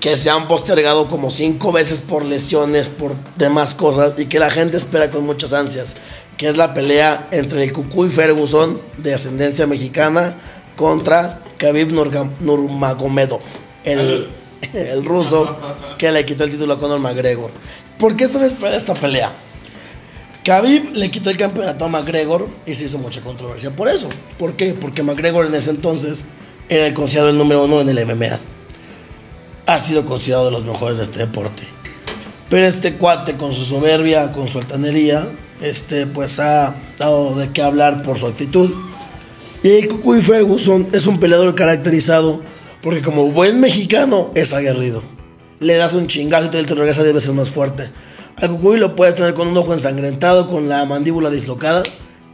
[0.00, 4.50] que se han postergado como cinco veces por lesiones, por demás cosas, y que la
[4.50, 5.96] gente espera con muchas ansias,
[6.38, 10.34] que es la pelea entre el Cucuy Ferguson, de ascendencia mexicana,
[10.76, 11.92] contra Khabib
[12.40, 13.40] Nurmagomedov,
[13.84, 14.28] el,
[14.72, 15.56] el ruso
[15.98, 17.50] que le quitó el título a Conor McGregor.
[17.98, 19.32] ¿Por qué están esperando esta pelea?
[20.44, 24.08] Khabib le quitó el campeonato a McGregor y se hizo mucha controversia por eso.
[24.38, 24.74] ¿Por qué?
[24.74, 26.24] Porque McGregor en ese entonces
[26.68, 28.40] era el considerado el número uno en el MMA.
[29.66, 31.62] Ha sido considerado de los mejores de este deporte.
[32.50, 35.28] Pero este cuate con su soberbia, con su altanería,
[35.60, 38.70] este, pues ha dado de qué hablar por su actitud.
[39.62, 42.42] Y Cucuy Ferguson es un peleador caracterizado
[42.82, 45.02] porque como buen mexicano es aguerrido.
[45.60, 47.88] Le das un chingazo y te regresa 10 veces más fuerte.
[48.36, 51.82] Al Cucuy lo puedes tener con un ojo ensangrentado, con la mandíbula dislocada,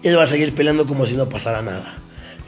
[0.03, 1.95] y él va a seguir peleando como si no pasara nada.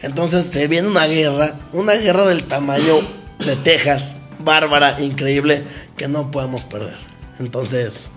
[0.03, 3.01] Entonces se viene una guerra, una guerra del tamaño
[3.45, 5.65] de Texas, bárbara, increíble,
[5.97, 6.97] que no podemos perder.
[7.39, 8.11] Entonces,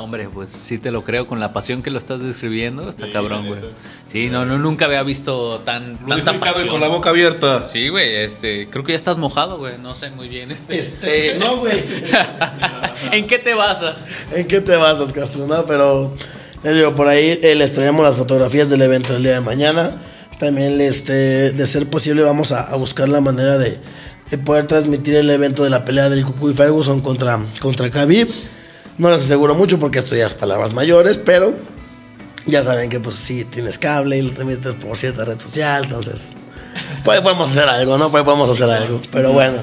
[0.00, 2.88] Hombre, pues sí te lo creo con la pasión que lo estás describiendo.
[2.88, 3.60] Está cabrón, güey.
[4.08, 6.68] Sí, no, no, nunca había visto tan, Luis tanta pasión.
[6.68, 7.68] con la boca abierta.
[7.68, 9.78] Sí, güey, este, creo que ya estás mojado, güey.
[9.78, 10.78] No sé muy bien, este.
[10.78, 11.82] este, no, güey.
[13.12, 14.08] ¿En qué te basas?
[14.34, 15.46] ¿En qué te basas, Castro?
[15.46, 16.14] No, pero
[16.62, 19.96] les digo, por ahí eh, les traemos las fotografías del evento del día de mañana.
[20.38, 23.78] También, este, de ser posible, vamos a, a buscar la manera de,
[24.30, 28.28] de poder transmitir el evento de la pelea del Cucu y Ferguson contra, contra Khabib.
[28.98, 31.54] No les aseguro mucho porque esto ya es palabras mayores, pero
[32.46, 36.34] ya saben que pues sí tienes cable y lo transmites por cierta red social, entonces
[37.04, 38.10] pues, podemos hacer algo, ¿no?
[38.10, 39.58] Pues podemos hacer algo, pero bueno.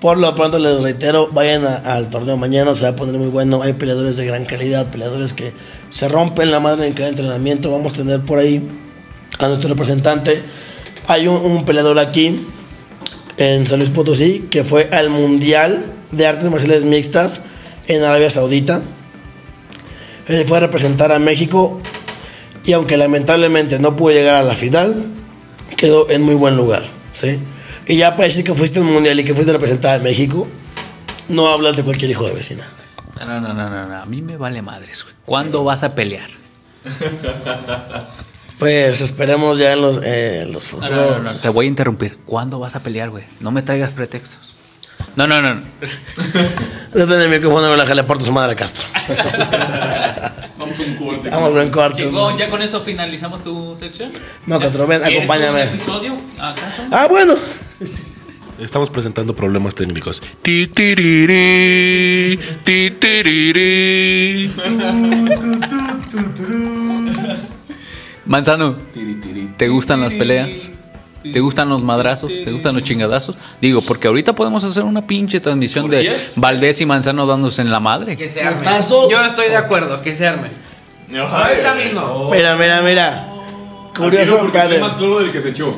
[0.00, 3.28] Por lo pronto les reitero, vayan a- al torneo mañana, se va a poner muy
[3.28, 3.60] bueno.
[3.60, 5.52] Hay peleadores de gran calidad, peleadores que
[5.90, 7.70] se rompen la madre en cada entrenamiento.
[7.70, 8.66] Vamos a tener por ahí
[9.40, 10.42] a nuestro representante.
[11.06, 12.46] Hay un, un peleador aquí
[13.36, 17.42] en San Luis Potosí que fue al Mundial de Artes Marciales Mixtas
[17.96, 18.82] en Arabia Saudita.
[20.28, 21.80] Él fue a representar a México
[22.64, 25.04] y aunque lamentablemente no pudo llegar a la final,
[25.76, 26.82] quedó en muy buen lugar,
[27.12, 27.40] ¿sí?
[27.86, 30.02] Y ya para decir que fuiste a un mundial y que fuiste a representar a
[30.02, 30.46] México,
[31.28, 32.64] no hablas de cualquier hijo de vecina.
[33.18, 33.96] No, no, no, no, no.
[33.96, 35.14] A mí me vale madres, güey.
[35.24, 36.28] ¿Cuándo vas a pelear?
[38.58, 40.90] Pues esperemos ya en los, eh, los No, futuros.
[40.92, 42.18] no, no, no, Te voy a interrumpir.
[42.26, 43.24] ¿Cuándo vas a pelear, güey?
[43.40, 44.49] No me traigas pretextos.
[45.16, 45.54] No, no, no.
[45.56, 45.62] no.
[46.94, 48.84] Desde el micrófono la jale por tu madre Castro.
[50.58, 51.30] Vamos a un corte.
[51.30, 52.02] Vamos a un corte.
[52.02, 54.10] Chingón, ¿ya con esto finalizamos tu sección?
[54.46, 55.62] No, Castro, ven, ¿Quieres acompáñame.
[55.62, 56.16] un episodio?
[56.40, 56.82] ¿Acaso?
[56.90, 57.34] Ah, bueno.
[58.60, 60.22] Estamos presentando problemas técnicos.
[60.42, 64.54] Ti, tiriri, ti, tiriri.
[68.26, 68.76] Manzano,
[69.56, 70.70] ¿te gustan las peleas?
[71.22, 72.42] ¿Te gustan los madrazos?
[72.44, 73.36] ¿Te gustan los chingadazos?
[73.60, 77.80] Digo, porque ahorita podemos hacer una pinche transmisión de Valdés y Manzano dándose en la
[77.80, 78.16] madre.
[78.16, 78.64] Que se arme.
[78.64, 80.48] Yo estoy de acuerdo, que se arme.
[81.18, 82.30] Ahorita mismo.
[82.30, 83.28] Mira, mira, mira.
[83.96, 84.80] Curioso, espérate.
[84.80, 85.76] más claro del que se echó.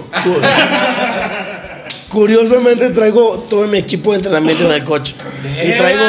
[2.09, 5.15] Curiosamente traigo todo mi equipo de entrenamiento en el coche.
[5.65, 6.05] Y traigo.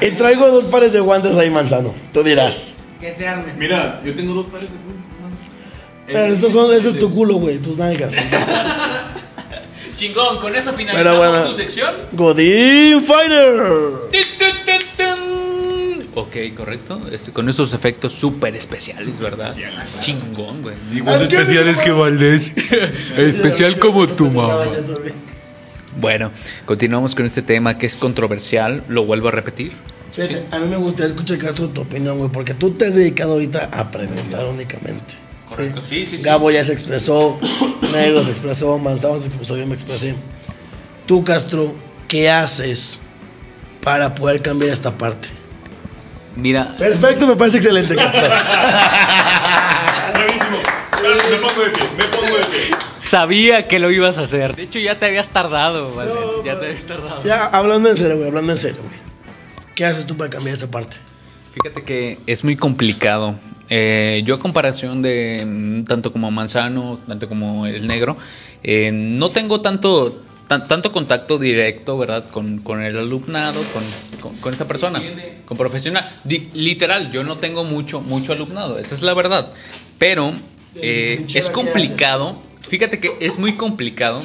[0.00, 1.94] Y traigo dos pares de guantes ahí, manzano.
[2.12, 2.74] Tú dirás.
[3.00, 3.52] Que se arme.
[3.54, 4.78] Mira, yo tengo dos pares de
[6.08, 8.14] Eh, Estos son, ese es tu culo, güey, tus nalgas.
[9.96, 11.44] Chingón, con eso bueno.
[11.44, 11.94] tu sección.
[12.12, 13.62] Godín Fighter.
[16.14, 17.00] Ok, correcto.
[17.10, 19.54] Este, con esos efectos súper especiales, ¿verdad?
[20.00, 20.74] Chingón, güey.
[20.92, 22.52] Igual especiales que Valdés.
[23.16, 24.64] Especial como tu mamá.
[26.00, 26.30] Bueno,
[26.64, 28.82] continuamos con este tema que es controversial.
[28.88, 29.72] Lo vuelvo a repetir.
[30.12, 33.32] Fíjate, a mí me gustaría escuchar Castro tu opinión, güey, porque tú te has dedicado
[33.32, 35.14] ahorita a preguntar únicamente.
[35.48, 36.22] Correcto, sí, sí, sí.
[36.22, 37.38] Gabo ya se expresó,
[37.92, 40.14] Negro se expresó, Manzano se expresó, yo me expresé.
[41.06, 41.74] Tú, Castro,
[42.08, 43.00] ¿qué haces
[43.82, 45.28] para poder cambiar esta parte?
[46.36, 48.22] Mira, Perfecto, me parece excelente, Castro.
[50.12, 50.58] Bravísimo.
[51.30, 52.70] Me pongo de pie, me pongo de pie.
[52.98, 54.54] sabía que lo ibas a hacer.
[54.54, 56.16] De hecho, ya te habías tardado, Valdés.
[56.44, 57.22] ya te habías tardado.
[57.24, 58.96] ya, hablando en serio, güey, hablando en serio, güey.
[59.74, 60.96] ¿Qué haces tú para cambiar esta parte?
[61.52, 63.34] Fíjate que es muy complicado.
[63.74, 68.18] Eh, yo a comparación de mm, tanto como Manzano, tanto como el negro,
[68.62, 72.28] eh, no tengo tanto, tan- tanto contacto directo, ¿verdad?
[72.28, 73.82] Con, con el alumnado, con,
[74.20, 75.00] con- con esta persona,
[75.46, 76.04] con profesional.
[76.22, 79.54] Di- literal, yo no tengo mucho, mucho alumnado, esa es la verdad.
[79.98, 80.34] Pero
[80.82, 84.20] eh, es ¿qué complicado, fíjate que es muy complicado,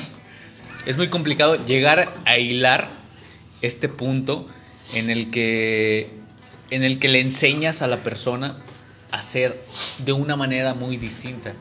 [0.85, 2.89] es muy complicado llegar a hilar
[3.61, 4.45] este punto
[4.93, 6.09] en el que
[6.69, 8.57] en el que le enseñas a la persona
[9.11, 9.63] a ser
[9.99, 11.53] de una manera muy distinta.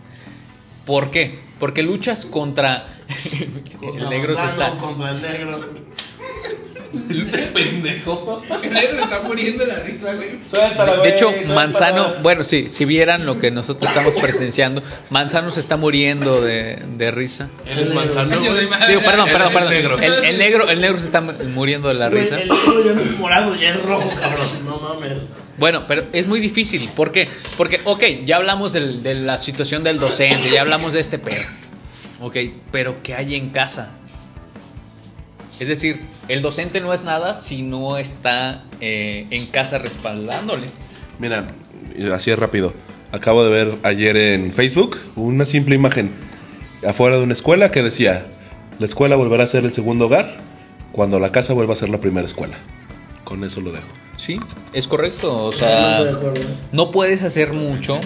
[0.85, 1.41] ¿Por qué?
[1.59, 2.87] Porque luchas contra
[3.83, 5.61] el negro se está Contra el negro.
[7.53, 8.43] Pendejo.
[8.63, 11.03] El negro se está muriendo de la risa, güey.
[11.03, 15.77] de hecho, Manzano, bueno, sí, si vieran lo que nosotros estamos presenciando, Manzano se está
[15.77, 17.49] muriendo de, de risa.
[17.67, 18.37] ¿Eres manzano?
[18.43, 18.69] Yo güey?
[18.69, 19.71] soy Digo, perdón, perdón, el perdón.
[19.71, 19.99] negro.
[19.99, 22.41] El, el negro, el negro se está muriendo de la risa.
[22.41, 24.49] el negro ya no es morado, ya es rojo, cabrón.
[24.65, 25.15] No mames.
[25.59, 26.89] Bueno, pero es muy difícil.
[26.95, 27.29] ¿Por qué?
[27.57, 31.43] Porque, ok, ya hablamos del- de la situación del docente, ya hablamos de este pedo.
[32.21, 32.37] Ok,
[32.71, 33.93] pero ¿qué hay en casa?
[35.59, 40.67] Es decir, el docente no es nada si no está eh, en casa respaldándole.
[41.19, 41.47] Mira,
[42.13, 42.75] así es rápido.
[43.13, 46.11] Acabo de ver ayer en Facebook una simple imagen
[46.87, 48.27] afuera de una escuela que decía,
[48.79, 50.37] la escuela volverá a ser el segundo hogar
[50.93, 52.57] cuando la casa vuelva a ser la primera escuela.
[53.27, 53.89] Con eso lo dejo.
[54.17, 54.39] Sí,
[54.73, 55.35] es correcto.
[55.37, 56.01] O No sea,
[56.71, 57.99] no puedes hacer mucho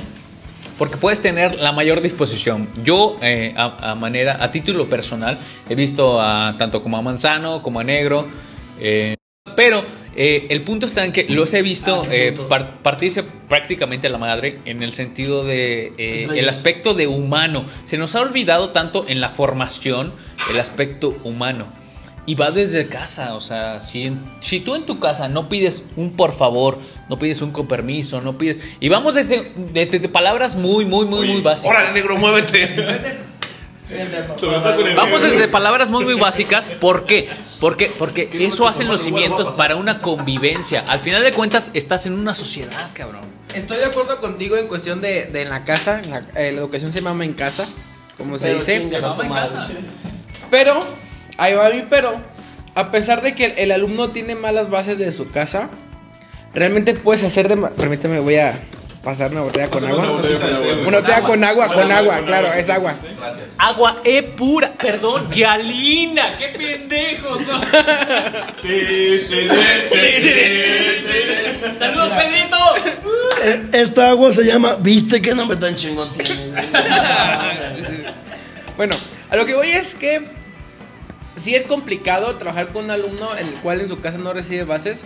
[0.79, 2.67] porque puedes tener la mayor disposición.
[2.83, 5.39] Yo, eh, a, a manera, a título personal,
[5.69, 8.27] he visto a tanto como a Manzano como a Negro,
[8.81, 9.15] eh,
[9.55, 9.85] pero
[10.17, 14.07] eh, el punto está en que los he visto Ah, ¿qué eh, par- partirse prácticamente
[14.07, 17.63] a la madre en el sentido de eh, el aspecto de humano.
[17.85, 20.13] Se nos ha olvidado tanto en la formación
[20.51, 21.67] el aspecto humano.
[22.27, 25.83] Y va desde casa, o sea, si, en- si tú en tu casa no pides
[25.97, 26.79] un por favor,
[27.09, 28.59] no pides un con permiso, no pides...
[28.79, 31.75] Y vamos desde, desde- de palabras muy, muy, muy, muy básicas.
[31.77, 32.77] Órale, negro, muévete.
[34.95, 36.71] Vamos desde palabras muy muy básicas.
[36.81, 37.29] ¿Por qué?
[37.59, 40.85] Porque, porque eso hacen los cimientos para una convivencia.
[40.87, 43.23] Al final de cuentas, estás en una sociedad, cabrón.
[43.55, 46.01] Estoy de acuerdo contigo en cuestión de, de en la casa.
[46.05, 47.67] en la, eh, la educación se mama en casa,
[48.17, 48.81] como se Pero dice.
[48.81, 49.75] chingas a tu madre.
[50.53, 50.87] Pero,
[51.41, 52.21] ahí va mi pero.
[52.75, 55.69] A pesar de que el, el alumno tiene malas bases de su casa,
[56.55, 57.57] realmente puedes hacer de...
[57.57, 58.61] Permíteme, voy a
[59.03, 60.23] pasar una botella con agua.
[60.87, 62.95] Una botella con agua, con agua, claro, es agua.
[63.59, 67.41] Agua E pura, perdón, Yalina, qué pendejos.
[67.47, 67.61] ¿no?
[71.79, 72.57] Saludos, Pedrito.
[73.43, 76.61] Eh, Esta agua se llama ¿Viste qué nombre tan chingón tiene?
[78.77, 78.97] Bueno,
[79.29, 80.23] a lo que voy es que
[81.41, 84.65] sí es complicado trabajar con un alumno en el cual en su casa no recibe
[84.65, 85.05] bases,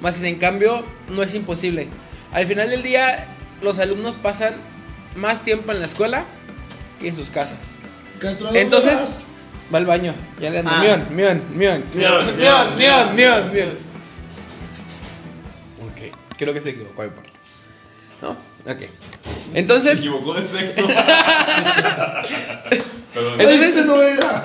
[0.00, 1.88] más sin en cambio no es imposible.
[2.32, 3.26] Al final del día,
[3.62, 4.54] los alumnos pasan
[5.14, 6.24] más tiempo en la escuela
[7.00, 7.76] que en sus casas.
[8.18, 9.24] Castro, ¿a dónde Entonces,
[9.72, 10.14] va al baño.
[10.40, 10.70] Ya le ando.
[10.72, 10.80] Ah.
[10.82, 13.68] Mion, mion, mion, Mion, mion, mion, mion, mion, mion.
[15.82, 17.24] Ok, creo que se equivocó ahí por.
[18.22, 18.30] ¿No?
[18.70, 18.88] Ok.
[19.54, 20.86] Entonces, equivocó de sexo.
[23.38, 24.42] Entonces- no era.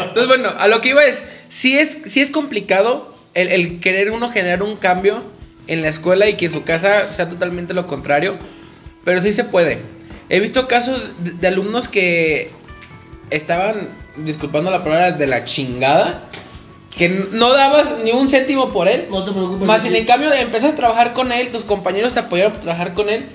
[0.00, 4.10] Entonces, bueno, a lo que iba es, sí es, sí es complicado el, el querer
[4.10, 5.22] uno generar un cambio
[5.66, 8.38] en la escuela y que en su casa sea totalmente lo contrario,
[9.04, 9.78] pero sí se puede.
[10.28, 12.50] He visto casos de, de alumnos que
[13.30, 16.24] estaban, disculpando la palabra, de la chingada,
[16.96, 19.06] que no dabas ni un céntimo por él.
[19.10, 19.66] No te preocupes.
[19.66, 22.94] Más sin en cambio empiezas a trabajar con él, tus compañeros te apoyaron para trabajar
[22.94, 23.28] con él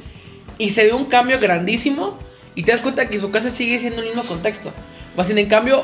[0.57, 2.17] y se ve un cambio grandísimo
[2.55, 4.71] y te das cuenta que su casa sigue siendo el mismo contexto.
[5.17, 5.83] Más sin en cambio,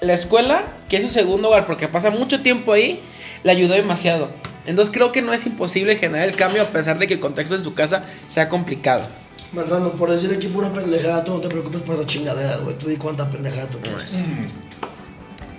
[0.00, 3.00] la escuela, que es su segundo hogar porque pasa mucho tiempo ahí,
[3.44, 4.30] le ayudó demasiado.
[4.66, 7.54] Entonces creo que no es imposible generar el cambio a pesar de que el contexto
[7.54, 9.06] en su casa sea complicado.
[9.52, 12.76] Manzano, por decir aquí pura pendejada, tú no te preocupes por esas chingaderas, güey.
[12.76, 14.20] Tú di cuánta pendejada tú quieres.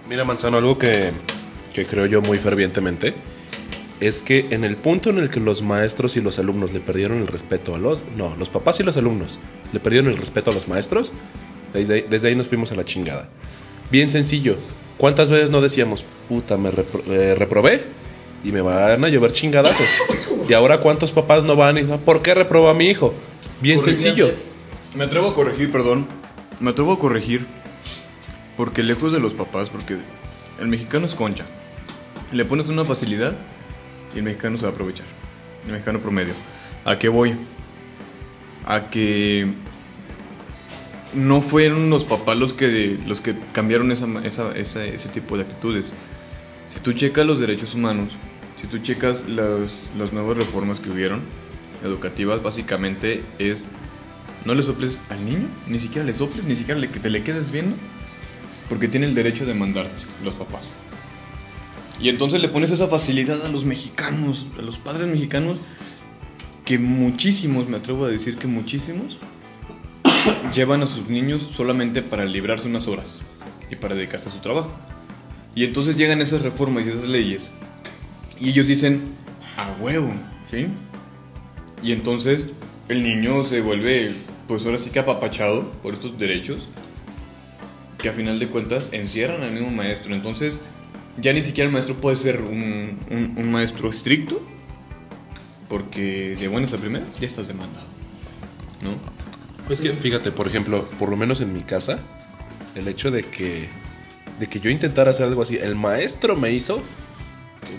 [0.10, 1.12] Mira, Manzano, algo que,
[1.74, 3.14] que creo yo muy fervientemente
[4.00, 7.18] es que en el punto en el que los maestros y los alumnos le perdieron
[7.20, 8.04] el respeto a los...
[8.16, 9.40] No, los papás y los alumnos
[9.74, 11.14] le perdieron el respeto a los maestros,
[11.74, 13.28] desde ahí, desde ahí nos fuimos a la chingada.
[13.92, 14.56] Bien sencillo.
[14.98, 17.84] ¿Cuántas veces no decíamos, puta, me repro- eh, reprobé
[18.44, 19.90] y me van a llover chingadazos?
[20.48, 23.14] Y ahora cuántos papás no van y dicen, ¿por qué reprobó a mi hijo?
[23.62, 24.30] Bien sencillo.
[24.96, 26.08] Me atrevo a corregir, perdón.
[26.60, 27.46] Me atrevo a corregir.
[28.56, 29.98] Porque lejos de los papás, porque
[30.60, 31.46] el mexicano es concha.
[32.32, 33.36] Le pones una facilidad
[34.20, 35.06] el mexicano se va a aprovechar.
[35.66, 36.34] El mexicano promedio.
[36.86, 37.34] ¿A qué voy?
[38.66, 39.48] A que
[41.14, 45.44] no fueron los papás los que, los que cambiaron esa, esa- esa- ese tipo de
[45.44, 45.94] actitudes.
[46.70, 48.14] Si tú checas los derechos humanos,
[48.62, 51.22] si tú checas las, nuevas reformas que hubieron,
[51.84, 53.64] educativas, básicamente es
[54.46, 57.52] no le soples al niño, ni siquiera le soples, ni siquiera que te le quedes
[57.52, 57.76] viendo,
[58.70, 60.74] porque tiene el derecho de mandarte los papás.
[62.00, 65.60] Y entonces le pones esa facilidad a los mexicanos, a los padres mexicanos,
[66.64, 69.20] que muchísimos, me atrevo a decir que muchísimos,
[70.54, 73.22] llevan a sus niños solamente para librarse unas horas
[73.72, 74.72] y para dedicarse a su trabajo.
[75.56, 77.50] Y entonces llegan esas reformas y esas leyes,
[78.40, 79.02] y ellos dicen,
[79.58, 80.14] a huevo,
[80.52, 80.68] ¿sí?
[81.82, 82.48] Y entonces
[82.90, 84.14] el niño se vuelve,
[84.48, 86.68] pues ahora sí que apapachado por estos derechos,
[87.98, 90.14] que a final de cuentas encierran al mismo maestro.
[90.14, 90.62] Entonces
[91.18, 94.42] ya ni siquiera el maestro puede ser un, un- maestro estricto,
[95.70, 97.86] porque de buenas a primeras ya estás demandado,
[98.82, 98.96] ¿no?
[99.72, 102.00] Es que fíjate, por ejemplo, por lo menos en mi casa,
[102.76, 103.68] el hecho de que
[104.40, 106.82] de que yo intentara hacer algo así, el maestro me hizo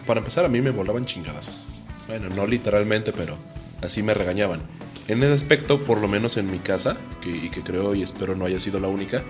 [0.07, 1.65] para empezar a mí me volaban chingadazos.
[2.09, 3.37] Bueno, no literalmente, pero
[3.81, 4.61] así me regañaban.
[5.07, 8.35] En ese aspecto, por lo menos en mi casa, que, y que creo y espero
[8.35, 9.23] no haya sido la única,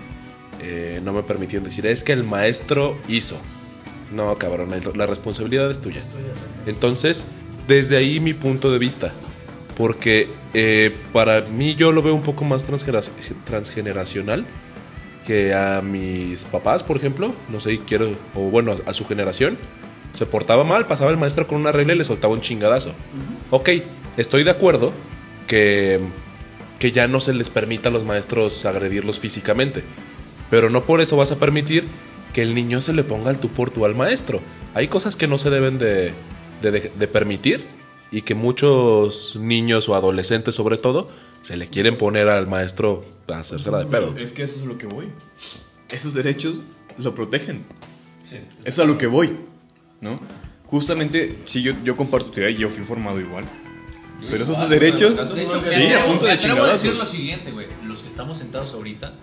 [0.61, 3.37] eh, no me permitieron decir, es que el maestro hizo.
[4.11, 6.01] No, cabrón, la responsabilidad es tuya.
[6.65, 7.27] Entonces,
[7.67, 9.13] desde ahí mi punto de vista.
[9.77, 12.65] Porque eh, para mí yo lo veo un poco más
[13.45, 14.45] transgeneracional
[15.25, 17.33] que a mis papás, por ejemplo.
[17.47, 19.57] No sé, quiero, o bueno, a, su generación.
[20.11, 22.93] Se portaba mal, pasaba el maestro con una regla y le soltaba un chingadazo.
[23.51, 23.69] Ok,
[24.17, 24.91] estoy de acuerdo
[25.47, 25.99] que,
[26.79, 29.83] que ya no se les permita a los maestros agredirlos físicamente.
[30.49, 31.85] Pero no por eso vas a permitir
[32.39, 34.39] que el niño se le ponga al tú por tú al maestro.
[34.73, 36.13] Hay cosas que no se deben de,
[36.61, 37.65] de- de- de permitir
[38.11, 41.09] y que muchos niños o adolescentes sobre todo
[41.41, 44.13] se le quieren poner al maestro a hacérsela de pedo.
[44.17, 45.07] Es que eso es lo que voy.
[45.91, 46.59] Esos derechos
[46.97, 47.65] lo protegen.
[48.63, 49.35] Es a lo que voy,
[49.99, 50.15] ¿no?
[50.67, 53.43] Justamente, sí, yo, yo comparto tu idea y yo fui formado igual.
[54.29, 56.35] Pero esos derechos, De hecho, sí, a punto de a
[56.73, 57.67] decir lo siguiente, güey.
[57.85, 59.13] Los que estamos sentados ahorita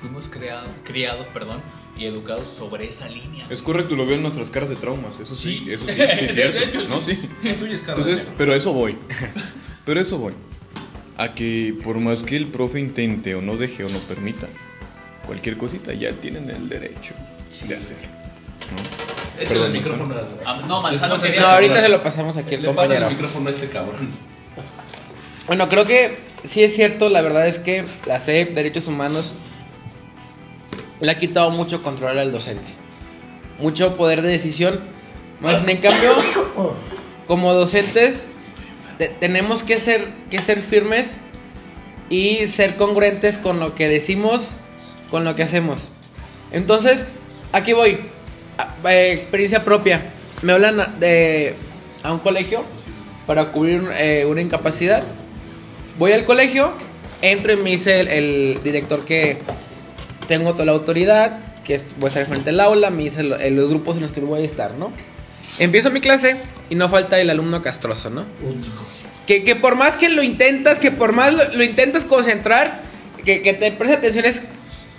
[0.00, 1.62] fuimos creados, criados, perdón,
[1.98, 3.46] y educados sobre esa línea.
[3.50, 5.72] Es correcto, lo veo en nuestras caras de traumas, eso sí, Sí.
[5.72, 6.58] eso sí, sí es cierto.
[6.64, 7.18] hecho, No, sí.
[7.42, 8.96] Entonces, pero a eso voy.
[9.84, 10.32] Pero a eso voy.
[11.16, 14.48] A que por más que el profe intente o no deje o no permita,
[15.26, 17.14] cualquier cosita ya tienen el derecho
[17.68, 18.08] de hacerlo.
[18.72, 19.40] ¿no?
[19.40, 22.36] Échale Perdón, el micrófono a- Ah, no, Manzano Después quería- No, ahorita se lo pasamos
[22.36, 23.10] aquí al Le pasa el compañero.
[23.10, 24.10] micrófono a este cabrón.
[25.46, 29.34] Bueno, creo que sí es cierto, la verdad es que la CEP, Derechos Humanos,
[31.00, 32.72] le ha quitado mucho control al docente.
[33.58, 34.80] Mucho poder de decisión.
[35.40, 36.14] Más en cambio,
[37.26, 38.28] como docentes,
[38.98, 41.18] te- tenemos que ser, que ser firmes
[42.08, 44.50] y ser congruentes con lo que decimos,
[45.10, 45.88] con lo que hacemos.
[46.52, 47.06] Entonces,
[47.52, 47.98] aquí voy.
[48.84, 50.02] Experiencia propia.
[50.42, 51.54] Me hablan de,
[52.02, 52.62] a un colegio
[53.26, 55.02] para cubrir eh, una incapacidad.
[55.98, 56.72] Voy al colegio,
[57.22, 59.38] entro y me dice el director que
[60.26, 63.68] tengo toda la autoridad, que voy a estar frente al aula, me dice eh, los
[63.68, 64.92] grupos en los que voy a estar, ¿no?
[65.58, 66.36] Empiezo mi clase
[66.70, 68.24] y no falta el alumno castroso, ¿no?
[69.26, 72.82] Que, que por más que lo intentas, que por más lo, lo intentas concentrar,
[73.24, 74.42] que, que te preste atención es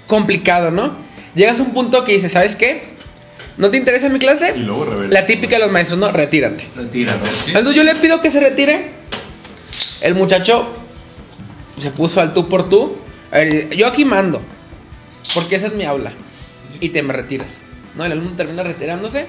[0.07, 0.95] complicado, ¿no?
[1.35, 2.97] Llegas a un punto que dices, ¿sabes qué?
[3.57, 4.53] ¿No te interesa mi clase?
[4.55, 5.13] Y luego rebelde.
[5.13, 6.11] La típica de los maestros, ¿no?
[6.11, 6.67] Retírate.
[6.75, 7.27] Retírate.
[7.27, 7.47] ¿sí?
[7.47, 8.91] Entonces yo le pido que se retire.
[10.01, 10.67] El muchacho
[11.81, 12.97] se puso al tú por tú.
[13.31, 14.41] A ver, yo aquí mando.
[15.33, 16.11] Porque esa es mi aula.
[16.79, 17.59] Y te me retiras.
[17.95, 19.27] No, el alumno termina retirándose.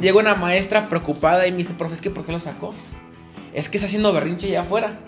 [0.00, 2.74] Llega una maestra preocupada y me dice, profe, es que ¿por qué lo sacó?
[3.52, 4.98] Es que está haciendo berrinche allá afuera.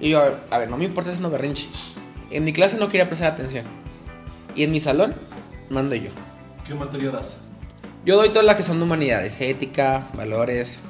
[0.00, 1.68] Y yo, a ver, no me importa haciendo berrinche.
[2.30, 3.64] En mi clase no quería prestar atención.
[4.54, 5.14] Y en mi salón
[5.70, 6.10] mando yo.
[6.66, 7.38] ¿Qué materia das?
[8.04, 10.80] Yo doy todas las que son de humanidades, ética, valores,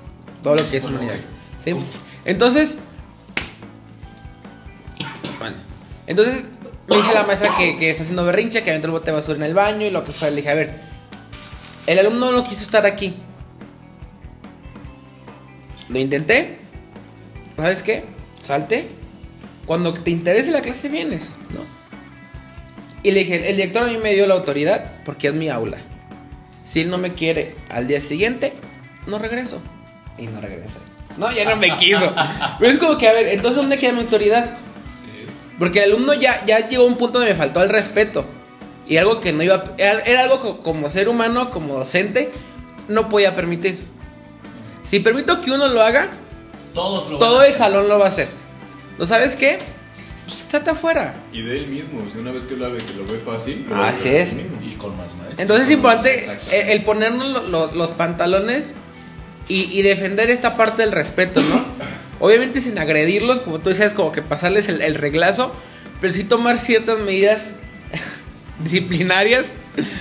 [0.42, 1.26] todo lo que es humanidades.
[1.58, 1.74] ¿sí?
[2.24, 2.78] Entonces,
[5.38, 5.56] bueno,
[6.06, 6.48] entonces
[6.88, 9.36] me dice la maestra que, que está haciendo berrinche, que aventó el bote de basura
[9.36, 10.30] en el baño y lo que fue.
[10.30, 10.80] Le dije, a ver,
[11.86, 13.14] el alumno no quiso estar aquí.
[15.88, 16.58] Lo intenté.
[17.56, 18.04] ¿Sabes qué?
[18.40, 18.88] Salte.
[19.66, 21.60] Cuando te interese la clase vienes, ¿no?
[23.02, 25.78] Y le dije, el director a mí me dio la autoridad porque es mi aula.
[26.64, 28.52] Si él no me quiere al día siguiente,
[29.06, 29.60] no regreso.
[30.18, 30.78] Y no regresé.
[31.16, 32.14] No, ya no me quiso.
[32.58, 34.50] Pero es como que, a ver, entonces ¿dónde queda mi autoridad?
[35.58, 38.24] Porque el alumno ya, ya llegó a un punto donde me faltó el respeto.
[38.88, 39.62] Y algo que no iba...
[39.78, 42.32] Era, era algo co- como ser humano, como docente,
[42.88, 43.84] no podía permitir.
[44.82, 46.08] Si permito que uno lo haga,
[46.74, 48.28] Todos lo todo van a el salón lo va a hacer.
[48.98, 49.58] ¿No sabes qué?
[50.26, 51.14] Pues échate afuera.
[51.32, 53.66] Y de él mismo, si una vez que lo haga y se lo ve fácil,
[53.68, 54.32] lo Así va a hacer es.
[54.32, 54.62] él mismo.
[54.62, 55.34] Y con más maestros.
[55.38, 56.62] Entonces es importante Exactamente.
[56.62, 58.74] el, el ponernos lo- lo- los pantalones
[59.48, 61.64] y, y defender esta parte del respeto, ¿no?
[62.22, 65.52] Obviamente sin agredirlos, como tú decías, como que pasarles el, el reglazo,
[66.00, 67.56] pero sí tomar ciertas medidas
[68.60, 69.46] disciplinarias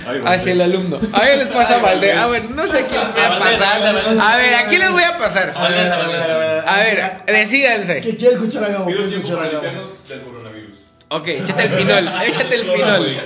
[0.06, 1.00] Ay, hacia el alumno.
[1.12, 2.16] A ver, les pasa a Valdés.
[2.16, 3.82] A ver, no sé a quién les voy a pasar.
[4.20, 5.52] a ver, ¿a quién les voy a pasar?
[5.56, 6.64] A ver, a ver, a ver.
[6.64, 8.00] A ver, decídanse.
[8.00, 8.86] ¿Qué quiere escuchar a Gabo?
[8.86, 10.78] Pido ¿Quiere tiempo escuchar a del coronavirus.
[11.08, 13.16] Ok, échate el pinol, échate el pinol.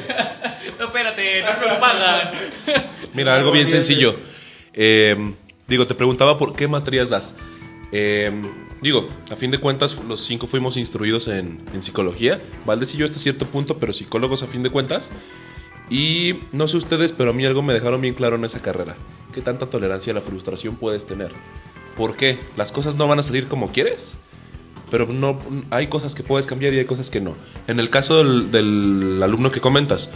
[0.79, 2.31] No, espérate, no pagan.
[3.13, 4.17] Mira, algo bien sencillo.
[4.73, 5.35] Eh,
[5.67, 7.35] digo, te preguntaba por qué materias das.
[7.93, 8.33] Eh,
[8.87, 12.41] digo, a fin de cuentas, los cinco fuimos instruidos en, psicología.
[12.65, 15.11] Valdés y yo hasta cierto punto, pero psicólogos a fin de cuentas.
[15.91, 18.97] Y no sé ustedes, pero a mí algo me dejaron bien claro en esa carrera.
[19.33, 21.33] ¿Qué tanta tolerancia a la frustración puedes tener?
[21.97, 22.39] ¿Por qué?
[22.57, 24.17] ¿Las cosas no van a salir como quieres?
[24.89, 25.41] Pero no,
[25.71, 27.35] hay cosas que puedes cambiar y hay cosas que no.
[27.67, 30.13] En el caso del, del alumno que comentas,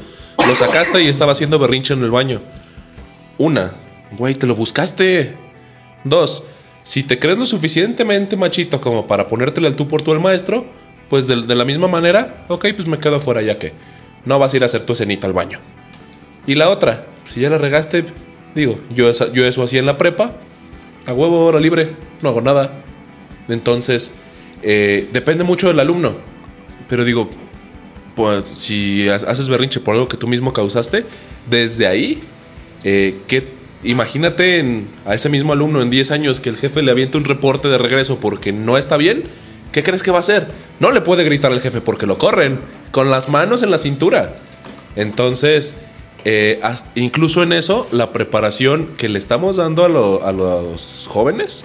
[0.46, 2.40] lo sacaste y estaba haciendo berrinche en el baño.
[3.36, 3.72] Una,
[4.16, 5.36] güey, te lo buscaste.
[6.04, 6.44] Dos,
[6.82, 10.66] si te crees lo suficientemente machito como para ponértele al tú por tú al maestro,
[11.08, 13.72] pues de, la misma manera, ok, pues me quedo afuera ya que
[14.24, 15.58] no vas a ir a hacer tu escenita al baño.
[16.46, 18.04] Y la otra, si ya la regaste,
[18.54, 20.36] digo, yo, eso hacía en la prepa,
[21.06, 21.88] a huevo, hora libre,
[22.22, 22.82] no hago nada.
[23.48, 24.12] Entonces,
[24.62, 26.14] eh, depende mucho del alumno.
[26.88, 27.30] Pero digo,
[28.14, 31.04] pues si ha- haces berrinche por algo que tú mismo causaste,
[31.48, 32.20] desde ahí,
[32.84, 33.46] eh, ¿qué-
[33.84, 37.24] imagínate en- a ese mismo alumno en 10 años que el jefe le avienta un
[37.24, 39.24] reporte de regreso porque no está bien,
[39.72, 40.48] ¿qué crees que va a hacer?
[40.80, 44.34] No le puede gritar al jefe porque lo corren, con las manos en la cintura.
[44.96, 45.76] Entonces,
[46.24, 46.60] eh,
[46.94, 51.64] incluso en eso, la preparación que le estamos dando a, a los jóvenes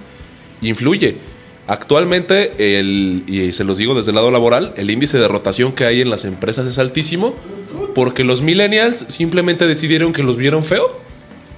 [0.61, 1.17] influye.
[1.67, 5.85] Actualmente, el, y se los digo desde el lado laboral, el índice de rotación que
[5.85, 7.35] hay en las empresas es altísimo
[7.95, 11.01] porque los millennials simplemente decidieron que los vieron feo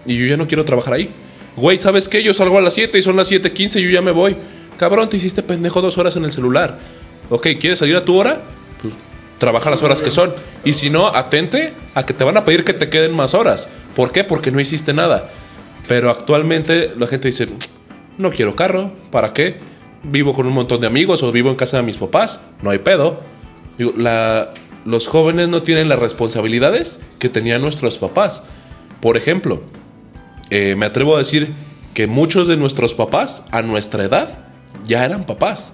[0.07, 1.09] y yo ya no quiero trabajar ahí.
[1.55, 2.23] Güey, ¿sabes qué?
[2.23, 4.35] Yo salgo a las 7 y son las 7:15 y yo ya me voy.
[4.77, 6.77] Cabrón, te hiciste pendejo dos horas en el celular.
[7.29, 8.41] Ok, ¿quieres salir a tu hora?
[8.81, 8.93] Pues
[9.39, 10.33] trabaja las horas que son.
[10.63, 13.69] Y si no, atente a que te van a pedir que te queden más horas.
[13.95, 14.23] ¿Por qué?
[14.23, 15.29] Porque no hiciste nada.
[15.87, 17.47] Pero actualmente la gente dice,
[18.17, 19.57] no quiero carro, ¿para qué?
[20.03, 22.77] Vivo con un montón de amigos o vivo en casa de mis papás, no hay
[22.79, 23.21] pedo.
[23.77, 24.53] Digo, la-
[24.85, 28.43] los jóvenes no tienen las responsabilidades que tenían nuestros papás.
[29.01, 29.63] Por ejemplo,
[30.49, 31.53] eh, me atrevo a decir
[31.93, 34.39] que muchos de nuestros papás a nuestra edad
[34.85, 35.73] ya eran papás.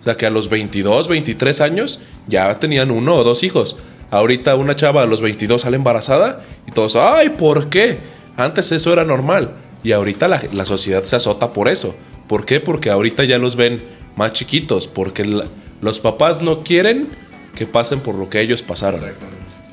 [0.00, 3.76] O sea que a los 22, 23 años ya tenían uno o dos hijos.
[4.10, 7.98] Ahorita una chava a los 22 sale embarazada y todos, ay, ¿por qué?
[8.36, 9.54] Antes eso era normal.
[9.82, 11.94] Y ahorita la, la sociedad se azota por eso.
[12.26, 12.60] ¿Por qué?
[12.60, 13.82] Porque ahorita ya los ven
[14.16, 14.88] más chiquitos.
[14.88, 15.44] Porque la-
[15.82, 17.08] los papás no quieren
[17.54, 19.00] que pasen por lo que ellos pasaron.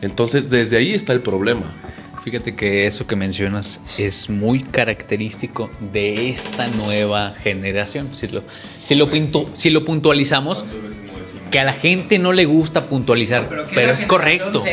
[0.01, 1.63] Entonces desde ahí está el problema.
[2.27, 8.09] Fíjate que eso que mencionas es muy característico de esta nueva generación.
[8.13, 8.43] Si lo,
[8.83, 10.65] si lo, pintu- si lo puntualizamos,
[11.51, 14.63] que a la gente no le gusta puntualizar, pero, ¿qué es correcto.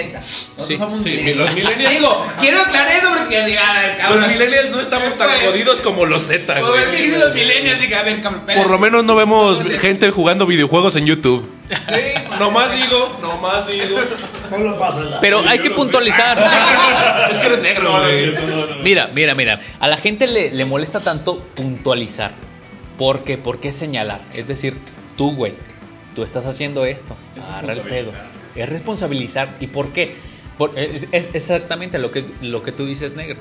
[0.56, 1.36] Sí, somos sí, millennials.
[1.38, 4.20] los millennials- Digo, quiero aclarar eso porque diga, a ver, cabrón.
[4.20, 7.02] Los millennials no estamos tan Pues, jodidos como los Z, Como es que güey.
[7.02, 8.62] dicen los millennials, diga, a ver, cabrón, espera.
[8.62, 11.50] Por lo menos no vemos gente jugando videojuegos en YouTube.
[11.70, 11.74] Sí,
[12.38, 13.98] Nomás digo, nomás digo.
[14.50, 15.20] Solo pasa la.
[15.20, 16.36] Pero hay que puntualizar.
[17.30, 18.34] Es que eres negro, güey.
[18.82, 19.58] Mira, mira, mira.
[19.80, 22.32] A la gente le, le molesta tanto puntualizar.
[22.98, 23.38] ¿Por qué?
[23.38, 24.20] ¿Por qué señalar?
[24.34, 24.76] Es decir,
[25.16, 25.54] tú, güey,
[26.14, 27.16] tú estás haciendo esto.
[27.42, 28.12] Agarra el pedo.
[28.54, 29.56] Es responsabilizar.
[29.60, 30.14] ¿Y por qué?
[30.58, 33.38] Por- es, es exactamente lo que, lo que tú dices, negro.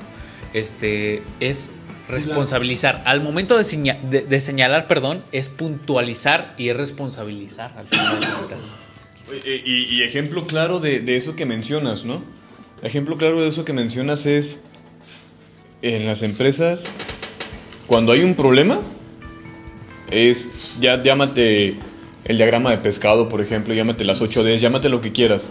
[0.52, 1.70] Este, es
[2.08, 3.02] responsabilizar.
[3.06, 8.76] Al momento de- de señalar, perdón, es puntualizar y es responsabilizar al final de cuentas.
[9.44, 12.22] Eh, Y, y ejemplo claro de, de eso que mencionas, ¿no?
[12.82, 14.60] Ejemplo claro de eso que mencionas es
[15.80, 16.88] en las empresas,
[17.86, 18.80] cuando hay un problema,
[20.10, 21.74] es, ya llámate
[22.24, 25.50] el diagrama de pescado, por ejemplo, llámate las 8Ds, llámate lo que quieras.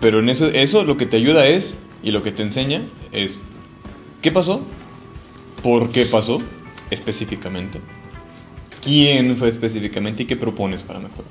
[0.00, 2.82] Pero en eso, eso lo que te ayuda es, y lo que te enseña
[3.12, 3.40] es,
[4.20, 4.66] ¿qué pasó?
[5.62, 6.42] ¿Por qué pasó?
[6.90, 7.80] Específicamente.
[8.82, 11.30] ¿Quién fue específicamente y qué propones para mejorar?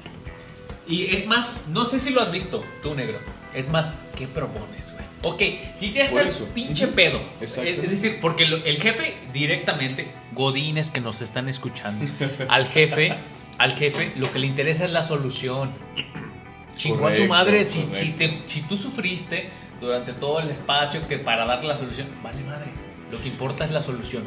[0.88, 3.19] Y es más, no sé si lo has visto, tú negro.
[3.53, 5.05] Es más, ¿qué propones, güey?
[5.23, 7.19] Ok, si ya está el pinche pedo.
[7.39, 7.81] Exacto.
[7.81, 12.05] Es, decir, porque el jefe directamente, godines que nos están escuchando,
[12.49, 13.15] al jefe,
[13.57, 15.71] al jefe, lo que le interesa es la solución.
[16.77, 18.17] Chingó a su madre si, si, correcto.
[18.17, 19.49] te- si tú sufriste
[19.79, 22.71] durante todo el espacio que para darle la solución, vale madre.
[23.11, 24.23] Lo que importa es la solución.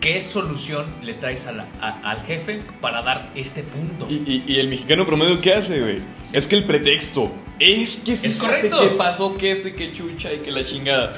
[0.00, 4.06] ¿Qué solución le traes a la- a- al jefe para dar este punto?
[4.10, 5.98] Y, y- y el mexicano promedio, ¿qué hace, güey?
[6.32, 7.30] Es que el pretexto.
[7.60, 8.80] Es que fíjate correcto.
[8.80, 11.12] que pasó que esto y que chucha y que la chingada.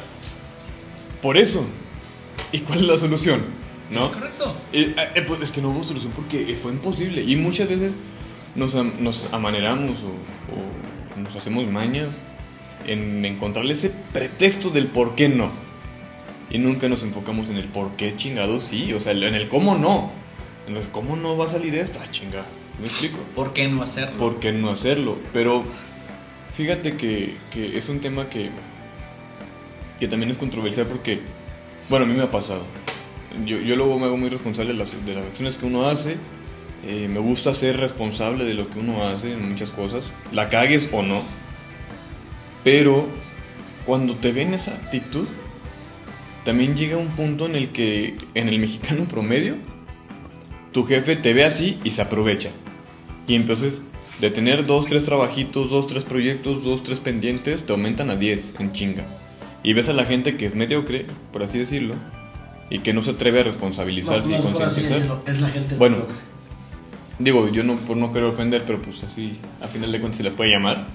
[1.22, 1.64] Por eso.
[2.52, 3.42] ¿Y cuál es la solución?
[3.90, 4.00] ¿No?
[4.00, 4.56] ¿Es correcto?
[4.72, 7.22] Eh, eh, pues es que no hubo solución porque fue imposible.
[7.22, 7.92] Y muchas veces
[8.54, 12.08] nos, am- nos amaneramos o, o nos hacemos mañas
[12.86, 15.50] en encontrarle ese pretexto del por qué no.
[16.50, 18.92] Y nunca nos enfocamos en el por qué chingado sí.
[18.92, 20.10] O sea, en el cómo no.
[20.68, 21.98] En el cómo no va a salir esto.
[22.02, 22.44] Ah, chinga.
[22.80, 23.18] ¿Me explico?
[23.34, 24.18] ¿Por qué no hacerlo?
[24.18, 25.16] ¿Por qué no hacerlo?
[25.32, 25.64] Pero
[26.56, 28.50] fíjate que, que es un tema que,
[29.98, 31.20] que también es controversial porque,
[31.88, 32.62] bueno, a mí me ha pasado.
[33.44, 36.16] Yo, yo luego me hago muy responsable de las, de las acciones que uno hace.
[36.86, 40.04] Eh, me gusta ser responsable de lo que uno hace en muchas cosas.
[40.32, 41.20] La cagues o no.
[42.62, 43.06] Pero
[43.84, 45.26] cuando te ven esa actitud,
[46.44, 49.56] también llega un punto en el que en el mexicano promedio,
[50.72, 52.50] tu jefe te ve así y se aprovecha.
[53.26, 53.80] Y entonces,
[54.20, 58.60] de tener dos, tres trabajitos, dos, tres proyectos, dos, tres pendientes, te aumentan a 10
[58.60, 59.04] en chinga.
[59.62, 61.94] Y ves a la gente que es mediocre, por así decirlo,
[62.70, 64.92] y que no se atreve a No, responsabilizarse no y así concientizar.
[64.94, 65.76] decirlo, es la gente.
[65.76, 65.96] Bueno.
[65.96, 66.16] mediocre.
[67.18, 70.24] Digo, yo no por no querer ofender, pero pues así, a final de cuentas se
[70.24, 70.86] le puede llamar.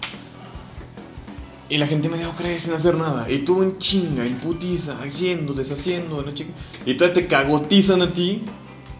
[1.69, 3.31] Y la gente mediocre sin hacer nada.
[3.31, 6.51] Y tú en chinga, en putiza, haciendo, deshaciendo, no chinga.
[6.85, 8.41] Y todavía te cagotizan a ti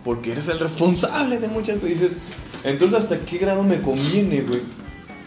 [0.06, 1.84] porque eres el responsable de muchas.
[1.84, 2.14] Dices,
[2.64, 4.62] entonces, ¿hasta qué grado me conviene, güey?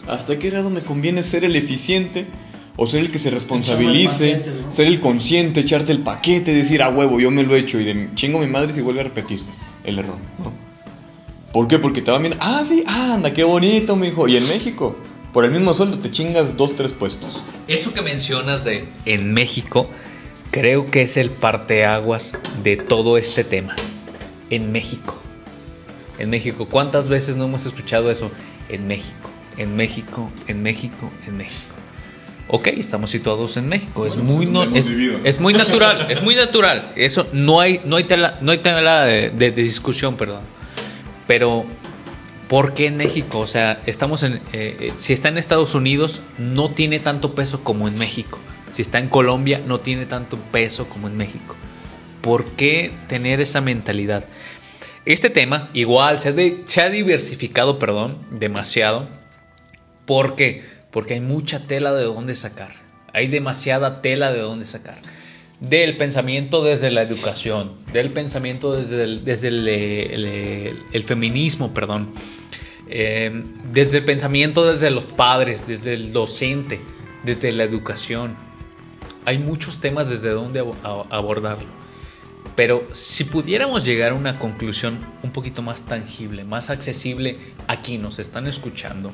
[0.09, 2.27] ¿Hasta qué grado me conviene ser el eficiente?
[2.76, 4.72] O ser el que se responsabilice, Echarme el paquete, ¿no?
[4.72, 7.84] ser el consciente, echarte el paquete, decir, a huevo, yo me lo he hecho y
[7.84, 9.51] de chingo mi madre si vuelve a repetirse
[9.84, 10.52] el error, ¿no?
[11.52, 11.78] ¿Por qué?
[11.78, 14.26] Porque te van viendo, ah, sí, anda, qué bonito, mijo.
[14.26, 14.96] Y en México,
[15.32, 17.40] por el mismo sueldo te chingas dos, tres puestos.
[17.68, 19.88] Eso que mencionas de en México,
[20.51, 22.32] creo que es el parteaguas
[22.62, 23.76] de todo este tema.
[24.51, 25.20] En México.
[26.18, 26.66] En México.
[26.70, 28.30] ¿Cuántas veces no hemos escuchado eso?
[28.68, 31.73] En México, en México, en México, en México.
[32.47, 34.07] Ok, estamos situados en México.
[34.07, 34.65] Es muy, no-
[35.25, 36.07] es, muy natural.
[36.11, 36.93] Es muy natural.
[36.95, 40.43] Eso no hay, no hay tela, no hay tela de, de- de discusión, perdón.
[41.27, 41.65] Pero,
[42.49, 43.41] ¿por qué en México?
[43.41, 44.35] O sea, estamos en.
[44.53, 48.39] eh, eh, si está en Estados Unidos, no tiene tanto peso como en México.
[48.71, 51.57] Si está en Colombia, no tiene tanto peso como en México.
[52.21, 54.27] ¿Por qué tener esa mentalidad?
[55.07, 59.09] Este tema, igual, se ha, de- se ha diversificado, perdón, demasiado.
[60.05, 60.62] ¿Por qué?
[60.95, 62.71] Porque hay mucha tela de dónde sacar.
[63.12, 64.97] Hay demasiada tela de dónde sacar.
[65.59, 72.12] Del pensamiento desde la educación, del pensamiento desde el, desde el, el- el feminismo, perdón.
[72.89, 73.43] Eh,
[73.73, 76.81] desde el pensamiento desde los padres, desde el docente,
[77.25, 78.37] desde la educación.
[79.25, 81.69] Hay muchos temas desde donde abo- a- abordarlo.
[82.55, 88.01] Pero si pudiéramos llegar a una conclusión un poquito más tangible, más accesible a quien
[88.01, 89.11] nos están escuchando,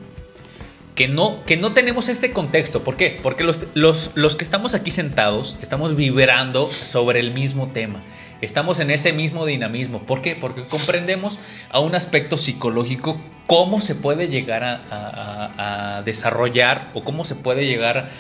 [1.01, 2.85] que no, que no tenemos este contexto.
[2.85, 3.19] ¿Por qué?
[3.23, 8.01] Porque los, los, los que estamos aquí sentados estamos vibrando sobre el mismo tema.
[8.43, 10.01] Estamos en ese mismo dinamismo.
[10.03, 10.37] ¿Por qué?
[10.37, 11.39] Porque comprendemos
[11.71, 18.11] a un aspecto psicológico cómo se puede llegar a, desarrollar o cómo se puede llegar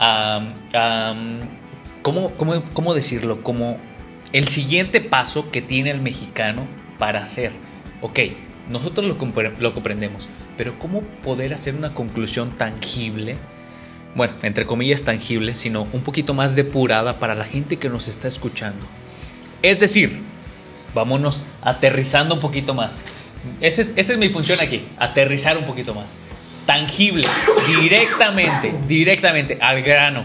[0.00, 0.42] a...
[0.74, 1.14] a-
[2.02, 3.44] ¿cómo, cómo, cómo decirlo?
[3.44, 3.78] Como
[4.32, 6.66] el siguiente paso que tiene el mexicano
[6.98, 7.52] para hacer.
[8.02, 8.18] Ok,
[8.68, 13.36] nosotros lo, compre- lo comprendemos, pero ¿cómo poder hacer una conclusión tangible?
[14.14, 18.28] Bueno, entre comillas tangible, sino un poquito más depurada para la gente que nos está
[18.28, 18.86] escuchando.
[19.62, 20.20] Es decir,
[20.94, 23.02] vámonos aterrizando un poquito más.
[23.60, 26.16] Esa es, es mi función aquí, aterrizar un poquito más.
[26.66, 27.26] Tangible,
[27.66, 30.22] directamente, directamente, al grano.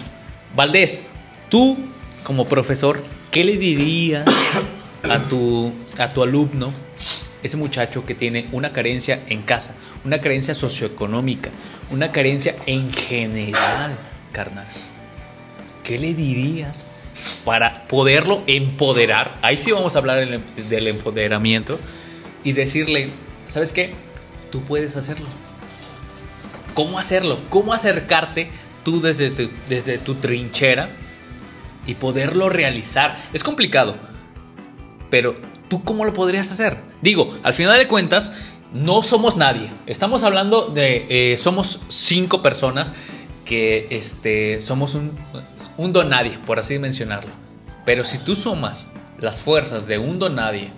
[0.55, 1.03] Valdés,
[1.49, 1.77] tú
[2.23, 3.01] como profesor,
[3.31, 4.25] ¿qué le dirías
[5.09, 6.73] a tu, a tu alumno,
[7.43, 11.49] ese muchacho que tiene una carencia en casa, una carencia socioeconómica,
[11.91, 13.95] una carencia en general,
[14.31, 14.67] carnal?
[15.83, 16.85] ¿Qué le dirías
[17.45, 19.37] para poderlo empoderar?
[19.41, 21.79] Ahí sí vamos a hablar del- del empoderamiento
[22.43, 23.09] y decirle,
[23.47, 23.93] ¿sabes qué?
[24.51, 25.27] Tú puedes hacerlo.
[26.73, 27.39] ¿Cómo hacerlo?
[27.49, 28.49] ¿Cómo acercarte
[28.83, 30.89] tú desde tu, desde tu trinchera
[31.87, 33.17] y poderlo realizar?
[33.33, 33.95] Es complicado,
[35.09, 35.35] pero
[35.69, 36.77] ¿tú cómo lo podrías hacer?
[37.01, 38.33] Digo, al final de cuentas,
[38.73, 39.69] no somos nadie.
[39.85, 42.91] Estamos hablando de, eh, somos cinco personas
[43.45, 45.11] que este, somos un,
[45.77, 47.31] un don nadie, por así mencionarlo.
[47.85, 48.89] Pero si tú sumas
[49.19, 50.71] las fuerzas de un don nadie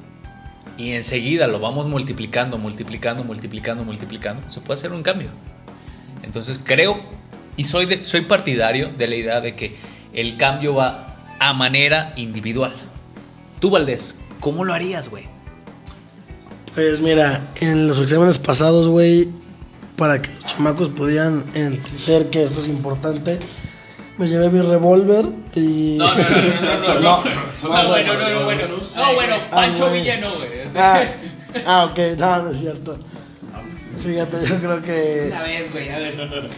[0.77, 5.29] y enseguida lo vamos multiplicando, multiplicando, multiplicando, multiplicando, se puede hacer un cambio.
[6.23, 7.01] Entonces creo
[7.57, 9.75] y soy, soy partidario de la idea de que
[10.13, 12.71] el cambio va a manera individual.
[13.59, 15.23] Tú, Valdés, ¿cómo lo harías, güey?
[16.75, 19.29] Pues mira, en los exámenes pasados, güey,
[19.95, 23.39] para que los chamacos pudieran entender que esto es importante,
[24.17, 25.95] me llevé mi revólver y...
[25.97, 27.23] No, no, no, no, no, no, No,
[27.63, 28.67] No, bueno, no, no, bueno.
[28.95, 30.01] No, bueno, Pancho güey.
[30.01, 30.49] Villa no, güey.
[30.75, 31.03] Ah,
[31.65, 32.99] ah, ok, no, no es cierto.
[33.97, 35.27] Fíjate, yo creo que...
[35.31, 36.49] Una vez, güey, a ver.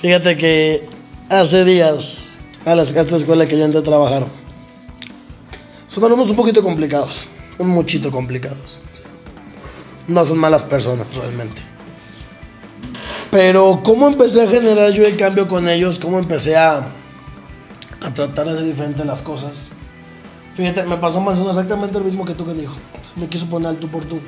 [0.00, 0.88] Fíjate que
[1.28, 2.34] hace días
[2.64, 4.26] a, las, a esta escuela que yo entré a trabajar,
[5.94, 8.80] son alumnos un poquito complicados, un muchito complicados.
[10.08, 11.62] No son malas personas realmente.
[13.30, 16.78] Pero cómo empecé a generar yo el cambio con ellos, cómo empecé a,
[18.02, 19.70] a tratar de hacer diferente las cosas.
[20.54, 22.74] Fíjate, me pasó Manzano exactamente lo mismo que tú que dijo.
[23.16, 24.20] Me quiso poner al tú por tú.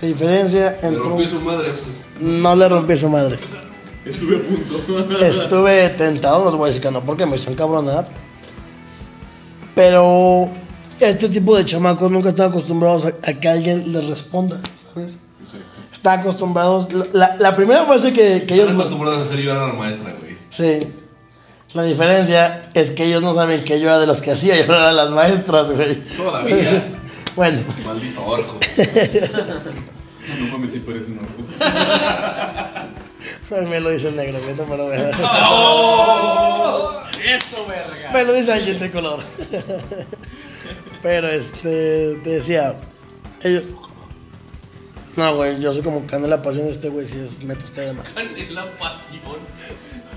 [0.00, 1.00] La diferencia entre...
[1.10, 1.68] un- madre.
[2.20, 3.38] No le rompí su madre.
[4.04, 5.18] Estuve a punto.
[5.24, 8.08] Estuve tentado, no os voy a decir que no, porque me hizo encabronar.
[9.74, 10.48] Pero
[11.00, 14.60] este tipo de chamacos nunca están acostumbrados a, a que alguien les responda,
[14.94, 15.18] ¿sabes?
[15.92, 16.92] Están acostumbrados.
[16.92, 18.66] La, la- la primera frase que, que ellos.
[18.66, 20.36] Están acostumbrados a hacer llorar a la maestra, güey.
[20.50, 20.86] Sí.
[21.74, 24.82] La diferencia es que ellos no saben que yo era de los que hacía llorar
[24.84, 25.96] a las maestras, güey.
[26.16, 26.92] Todavía.
[27.36, 28.58] Bueno, Maldito orco.
[30.40, 31.42] No mames, sí parece un orco.
[33.68, 35.14] me lo dice el negro, no me lo voy a dar.
[37.26, 38.10] Eso, verga.
[38.12, 39.20] Me lo dice alguien de color.
[41.02, 42.76] Pero este, te decía,
[43.42, 43.64] ellos.
[45.16, 48.14] No, güey, yo soy como canela pasión este güey, si es meto usted de más.
[48.50, 49.20] la pasión.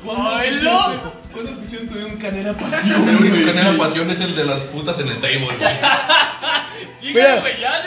[0.03, 3.07] ¿Cuándo escucharon tuvieron un canela pasión?
[3.09, 7.13] El único tiene pasión es el de las putas en el table, güey.
[7.13, 7.43] Mira,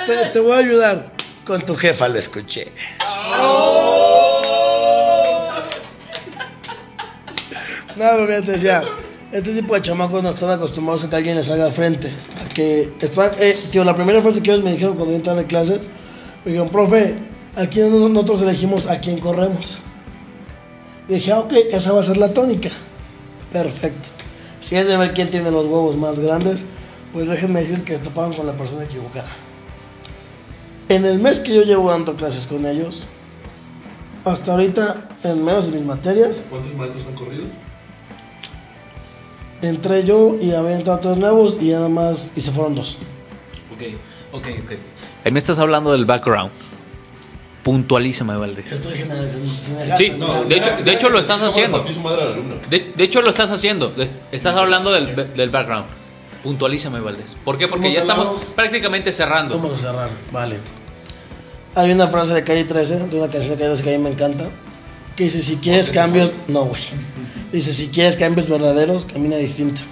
[0.07, 1.13] te, te voy a ayudar.
[1.45, 2.71] Con tu jefa lo escuché.
[7.97, 8.83] No, pero mira, te decía,
[9.33, 12.13] este tipo de chamacos no están acostumbrados a que alguien les haga frente.
[12.53, 15.41] A que está, eh, tío, la primera frase que ellos me dijeron cuando yo entraba
[15.41, 15.89] en clases,
[16.45, 17.15] me dijeron, profe,
[17.57, 19.81] aquí nosotros elegimos a quién corremos.
[21.09, 22.69] Dije, ah, ok, esa va a ser la tónica.
[23.53, 24.09] Perfecto.
[24.61, 26.67] Si es de ver quién tiene los huevos más grandes,
[27.13, 29.29] pues déjenme decir que toparon con la persona equivocada.
[30.89, 33.07] En el mes que yo llevo dando clases con ellos,
[34.25, 37.45] hasta ahorita, en menos de mis materias, ¿Cuántos maestros han corrido?
[39.63, 42.99] Entré yo y había entrado tres nuevos y nada más, y se fueron dos.
[43.73, 43.83] Ok,
[44.33, 44.73] ok, ok.
[45.25, 46.51] Ahí me estás hablando del background.
[47.63, 48.73] Puntualízame, Valdés.
[48.73, 49.97] Estoy generalizando.
[49.97, 50.47] Sí, terminar.
[50.47, 51.85] de hecho, de hecho lo estás No, haciendo.
[52.69, 53.93] De, de hecho lo estás haciendo.
[54.33, 55.87] Estás hablando del, del background.
[56.43, 57.37] Puntualízame, Valdés.
[57.45, 57.69] ¿Por qué?
[57.69, 59.57] Porque ¿Cómo ya estamos prácticamente cerrando.
[59.59, 60.59] Vamos a cerrar, vale.
[61.77, 64.03] Hay una frase de Calle 13, de una canción de Calle 13 que a mí
[64.05, 64.49] me encanta,
[65.17, 66.81] que dice, si quieres cambios, no, güey.
[67.53, 69.83] Dice, si quieres cambios verdaderos, camina distinto.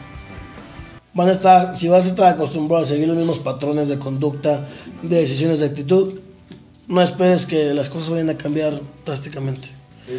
[1.13, 4.67] Van a estar, si vas a estar acostumbrado a seguir los mismos patrones de conducta,
[5.03, 6.15] de decisiones, de actitud,
[6.87, 9.69] no esperes que las cosas vayan a cambiar drásticamente.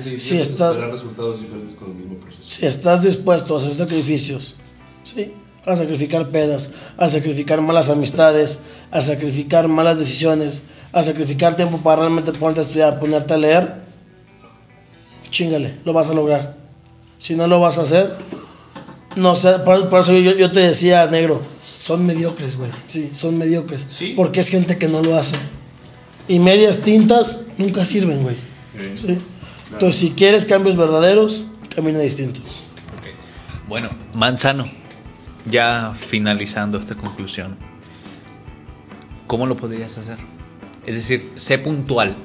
[0.03, 2.43] Sí, Sí, está- esperar resultados diferentes con el mismo proceso.
[2.47, 4.55] Si estás dispuesto a hacer sacrificios,
[5.03, 5.33] ¿sí?
[5.65, 8.59] a sacrificar pedas, a sacrificar malas amistades,
[8.91, 10.63] a sacrificar malas decisiones,
[10.93, 13.81] a sacrificar tiempo para realmente ponerte a estudiar, ponerte a leer,
[15.31, 16.55] chingale, lo vas a lograr.
[17.17, 18.15] Si no lo vas a hacer,
[19.15, 21.41] no sé, por, por eso yo, yo te decía, negro,
[21.79, 24.13] son mediocres, güey, sí, son mediocres, Sí.
[24.15, 25.37] porque es gente que no lo hace.
[26.27, 28.35] Y medias tintas nunca sirven, güey.
[28.95, 29.17] ¿sí?
[29.71, 31.45] Entonces, si quieres cambios verdaderos,
[31.75, 32.39] camina distinto.
[33.67, 34.65] Bueno, Manzano,
[35.45, 37.57] ya finalizando esta conclusión,
[39.27, 40.17] ¿cómo lo podrías hacer?
[40.85, 42.15] Es decir, sé puntual.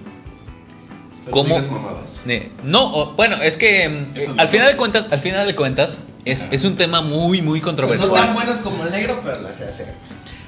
[1.30, 1.58] ¿Cómo?
[1.58, 2.28] No.
[2.28, 6.46] Eh, o- bueno, es que mm, al final de cuentas, al final de cuentas, es,
[6.50, 8.34] es un tema muy, muy No tan controversial.
[8.34, 9.54] buenas como el negro, pero las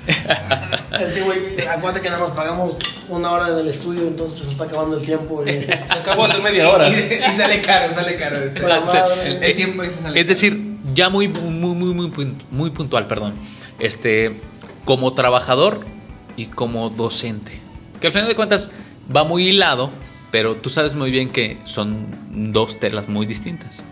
[1.25, 2.77] güey, acuérdate que nada más pagamos
[3.09, 5.45] una hora en el estudio, entonces se está acabando el tiempo.
[5.47, 6.89] y- Se acabó hace media hora.
[6.89, 8.39] Y, y sale caro, sale caro.
[8.39, 8.61] Este.
[8.61, 9.27] Madre.
[9.27, 13.35] El, el tiempo ese sale Es decir, ya muy, muy, muy, muy, muy puntual, perdón.
[13.79, 14.41] Este,
[14.85, 15.85] como trabajador
[16.37, 17.61] y como docente.
[18.01, 18.71] Que al final de cuentas
[19.15, 19.91] va muy hilado,
[20.31, 22.07] pero tú sabes muy bien que son
[22.53, 23.85] dos telas muy distintas.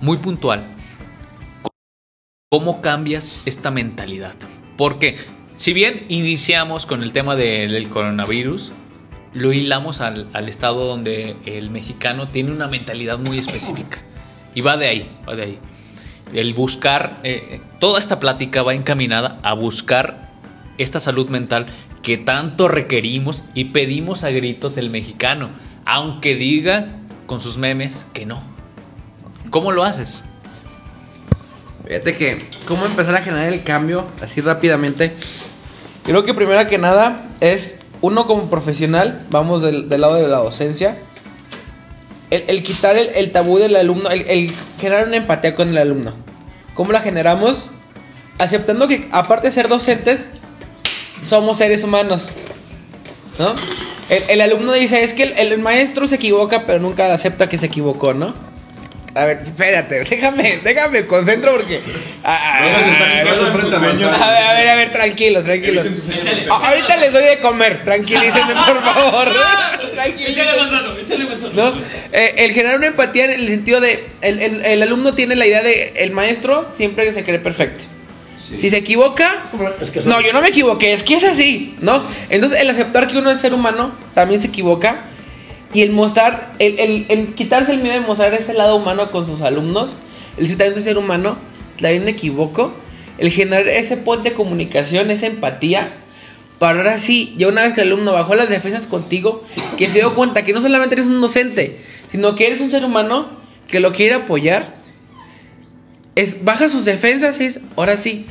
[0.00, 0.64] Muy puntual.
[2.50, 4.34] ¿Cómo cambias esta mentalidad?
[4.76, 5.16] Porque
[5.54, 8.72] si bien iniciamos con el tema de- del coronavirus,
[9.34, 13.98] lo hilamos al, al estado donde el mexicano tiene una mentalidad muy específica.
[14.54, 15.58] Y va de ahí, va de ahí.
[16.32, 20.28] El buscar, eh, toda esta plática va encaminada a buscar
[20.78, 21.66] esta salud mental
[22.02, 25.48] que tanto requerimos y pedimos a gritos el mexicano,
[25.84, 28.40] aunque diga con sus memes que no.
[29.50, 30.24] ¿Cómo lo haces?
[31.86, 35.14] Fíjate que, ¿cómo empezar a generar el cambio así rápidamente?
[36.04, 40.98] Creo que primero que nada es uno como profesional, vamos del, lado de la docencia,
[42.30, 46.12] el, quitar el, el tabú del alumno, el, el generar una empatía con el alumno.
[46.74, 47.70] ¿Cómo la generamos?
[48.38, 50.28] Aceptando que aparte de ser docentes,
[51.22, 52.30] somos seres humanos.
[53.38, 53.54] ¿No?
[54.08, 57.58] El, el alumno dice, es que el, el maestro se equivoca, pero nunca acepta que
[57.58, 58.34] se equivocó, ¿no?
[59.14, 61.80] A ver, espérate, déjame, déjame, concentro porque...
[62.24, 62.74] ah, ah, a ver,
[64.04, 65.86] a ver, a ver, tranquilos, tranquilos.
[66.50, 69.28] A- ahorita les doy de comer, tranquilícenme, por favor.
[71.54, 71.72] ¿No?
[72.12, 75.46] Eh, el generar una empatía en el sentido de el, el- el alumno tiene la
[75.46, 77.84] idea de el maestro siempre se cree perfecto.
[78.56, 79.44] Si se equivoca,
[79.80, 82.02] Es que no, yo no me equivoqué, es que es así, ¿no?
[82.30, 85.04] Entonces el aceptar que uno es ser humano también se equivoca
[85.74, 89.26] y el mostrar, el, el- el quitarse el miedo de mostrar ese lado humano con
[89.26, 89.90] sus alumnos,
[90.36, 91.36] el decir también soy ser humano,
[91.80, 92.72] también me equivoco,
[93.18, 95.88] el generar ese puente de comunicación, esa empatía,
[96.58, 99.44] para ahora sí, ya una vez que el alumno bajó las defensas contigo,
[99.76, 102.84] que se dio cuenta que no solamente eres un docente, sino que eres un ser
[102.84, 103.28] humano
[103.68, 104.74] que lo quiere apoyar,
[106.14, 108.26] es baja sus defensas y es, ahora sí,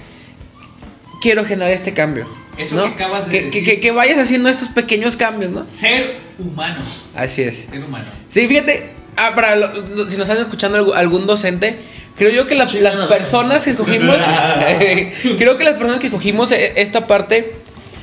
[1.28, 2.26] quiero generar este cambio.
[2.58, 2.84] Eso ¿no?
[2.84, 3.66] que acabas de que, decir.
[3.66, 5.68] que- que vayas haciendo estos pequeños cambios, ¿no?
[5.68, 6.82] Ser humano.
[7.16, 7.68] Así es.
[7.70, 8.06] Ser humano.
[8.30, 11.80] Sí, fíjate, ah, para lo- lo- si nos están escuchando algún docente,
[12.18, 14.16] creo yo que la- las personas que escogimos,
[15.38, 17.56] creo que las personas que escogimos eh, esta parte,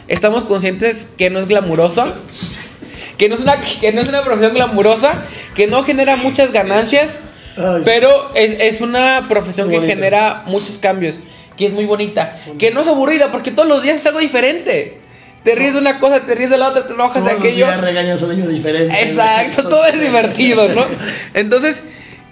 [0.06, 2.12] estamos conscientes que no es glamurosa,
[3.16, 5.24] que no es una, que no es una profesión glamurosa,
[5.54, 7.18] que no genera muchas ganancias,
[7.56, 11.20] Ay, pero es, es una profesión que genera muchos cambios,
[11.56, 15.00] que es muy bonita, que no es aburrida, porque todos los días es algo diferente.
[15.42, 17.40] Te ríes de una cosa, te ríes de la otra, te enojas de todos los
[17.40, 17.66] aquello.
[17.66, 19.02] días regañas a un niño diferente.
[19.02, 20.86] Exacto, todo es divertido, ¿no?
[21.34, 21.82] Entonces,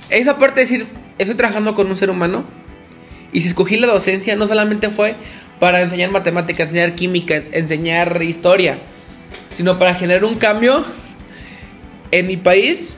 [0.09, 0.87] esa parte de decir,
[1.19, 2.45] estoy trabajando con un ser humano.
[3.33, 5.15] Y si escogí la docencia, no solamente fue
[5.59, 8.79] para enseñar matemáticas, enseñar química, enseñar historia,
[9.51, 10.85] sino para generar un cambio
[12.11, 12.97] en mi país,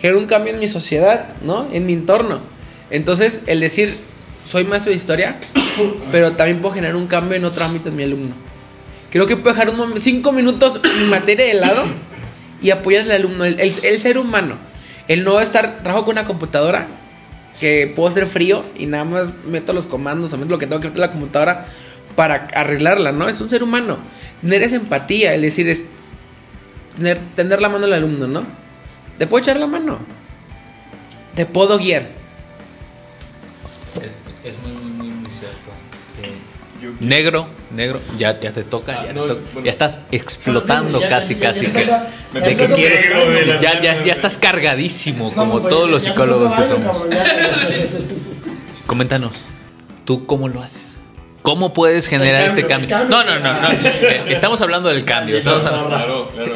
[0.00, 1.68] genera un cambio en mi sociedad, ¿no?
[1.72, 2.40] En mi entorno.
[2.90, 3.96] Entonces, el decir,
[4.44, 5.36] soy maestro de historia,
[6.12, 8.34] pero también puedo generar un cambio en otro ámbito en mi alumno.
[9.10, 11.84] Creo que puedo dejar un cinco minutos mi materia de lado
[12.62, 14.56] y apoyar al alumno, el, el- el ser humano.
[15.08, 16.86] El no estar, trabajo con una computadora
[17.58, 20.80] que puedo ser frío y nada más meto los comandos o meto lo que tengo
[20.80, 21.66] que meter en la computadora
[22.16, 23.28] para arreglarla, ¿no?
[23.28, 23.98] Es un ser humano.
[24.40, 25.84] Tener esa empatía, es decir, es
[26.96, 28.44] tener, tender la mano al alumno, ¿no?
[29.18, 29.98] Te puedo echar la mano.
[31.34, 32.08] Te puedo guiar.
[34.44, 35.70] Es muy, muy, muy, muy cierto.
[37.00, 39.40] Negro, negro, ya, ya te toca, Ah, ya, no, te toca.
[39.52, 39.64] bueno.
[39.66, 44.12] Ya estás explotando Ya, casi, ya, casi ya que, de que quieres, negro, ya, ya,
[44.12, 47.06] estás cargadísimo, como No, pues, todos los psicólogos que somos.
[48.86, 49.46] Coméntanos,
[50.06, 50.98] ¿tú cómo lo haces?
[51.42, 52.96] ¿Cómo puedes generar cambio, este cambio?
[52.96, 53.16] el cambio.
[53.16, 53.70] No, no, no, no.
[53.72, 55.36] eh, Estamos hablando del cambio.
[55.38, 56.54] Estamos hablando- Claro, claro.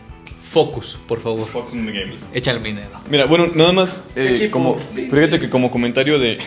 [0.40, 1.46] Focus, por favor.
[1.46, 2.14] Fox on the game.
[2.32, 2.98] Échale mi negro.
[3.10, 6.38] Mira, bueno, nada más, eh, como, fíjate que como comentario de,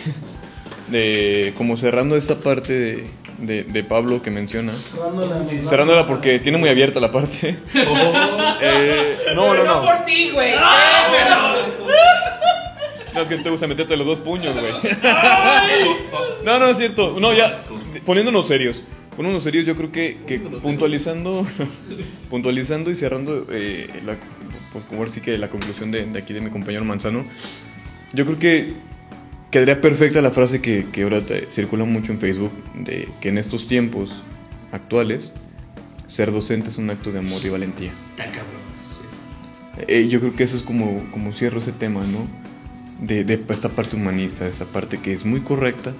[0.90, 3.04] de, como cerrando esta parte de,
[3.38, 7.56] de, de Pablo que menciona, Cerrándola, cerrándola porque tiene muy abierta la parte.
[8.62, 9.82] Eh, no, no, no.
[9.82, 10.52] por ti, güey.
[13.14, 14.72] No, es que te gusta meterte los dos puños, güey.
[16.44, 17.18] No, no, es cierto.
[17.18, 17.50] No, ya,
[18.04, 18.84] poniéndonos serios.
[19.16, 21.46] Poniéndonos serios, yo creo que, que puntualizando,
[22.30, 24.16] puntualizando y cerrando, eh, la,
[24.72, 27.24] pues como ahora sí que la conclusión de, de aquí de mi compañero Manzano,
[28.12, 28.72] yo creo que
[29.50, 33.38] quedaría perfecta la frase que, que ahora te circula mucho en Facebook, de que en
[33.38, 34.22] estos tiempos
[34.72, 35.32] actuales,
[36.06, 37.92] ser docente es un acto de amor y valentía.
[39.88, 42.26] Eh, yo creo que eso es como, como cierro ese tema, ¿no?
[43.06, 45.94] De, de esta parte humanista, esa parte que es muy correcta,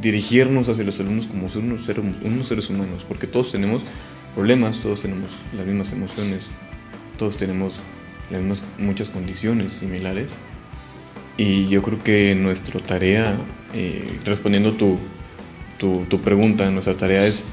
[0.00, 3.84] dirigirnos hacia los alumnos como ser unos seres, unos seres humanos, porque todos tenemos
[4.34, 6.50] problemas, todos tenemos las mismas emociones,
[7.16, 7.80] todos tenemos
[8.30, 10.32] las mismas, muchas condiciones similares.
[11.38, 13.38] Y yo creo que nuestra tarea,
[13.72, 14.98] eh, respondiendo tu,
[15.78, 17.44] tu, tu pregunta, nuestra tarea es,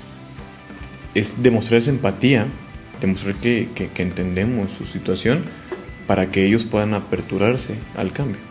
[1.14, 2.48] es demostrar esa empatía,
[3.00, 5.44] demostrar que, que- entendemos su situación
[6.08, 8.42] para que ellos puedan aperturarse al cambio,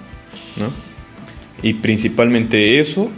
[0.57, 0.71] ¿no?
[1.63, 3.11] Y principalmente eso,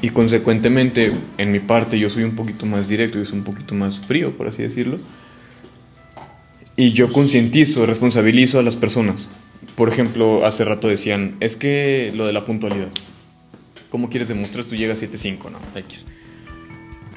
[0.00, 3.74] y consecuentemente, en mi parte, yo soy un poquito más directo, yo soy un poquito
[3.74, 4.98] más frío, por así decirlo,
[6.76, 9.28] y yo concientizo, responsabilizo a las personas.
[9.76, 12.88] Por ejemplo, hace rato decían, es que lo de la puntualidad.
[13.90, 14.64] ¿Cómo quieres demostrar?
[14.64, 16.06] Tú llegas a 7.5, no, X.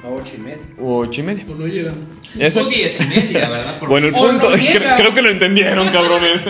[0.04, 0.62] A ocho y media.
[0.78, 1.44] O 8 y media.
[1.46, 1.94] Pues no llegan.
[2.38, 2.70] Exacto.
[2.70, 3.78] diez y media, ¿verdad?
[3.80, 6.42] Por- Bueno, el O punto, no cre- creo que lo entendieron, cabrones.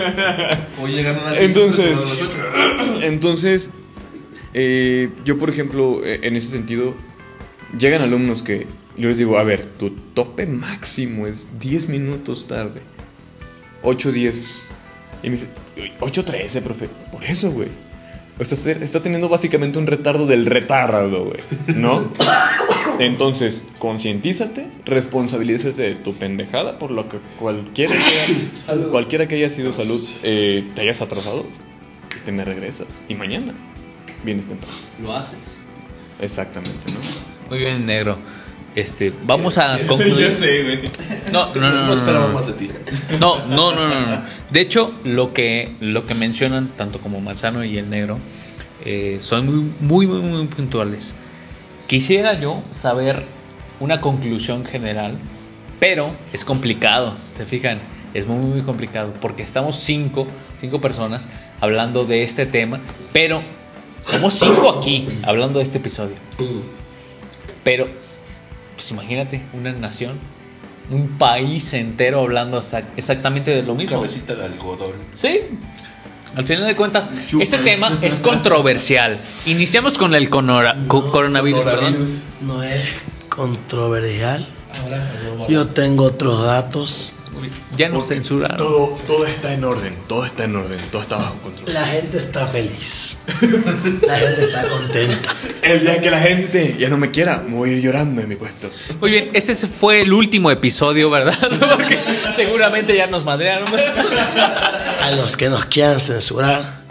[0.81, 3.69] O llegan a las Entonces, las entonces
[4.53, 6.93] eh, yo por ejemplo, eh, en ese sentido,
[7.77, 8.67] llegan alumnos que
[8.97, 12.81] yo les digo, a ver, tu tope máximo es 10 minutos tarde.
[13.83, 14.43] 8.10.
[15.23, 15.47] Y me dice,
[15.99, 16.89] 8.13, profe.
[17.11, 17.69] Por eso, güey.
[18.39, 21.39] O sea, está, teniendo básicamente un retardo del retardo, güey.
[21.75, 22.11] ¿No?
[22.99, 29.49] Entonces, concientízate, responsabilízate de tu pendejada por lo que cualquiera que haya, cualquiera que haya
[29.49, 31.45] sido salud, eh, te hayas atrasado,
[32.25, 33.01] te me regresas.
[33.07, 33.53] Y mañana
[34.23, 34.75] vienes temprano.
[35.01, 35.57] Lo haces.
[36.19, 36.99] Exactamente, ¿no?
[37.49, 38.17] Muy bien, negro.
[38.77, 40.31] Este, vamos a concluir.
[40.31, 40.79] sé, güey.
[41.31, 42.69] No, no, no, no, No esperaba no, más de ti.
[43.19, 44.21] No, no, no, no, no.
[44.51, 48.19] De hecho, lo que, lo que mencionan tanto como Manzano y el negro
[48.85, 51.15] eh, son muy, muy, muy, muy puntuales.
[51.87, 53.23] Quisiera yo saber
[53.79, 55.17] una conclusión general,
[55.79, 57.79] pero es complicado, si se fijan,
[58.13, 60.27] es muy, muy complicado, porque estamos cinco,
[60.61, 61.29] cinco personas
[61.61, 62.79] hablando de este tema,
[63.11, 63.41] pero
[64.03, 66.15] somos cinco aquí hablando de este episodio.
[67.63, 67.87] Pero,
[68.77, 70.13] pues imagínate, una nación,
[70.91, 73.97] un país entero hablando exac- exactamente de lo mismo.
[73.97, 74.91] Cabecita de algodón.
[75.11, 75.41] Sí.
[76.35, 77.09] Al final de cuentas,
[77.39, 79.17] este tema es controversial.
[79.47, 82.07] Iniciamos con el conora- co- coronavirus, perdón.
[82.41, 82.83] No es
[83.29, 84.45] controversial.
[85.49, 87.13] Yo tengo otros datos.
[87.75, 88.57] Ya nos censuraron.
[88.57, 91.73] Todo, todo está en orden, todo está en orden, todo está bajo control.
[91.73, 93.17] La gente está feliz.
[94.07, 95.35] La gente está contenta.
[95.61, 98.29] El día que la gente ya no me quiera, me voy a ir llorando en
[98.29, 98.69] mi puesto.
[98.99, 101.37] Muy bien, este fue el último episodio, ¿verdad?
[101.77, 101.99] Porque
[102.35, 103.69] seguramente ya nos madrearon.
[105.01, 106.81] A los que nos quieran censurar,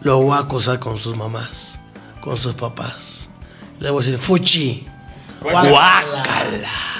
[0.00, 1.78] los voy a acusar con sus mamás,
[2.20, 3.28] con sus papás.
[3.80, 4.86] Les voy a decir, fuchi.
[5.40, 6.91] Guácala.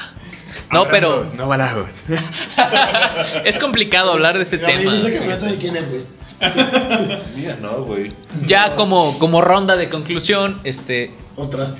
[0.72, 1.86] No, pero No balajos.
[3.44, 4.92] es complicado hablar de este tema.
[4.92, 6.02] De quién es, güey.
[7.36, 8.12] Mira, no, güey.
[8.46, 11.12] Ya como, como ronda de conclusión, este.
[11.36, 11.74] Otra.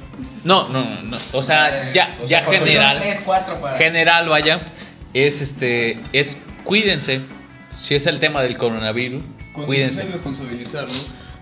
[0.44, 1.16] No, no, no, no.
[1.32, 2.98] O sea, ya, ya general.
[3.00, 3.76] Tres, cuatro para.
[3.76, 4.60] general, vaya,
[5.14, 7.20] es este, es cuídense,
[7.74, 9.22] Si es el tema del coronavirus,
[9.66, 10.04] cuídense.
[10.04, 10.94] Responsabilizar, ¿no?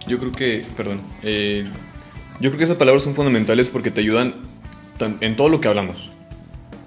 [0.06, 1.64] Yo creo que, perdón, eh,
[2.40, 4.34] yo creo que esas palabras son fundamentales porque te ayudan
[4.98, 6.10] tan- en todo lo que hablamos,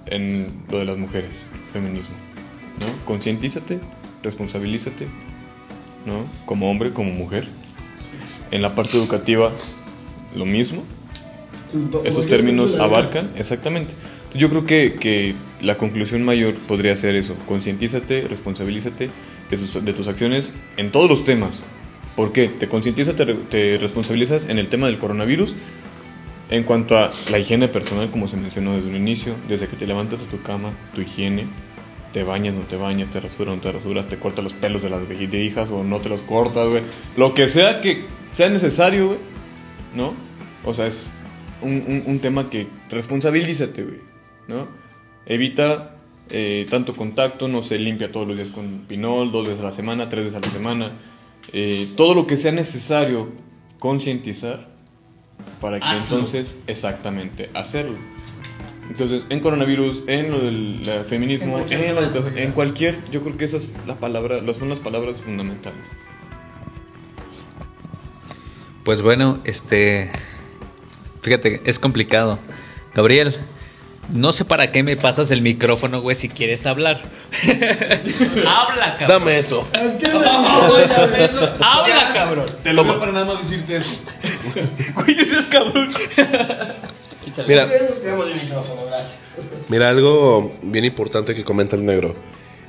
[0.08, 2.16] en lo de las mujeres, feminismo,
[2.80, 3.06] ¿no?
[3.06, 3.80] Concientízate,
[4.24, 5.08] responsabilízate,
[6.06, 6.26] ¿no?
[6.46, 7.48] Como hombre, como mujer.
[8.52, 9.52] En la parte educativa,
[10.36, 10.84] lo mismo.
[12.06, 13.94] Esos términos abarcan, exactamente.
[14.36, 19.10] Yo creo que, que la conclusión mayor podría ser eso, concientízate, responsabilízate
[19.50, 21.64] de, sus- de tus acciones en todos los temas.
[22.16, 22.48] ¿Por qué?
[22.48, 25.56] Te concientizas, te, te responsabilizas en el tema del coronavirus,
[26.54, 29.88] en cuanto a la higiene personal, como se mencionó desde un inicio, desde que te
[29.88, 31.48] levantas de tu cama, tu higiene,
[32.14, 34.90] te bañas, no te bañas, te rasuras, no te rasuras, te cortas los pelos de
[34.92, 35.02] las
[35.34, 36.84] hijas o no te los cortas, güey.
[37.18, 38.06] Lo que sea que
[38.36, 39.20] sea necesario, güey,
[39.96, 40.14] ¿no?
[40.64, 41.06] O sea, es
[41.64, 43.98] un, un- un tema que responsabilízate, güey,
[44.48, 44.68] ¿no?
[45.26, 45.96] Evita
[46.30, 49.74] eh, tanto contacto, no se limpia todos los días con pinol, dos veces a la
[49.74, 50.92] semana, tres veces a la semana.
[51.52, 53.30] Eh, todo lo que sea necesario
[53.80, 54.72] concientizar
[55.61, 56.18] para que Hazlo.
[56.18, 57.97] entonces exactamente hacerlo.
[58.89, 63.38] Entonces, en coronavirus, en lo del la feminismo, En la educación, en cualquier, yo creo
[63.38, 65.88] que esas la palabra, las son las palabras fundamentales.
[68.84, 70.11] Pues bueno, este.
[71.22, 72.38] Fíjate, es complicado.
[72.93, 73.34] Gabriel,
[74.12, 77.02] no sé para qué me pasas el micrófono, güey, si quieres hablar.
[78.46, 79.08] Habla, cabrón.
[79.08, 79.68] Dame eso.
[81.60, 82.46] Habla, cabrón.
[82.64, 84.02] Te lo para nada más decirte eso.
[84.96, 85.90] Güey, ese es cabrón.
[87.48, 89.38] Mira, quedamos sin micrófono, gracias.
[89.70, 92.16] mira, algo bien importante que comenta el negro.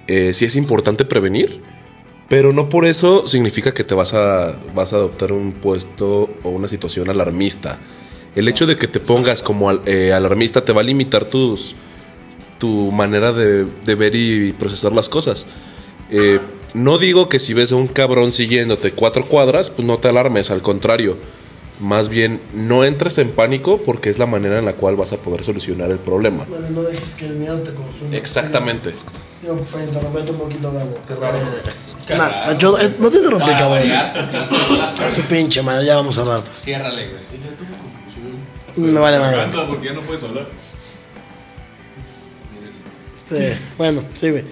[0.07, 1.61] Eh, sí es importante prevenir,
[2.29, 6.51] pero no por eso significa que te vas a, vas a adoptar un puesto o
[6.51, 7.79] una situación alarmista.
[8.37, 11.75] El hecho de que te pongas como al- eh, alarmista te va a limitar tus,
[12.59, 15.47] tu manera de, de ver y procesar las cosas.
[16.11, 16.41] Eh,
[16.75, 20.51] no digo que si ves a un cabrón siguiéndote cuatro cuadras, pues no te alarmes,
[20.51, 21.17] al contrario.
[21.81, 25.17] Más bien, no entres en pánico porque es la manera en la cual vas a
[25.19, 26.45] poder solucionar el problema.
[26.49, 28.17] Bueno, no dejes que el miedo te consuma.
[28.17, 28.93] Exactamente.
[29.43, 30.99] Digo, para interrumpirte un poquito, Gabo.
[31.07, 31.39] Qué raro.
[32.17, 33.83] Nah, yo, eh, no te interrumpí, cabrón.
[35.11, 36.41] Su pinche madre, ya vamos a hablar.
[36.43, 36.63] pues.
[36.63, 37.23] Ciérrale, güey.
[38.77, 39.47] Me vale madre.
[39.67, 40.47] porque ya no puedes hablar.
[43.15, 44.45] Este, bueno, sí, güey.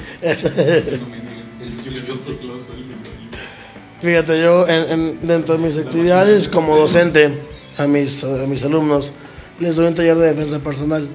[4.01, 7.39] Fíjate, yo en, en- dentro de mis actividades como docente
[7.79, 9.13] a mis, a mis alumnos
[9.61, 11.07] les doy un taller de defensa personal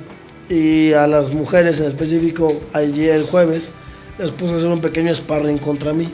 [0.49, 3.71] y a las mujeres en específico ayer el jueves
[4.17, 6.09] les puse a hacer un pequeño sparring contra mí.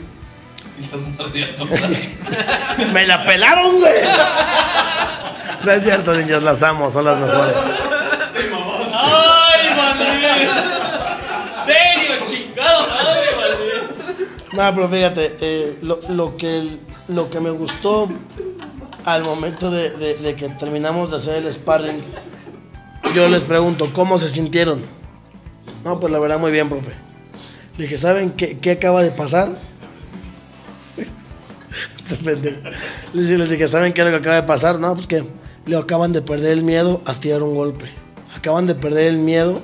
[2.92, 3.92] Me la pelaron, güey.
[5.62, 7.54] No es cierto, niñas, las amo, son las mejores.
[8.92, 10.48] ¡Ay, Manuel!
[11.66, 13.88] ¡Serio, chingado madre, Manuel!
[14.52, 16.78] No, pero fíjate, eh, lo, lo que,
[17.08, 18.08] lo que me gustó
[19.04, 22.02] al momento de, de- de que terminamos de hacer el sparring,
[23.14, 24.82] yo les pregunto, ¿cómo se sintieron?
[25.84, 26.92] No, pues la verdad muy bien, profe.
[27.76, 29.50] Le dije, ¿saben qué, qué acaba de pasar?
[32.08, 32.60] Dije-
[33.14, 34.78] les dije, ¿saben qué es lo que acaba de pasar?
[34.78, 35.24] No, pues que
[35.66, 37.86] le acaban de perder el miedo a tirar un golpe.
[38.36, 39.60] Acaban de perder el miedo,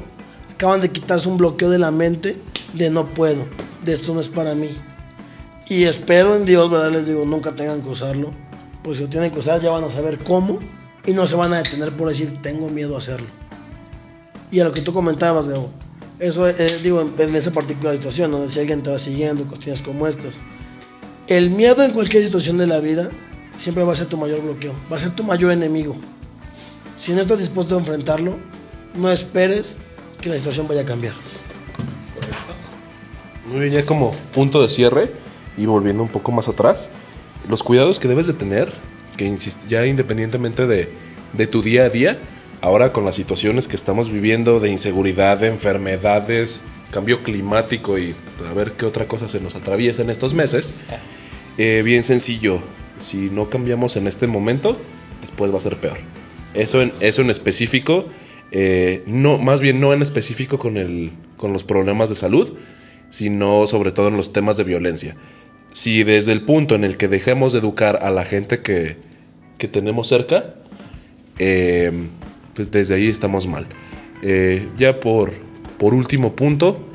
[0.52, 2.36] acaban de quitarse un bloqueo de la mente
[2.74, 3.46] de no puedo,
[3.84, 4.70] de esto no es para mí.
[5.68, 6.90] Y espero en Dios, ¿verdad?
[6.90, 8.32] Les digo, nunca tengan que usarlo.
[8.82, 10.58] Pues si lo tienen que usar ya van a saber cómo
[11.06, 13.28] y no se van a detener por decir, tengo miedo a hacerlo.
[14.50, 15.70] Y a lo que tú comentabas, Gabo,
[16.18, 19.80] eso eh, digo en, en esa particular situación, donde si alguien te va siguiendo, cuestiones
[19.82, 20.42] como estas.
[21.28, 23.10] El miedo en cualquier situación de la vida
[23.60, 25.94] siempre va a ser tu mayor bloqueo, va a ser tu mayor enemigo.
[26.96, 28.38] Si no estás dispuesto a enfrentarlo,
[28.94, 29.76] no esperes
[30.22, 31.12] que la situación vaya a cambiar.
[33.46, 35.12] Muy bien, ya como punto de cierre
[35.58, 36.90] y volviendo un poco más atrás,
[37.50, 38.72] los cuidados que debes de tener,
[39.18, 40.90] que insisto, ya independientemente de,
[41.34, 42.18] de tu día a día,
[42.62, 48.14] ahora con las situaciones que estamos viviendo de inseguridad, de enfermedades, cambio climático y
[48.48, 50.72] a ver qué otra cosa se nos atraviesa en estos meses,
[51.58, 52.62] eh, bien sencillo,
[53.00, 54.76] si no cambiamos en este momento,
[55.20, 55.98] después va a ser peor.
[56.54, 58.06] Eso en, eso en específico,
[58.52, 62.52] eh, no, más bien no en específico con, el, con los problemas de salud,
[63.08, 65.16] sino sobre todo en los temas de violencia.
[65.72, 68.96] Si desde el punto en el que dejemos de educar a la gente que,
[69.58, 70.54] que tenemos cerca,
[71.38, 71.92] eh,
[72.54, 73.66] pues desde ahí estamos mal.
[74.22, 75.32] Eh, ya por,
[75.78, 76.86] por último punto,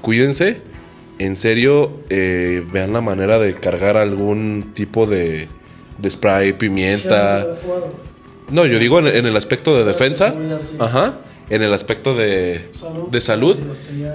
[0.00, 0.62] cuídense.
[1.18, 5.48] En serio, eh, vean la manera de cargar algún tipo de,
[5.98, 7.46] de spray, pimienta.
[8.50, 10.34] No, yo digo en, en el aspecto de defensa.
[10.78, 11.18] Ajá.
[11.50, 13.08] En el aspecto de Salud.
[13.10, 13.58] de salud.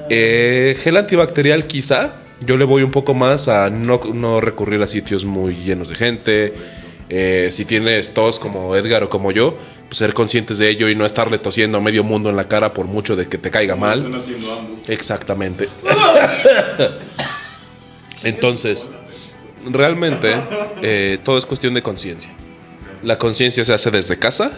[0.10, 2.16] Eh, gel antibacterial quizá,
[2.46, 5.96] Yo le voy un poco más a no, no recurrir a sitios muy llenos de
[5.96, 6.54] gente.
[7.10, 9.56] Eh, si tienes tos como Edgar o como yo,
[9.91, 12.86] ser conscientes de ello y no estarle tosiendo a medio mundo en la cara por
[12.86, 14.22] mucho de que te caiga mal.
[14.88, 15.70] Exactamente.
[18.24, 18.91] Entonces,
[19.70, 20.36] realmente
[20.82, 22.34] eh, todo es cuestión de conciencia.
[23.03, 24.52] La conciencia se hace desde casa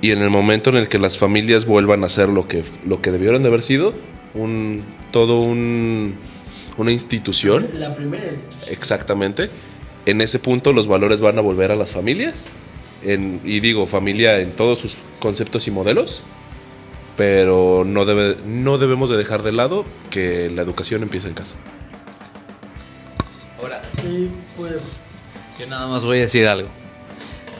[0.00, 3.00] y en el momento en el que las familias vuelvan a ser lo que, lo
[3.00, 3.94] que debieron de haber sido,
[4.34, 4.82] un,
[5.12, 6.16] todo un,
[6.76, 8.72] una institución, La primera institución.
[8.72, 9.50] exactamente,
[10.06, 12.48] en ese punto los valores van a volver a las familias,
[13.02, 16.22] en, y digo familia en todos sus conceptos y modelos,
[17.16, 21.56] pero no, debe, no debemos de dejar de lado que la educación empieza en casa.
[23.58, 25.02] Ahora, Y pues,
[25.58, 26.68] yo nada más voy a decir algo.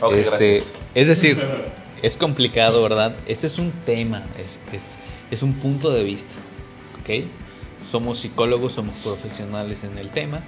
[0.01, 0.73] Ok, Este, gracias.
[0.95, 1.39] es decir,
[2.03, 3.15] es complicado, ¿verdad?
[3.27, 4.99] Este es un tema, es, es,
[5.31, 6.35] es un punto de vista,
[7.01, 7.27] ¿ok?
[7.77, 10.43] Somos psicólogos, somos profesionales en el tema,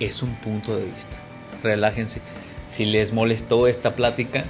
[0.00, 1.16] es un punto de vista.
[1.62, 2.20] Relájense.
[2.70, 4.44] Si les molestó esta plática,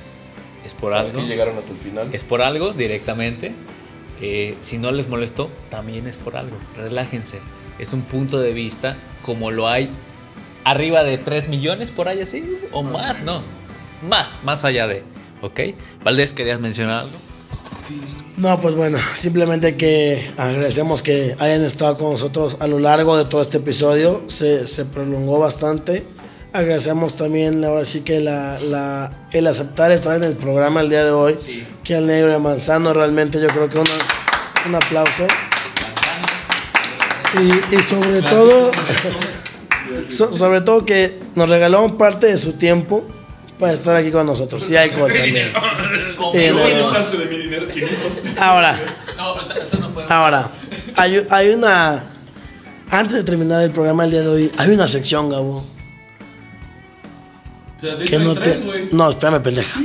[0.67, 1.23] es por algo.
[1.23, 2.11] llegaron hasta el final.
[2.13, 3.53] Es por algo directamente.
[4.21, 6.55] Eh, si no les molestó, también es por algo.
[6.77, 7.39] Relájense.
[7.79, 9.89] Es un punto de vista como lo hay
[10.65, 12.45] arriba de 3 millones por ahí así.
[12.73, 13.41] O más, no.
[14.07, 15.03] Más, más allá de.
[15.41, 15.61] ¿Ok?
[16.05, 17.17] Valdés, ¿querías mencionar algo?
[18.37, 23.25] no, pues bueno, simplemente que agradecemos que hayan estado con nosotros a lo largo de
[23.25, 24.25] todo este episodio.
[24.27, 26.05] Se, se prolongó bastante.
[26.53, 31.05] Agradecemos también, ahora sí que la, la- el aceptar estar en el programa el día
[31.05, 31.37] de hoy.
[31.85, 33.91] Que al negro de Manzano, realmente yo creo que una-
[34.67, 35.27] un aplauso.
[37.41, 38.73] Y, y sobre todo,
[40.09, 43.07] so- sobre todo que nos regaló parte de su tiempo
[43.59, 44.69] para estar aquí con nosotros.
[44.69, 45.53] Y alcohol también.
[48.41, 48.77] Ahora,
[50.09, 50.51] ahora,
[50.97, 52.03] hay, hay una.
[52.91, 55.65] Antes de terminar el programa el día de hoy, hay una sección, Gabo.
[57.81, 58.89] Que no te.
[58.93, 59.81] No, espérame, pendeja.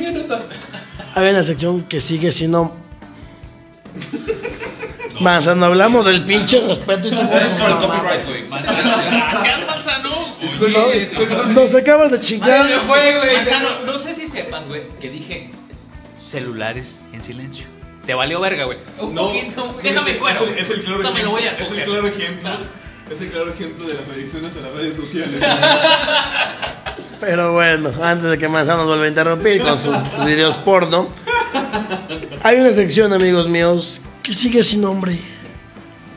[1.16, 2.76] Hay una sección que sigue siendo.
[5.22, 7.60] Manzano, hablamos del pinche respeto y tú Gracias,
[9.68, 10.36] Manzano.
[10.60, 12.70] No, Nos acabas de chingar.
[12.86, 15.52] Manzano, no sé si sepas, güey, que dije
[16.18, 17.68] celulares en silencio.
[18.06, 18.78] Te valió verga, güey.
[19.00, 19.76] Un No, poquito.
[19.82, 20.38] Déjame fuera.
[20.58, 22.50] Es el, claro No me lo voy a ejemplo, es el claro ejemplo.
[23.10, 25.42] Es el claro ejemplo de las adicciones a las redes sociales.
[27.20, 31.10] Pero bueno, antes de que Manzano nos vuelva a interrumpir con sus videos porno,
[32.44, 35.20] hay una sección, amigos míos, que sigue sin nombre.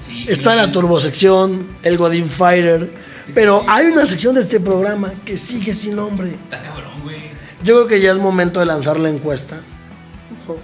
[0.01, 2.91] Sí, Está la turbosección, el Godin Fighter,
[3.35, 6.29] pero hay una sección de este programa que sigue sin nombre.
[6.31, 7.17] Está cabrón, güey.
[7.63, 9.61] Yo creo que ya es momento de lanzar la encuesta.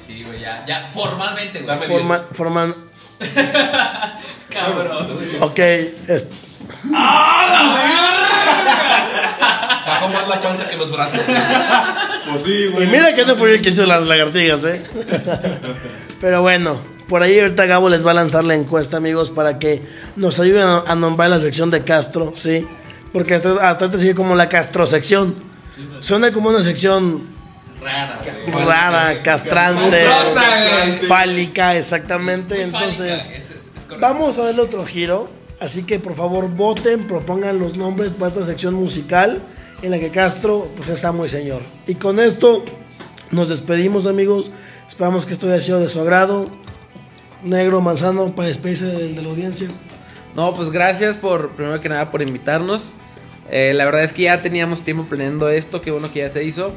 [0.06, 1.78] Sí, güey, ya, ya, formalmente, güey.
[1.78, 2.74] Forma, forman,
[4.50, 5.08] Cabrón.
[5.40, 6.26] ok, es-
[10.04, 11.20] Bajó más la panza que los brazos.
[12.30, 12.86] Pues sí, y güey.
[12.86, 14.82] mira que no fue el que hizo las lagartijas, eh.
[16.22, 19.82] Pero bueno, por ahí ahorita Gabo les va a lanzar la encuesta, amigos, para que
[20.16, 22.66] nos ayuden a, nombrar la sección de Castro, ¿sí?
[23.12, 25.34] Porque hasta, hasta ahorita sigue como la Castro sección.
[26.00, 27.28] Suena como una sección
[27.80, 28.20] Rara,
[28.50, 28.64] güey.
[28.64, 31.06] rara, castrante, Castrante.
[31.06, 32.62] fálica, exactamente.
[32.62, 33.32] Entonces,
[34.00, 35.28] vamos a darle otro giro.
[35.60, 39.40] Así que por favor voten, propongan los nombres para esta sección musical
[39.84, 41.62] en la que Castro pues está muy señor.
[41.86, 42.64] Y con esto
[43.30, 44.50] nos despedimos amigos.
[44.88, 46.48] Esperamos que esto haya sido de su agrado.
[47.42, 49.68] Negro Manzano para despedirse de, de la audiencia.
[50.34, 52.92] No, pues gracias por, primero que nada, por invitarnos.
[53.50, 56.44] Eh, la verdad es que ya teníamos tiempo planeando esto, qué bueno que ya se
[56.44, 56.72] hizo.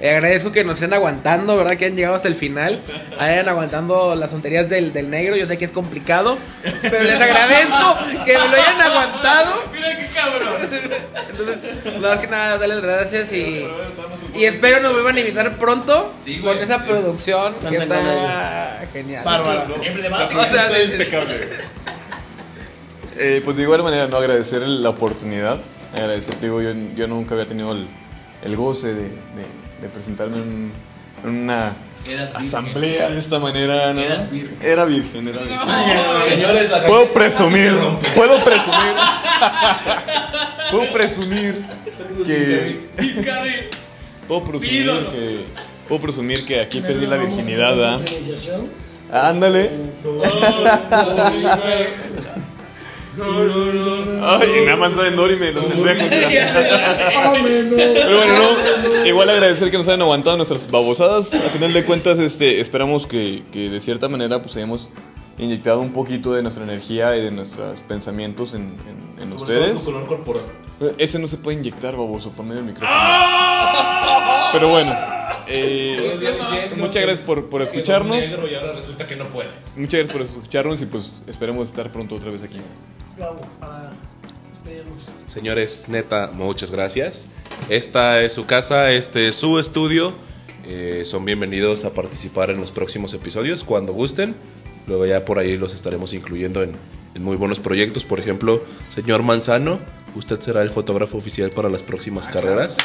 [0.00, 1.76] Eh, agradezco que nos estén aguantando, ¿verdad?
[1.76, 2.80] Que han llegado hasta el final.
[3.18, 5.34] Hayan aguantando las tonterías del, del negro.
[5.34, 6.38] Yo sé que es complicado,
[6.82, 9.62] pero les agradezco que me lo hayan aguantado.
[9.72, 10.48] Mira qué cabrón.
[11.30, 13.66] Entonces, más que nada, darles gracias y,
[14.36, 16.54] y espero nos vuelvan a invitar pronto Sí, güey.
[16.54, 19.24] con esa producción que está genial.
[19.24, 19.66] Bárbara.
[19.82, 20.40] Emblemático.
[20.40, 20.92] O sea, Está sí, sí.
[20.92, 21.40] impecable.
[23.20, 25.58] Eh, pues de igual manera, no agradecer la oportunidad.
[25.92, 27.86] Agradecer, digo, yo, yo nunca había tenido el,
[28.44, 30.72] el goce de, de- de presentarme en,
[31.24, 31.76] en una
[32.34, 34.00] asamblea de esta manera, ¿no?
[34.00, 34.58] Eras virgen.
[34.62, 35.58] Era virgen, era virgen.
[36.28, 37.72] Señores, la Puedo presumir,
[38.14, 38.94] puedo presumir,
[40.70, 41.64] puedo presumir
[42.24, 42.80] que,
[44.26, 45.44] puedo presumir que,
[45.88, 48.00] puedo presumir que aquí perdí la virginidad.
[49.10, 49.70] Ándale.
[53.20, 56.08] Ay, nada más saben Nori me los pendejos.
[57.76, 61.32] Pero bueno, no, igual agradecer que nos hayan aguantado nuestras babosadas.
[61.34, 64.90] A final de cuentas, este, esperamos que, que de cierta manera pues hayamos
[65.38, 68.62] inyectado un poquito de nuestra energía y de nuestros pensamientos en,
[69.16, 69.80] en- en ustedes.
[69.82, 70.42] color corporal.
[70.80, 73.00] Eh, Ese no se puede inyectar, baboso, por medio del micrófono.
[74.52, 74.94] Pero bueno,
[75.46, 76.18] eh,
[76.76, 78.16] muchas gracias por, por escucharnos.
[78.16, 79.48] Negro y ahora resulta que no puede.
[79.76, 82.58] Muchas gracias por escucharnos y pues esperemos estar pronto otra vez aquí.
[83.18, 83.90] Bravo, para
[84.48, 85.12] despedirnos.
[85.26, 87.28] Señores, neta, muchas gracias.
[87.68, 90.12] Esta es su casa, este es su estudio.
[90.64, 94.36] Eh, son bienvenidos a participar en los próximos episodios cuando gusten.
[94.86, 96.74] Luego ya por ahí los estaremos incluyendo en,
[97.16, 98.04] en muy buenos proyectos.
[98.04, 98.62] Por ejemplo,
[98.94, 99.80] señor Manzano,
[100.14, 102.76] usted será el fotógrafo oficial para las próximas carreras.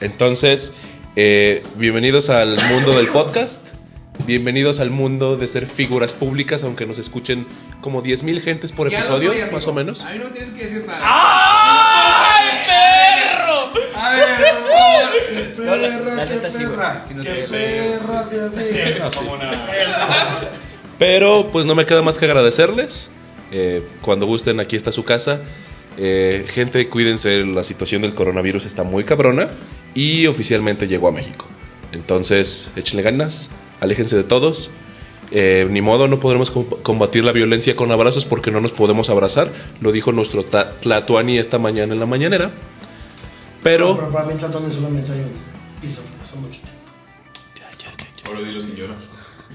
[0.00, 0.72] Entonces,
[1.16, 3.75] eh, bienvenidos al mundo del podcast.
[4.24, 7.46] Bienvenidos al mundo de ser figuras públicas, aunque nos escuchen
[7.80, 10.02] como 10.000 gentes por Ya episodio, soy, más o menos.
[10.02, 10.98] A mí no me tienes que decir nada.
[11.02, 13.70] ¡Ay, perro!
[13.96, 14.26] A ver,
[15.54, 15.78] por favor.
[15.78, 16.26] La-
[17.22, 18.28] Qué perra.
[20.98, 23.12] Pero pues no me queda más que agradecerles.
[23.52, 25.40] Eh, cuando gusten, aquí está su casa.
[25.98, 29.48] Eh, gente, cuídense, la situación del coronavirus está muy cabrona
[29.94, 31.46] y oficialmente llegó a México.
[31.92, 34.70] Entonces, échenle ganas, aléjense de todos.
[35.32, 39.10] Eh, ni modo, no podremos com- combatir la violencia con abrazos porque no nos podemos
[39.10, 39.50] abrazar.
[39.80, 42.50] Lo dijo nuestro ta- Tlatuani esta mañana en la mañanera.
[43.62, 43.96] Pero...
[43.96, 45.32] Pero para mí Tlatón es solamente hay un
[45.80, 46.76] piso, son mucho tiempo.
[48.26, 48.96] Ahora dilo sin llorar.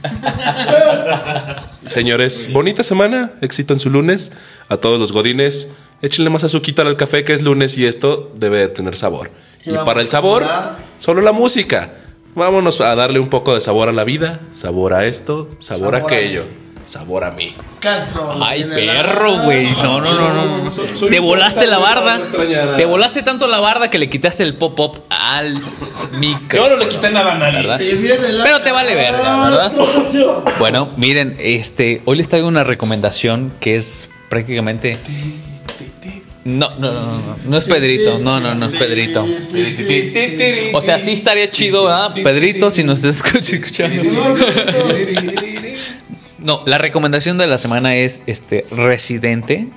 [1.86, 4.32] Señores, bonita semana, éxito en su lunes.
[4.70, 8.60] A todos los godines, échenle más azuquita al café que es lunes y esto debe
[8.60, 9.32] de tener sabor.
[9.66, 10.46] Y Y para el sabor,
[11.00, 11.94] solo la música.
[12.36, 16.00] Vámonos a darle un poco de sabor a la vida, sabor a esto, sabor, a
[16.00, 16.44] Sabor a aquello,
[16.86, 17.54] sabor a mí.
[17.80, 18.34] Castro.
[18.42, 19.70] Ay, perro, güey.
[19.84, 20.72] No, no, no, no.
[20.96, 22.20] Soy Te volaste la barda.
[22.20, 22.76] no.
[22.78, 25.56] Te volaste tanto la barda que le quitaste el pop-up al
[26.20, 26.64] micro.
[26.64, 27.98] Yo no le quité nada a nadie.
[28.44, 29.74] Pero te vale verga, ¿verdad?
[30.60, 34.98] Bueno, miren, este, hoy les traigo una recomendación que es prácticamente.
[36.44, 39.26] No, no, no, no, no es Pedrito, no, no, no es Pedrito.
[40.74, 42.14] O sea, sí estaría chido, ¿verdad?
[42.16, 44.04] Pedrito, si nos estás escuchando.
[46.40, 49.68] No, la recomendación de la semana es este Residente.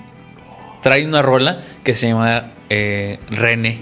[0.82, 3.78] Trae una rola que se llama eh, René.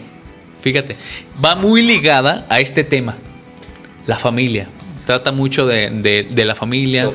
[0.60, 0.96] Fíjate,
[1.44, 3.16] va muy ligada a este tema,
[4.06, 4.68] la familia.
[5.04, 7.06] Trata mucho de, de- de la familia,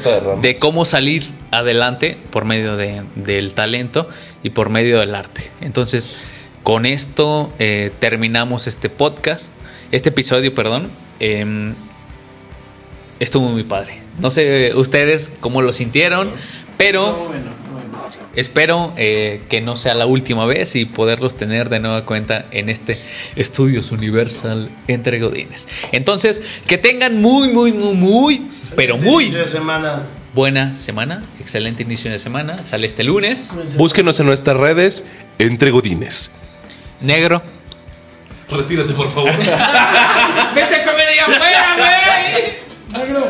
[0.41, 4.07] de cómo salir adelante por medio de- del talento
[4.43, 5.49] y por medio del arte.
[5.61, 6.15] Entonces,
[6.63, 9.53] con esto eh, terminamos este podcast,
[9.91, 10.89] este episodio, perdón.
[11.19, 11.73] Em,
[13.19, 14.01] estuvo muy padre.
[14.19, 16.31] No sé ustedes cómo lo sintieron,
[16.77, 17.31] pero
[18.37, 22.69] espero eh, que no sea la última vez y poderlos tener de nueva cuenta en
[22.69, 22.97] este
[23.35, 25.67] Estudios Universal entre Godines.
[25.91, 28.47] Entonces, que tengan muy, muy, muy, muy,
[28.77, 30.03] pero muy Inicio de semana.
[30.33, 32.57] buena semana, excelente inicio de semana.
[32.59, 33.57] Sale este lunes.
[33.77, 35.05] Búsquenos en nuestras redes,
[35.39, 36.31] entre godines.
[37.01, 37.41] Negro.
[38.49, 39.31] Retírate, por favor.
[40.55, 43.03] ¡Vete a comer allá afuera, güey!
[43.03, 43.26] Negro,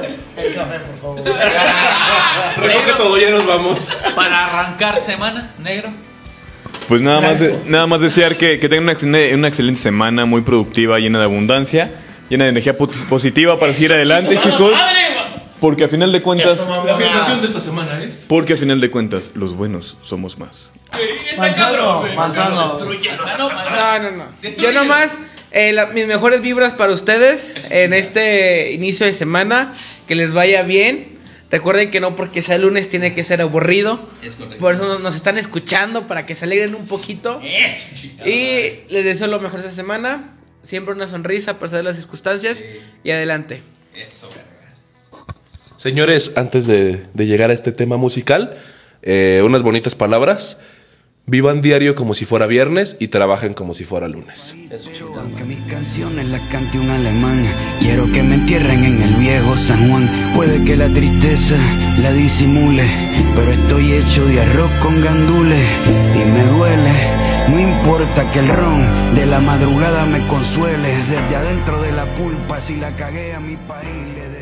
[0.57, 1.23] café, por favor.
[2.61, 3.89] Recoge todo, ya nos vamos.
[4.15, 5.89] Para arrancar semana, negro.
[6.87, 10.41] Pues nada más, nada más desear que, que tengan una excelente, una excelente semana, muy
[10.41, 11.91] productiva, llena de abundancia,
[12.29, 14.71] llena de energía pos- positiva para seguir adelante, chicos.
[15.59, 18.25] Porque a final de cuentas, La afirmación de esta semana es...
[18.29, 20.69] porque a final de cuentas, los buenos somos más.
[21.35, 22.79] Manzano, manzano.
[23.39, 24.25] No, no, no.
[24.57, 25.17] Yo nomás,
[25.57, 29.73] eh, la- mis mejores vibras para ustedes en este inicio de semana.
[30.07, 31.17] Que les vaya bien.
[31.49, 34.09] Recuerden que no porque sea lunes tiene que ser aburrido.
[34.21, 34.57] Es correcto.
[34.57, 37.41] Por eso nos- nos están escuchando para que se alegren un poquito.
[37.93, 38.29] Chingada.
[38.29, 40.33] Y les deseo lo mejor esta semana.
[40.61, 42.61] Siempre una sonrisa a pesar de las circunstancias.
[43.03, 43.61] Y adelante.
[43.95, 44.29] Eso.
[45.77, 48.57] Señores, antes de, de llegar a este tema musical,
[49.03, 50.59] eh, unas bonitas palabras.
[51.29, 54.55] Vivan diario como si fuera viernes y trabajen como si fuera lunes.
[55.17, 57.45] Aunque mis canciones las cante un alemán,
[57.81, 60.09] quiero que me entierren en el viejo San Juan.
[60.33, 61.57] Puede que la tristeza
[62.01, 62.85] la disimule,
[63.35, 65.67] pero estoy hecho de arroz con gandules
[66.15, 66.93] y me duele.
[67.49, 72.61] No importa que el ron de la madrugada me consuele, desde adentro de la pulpa,
[72.61, 74.36] si la cagué a mi país le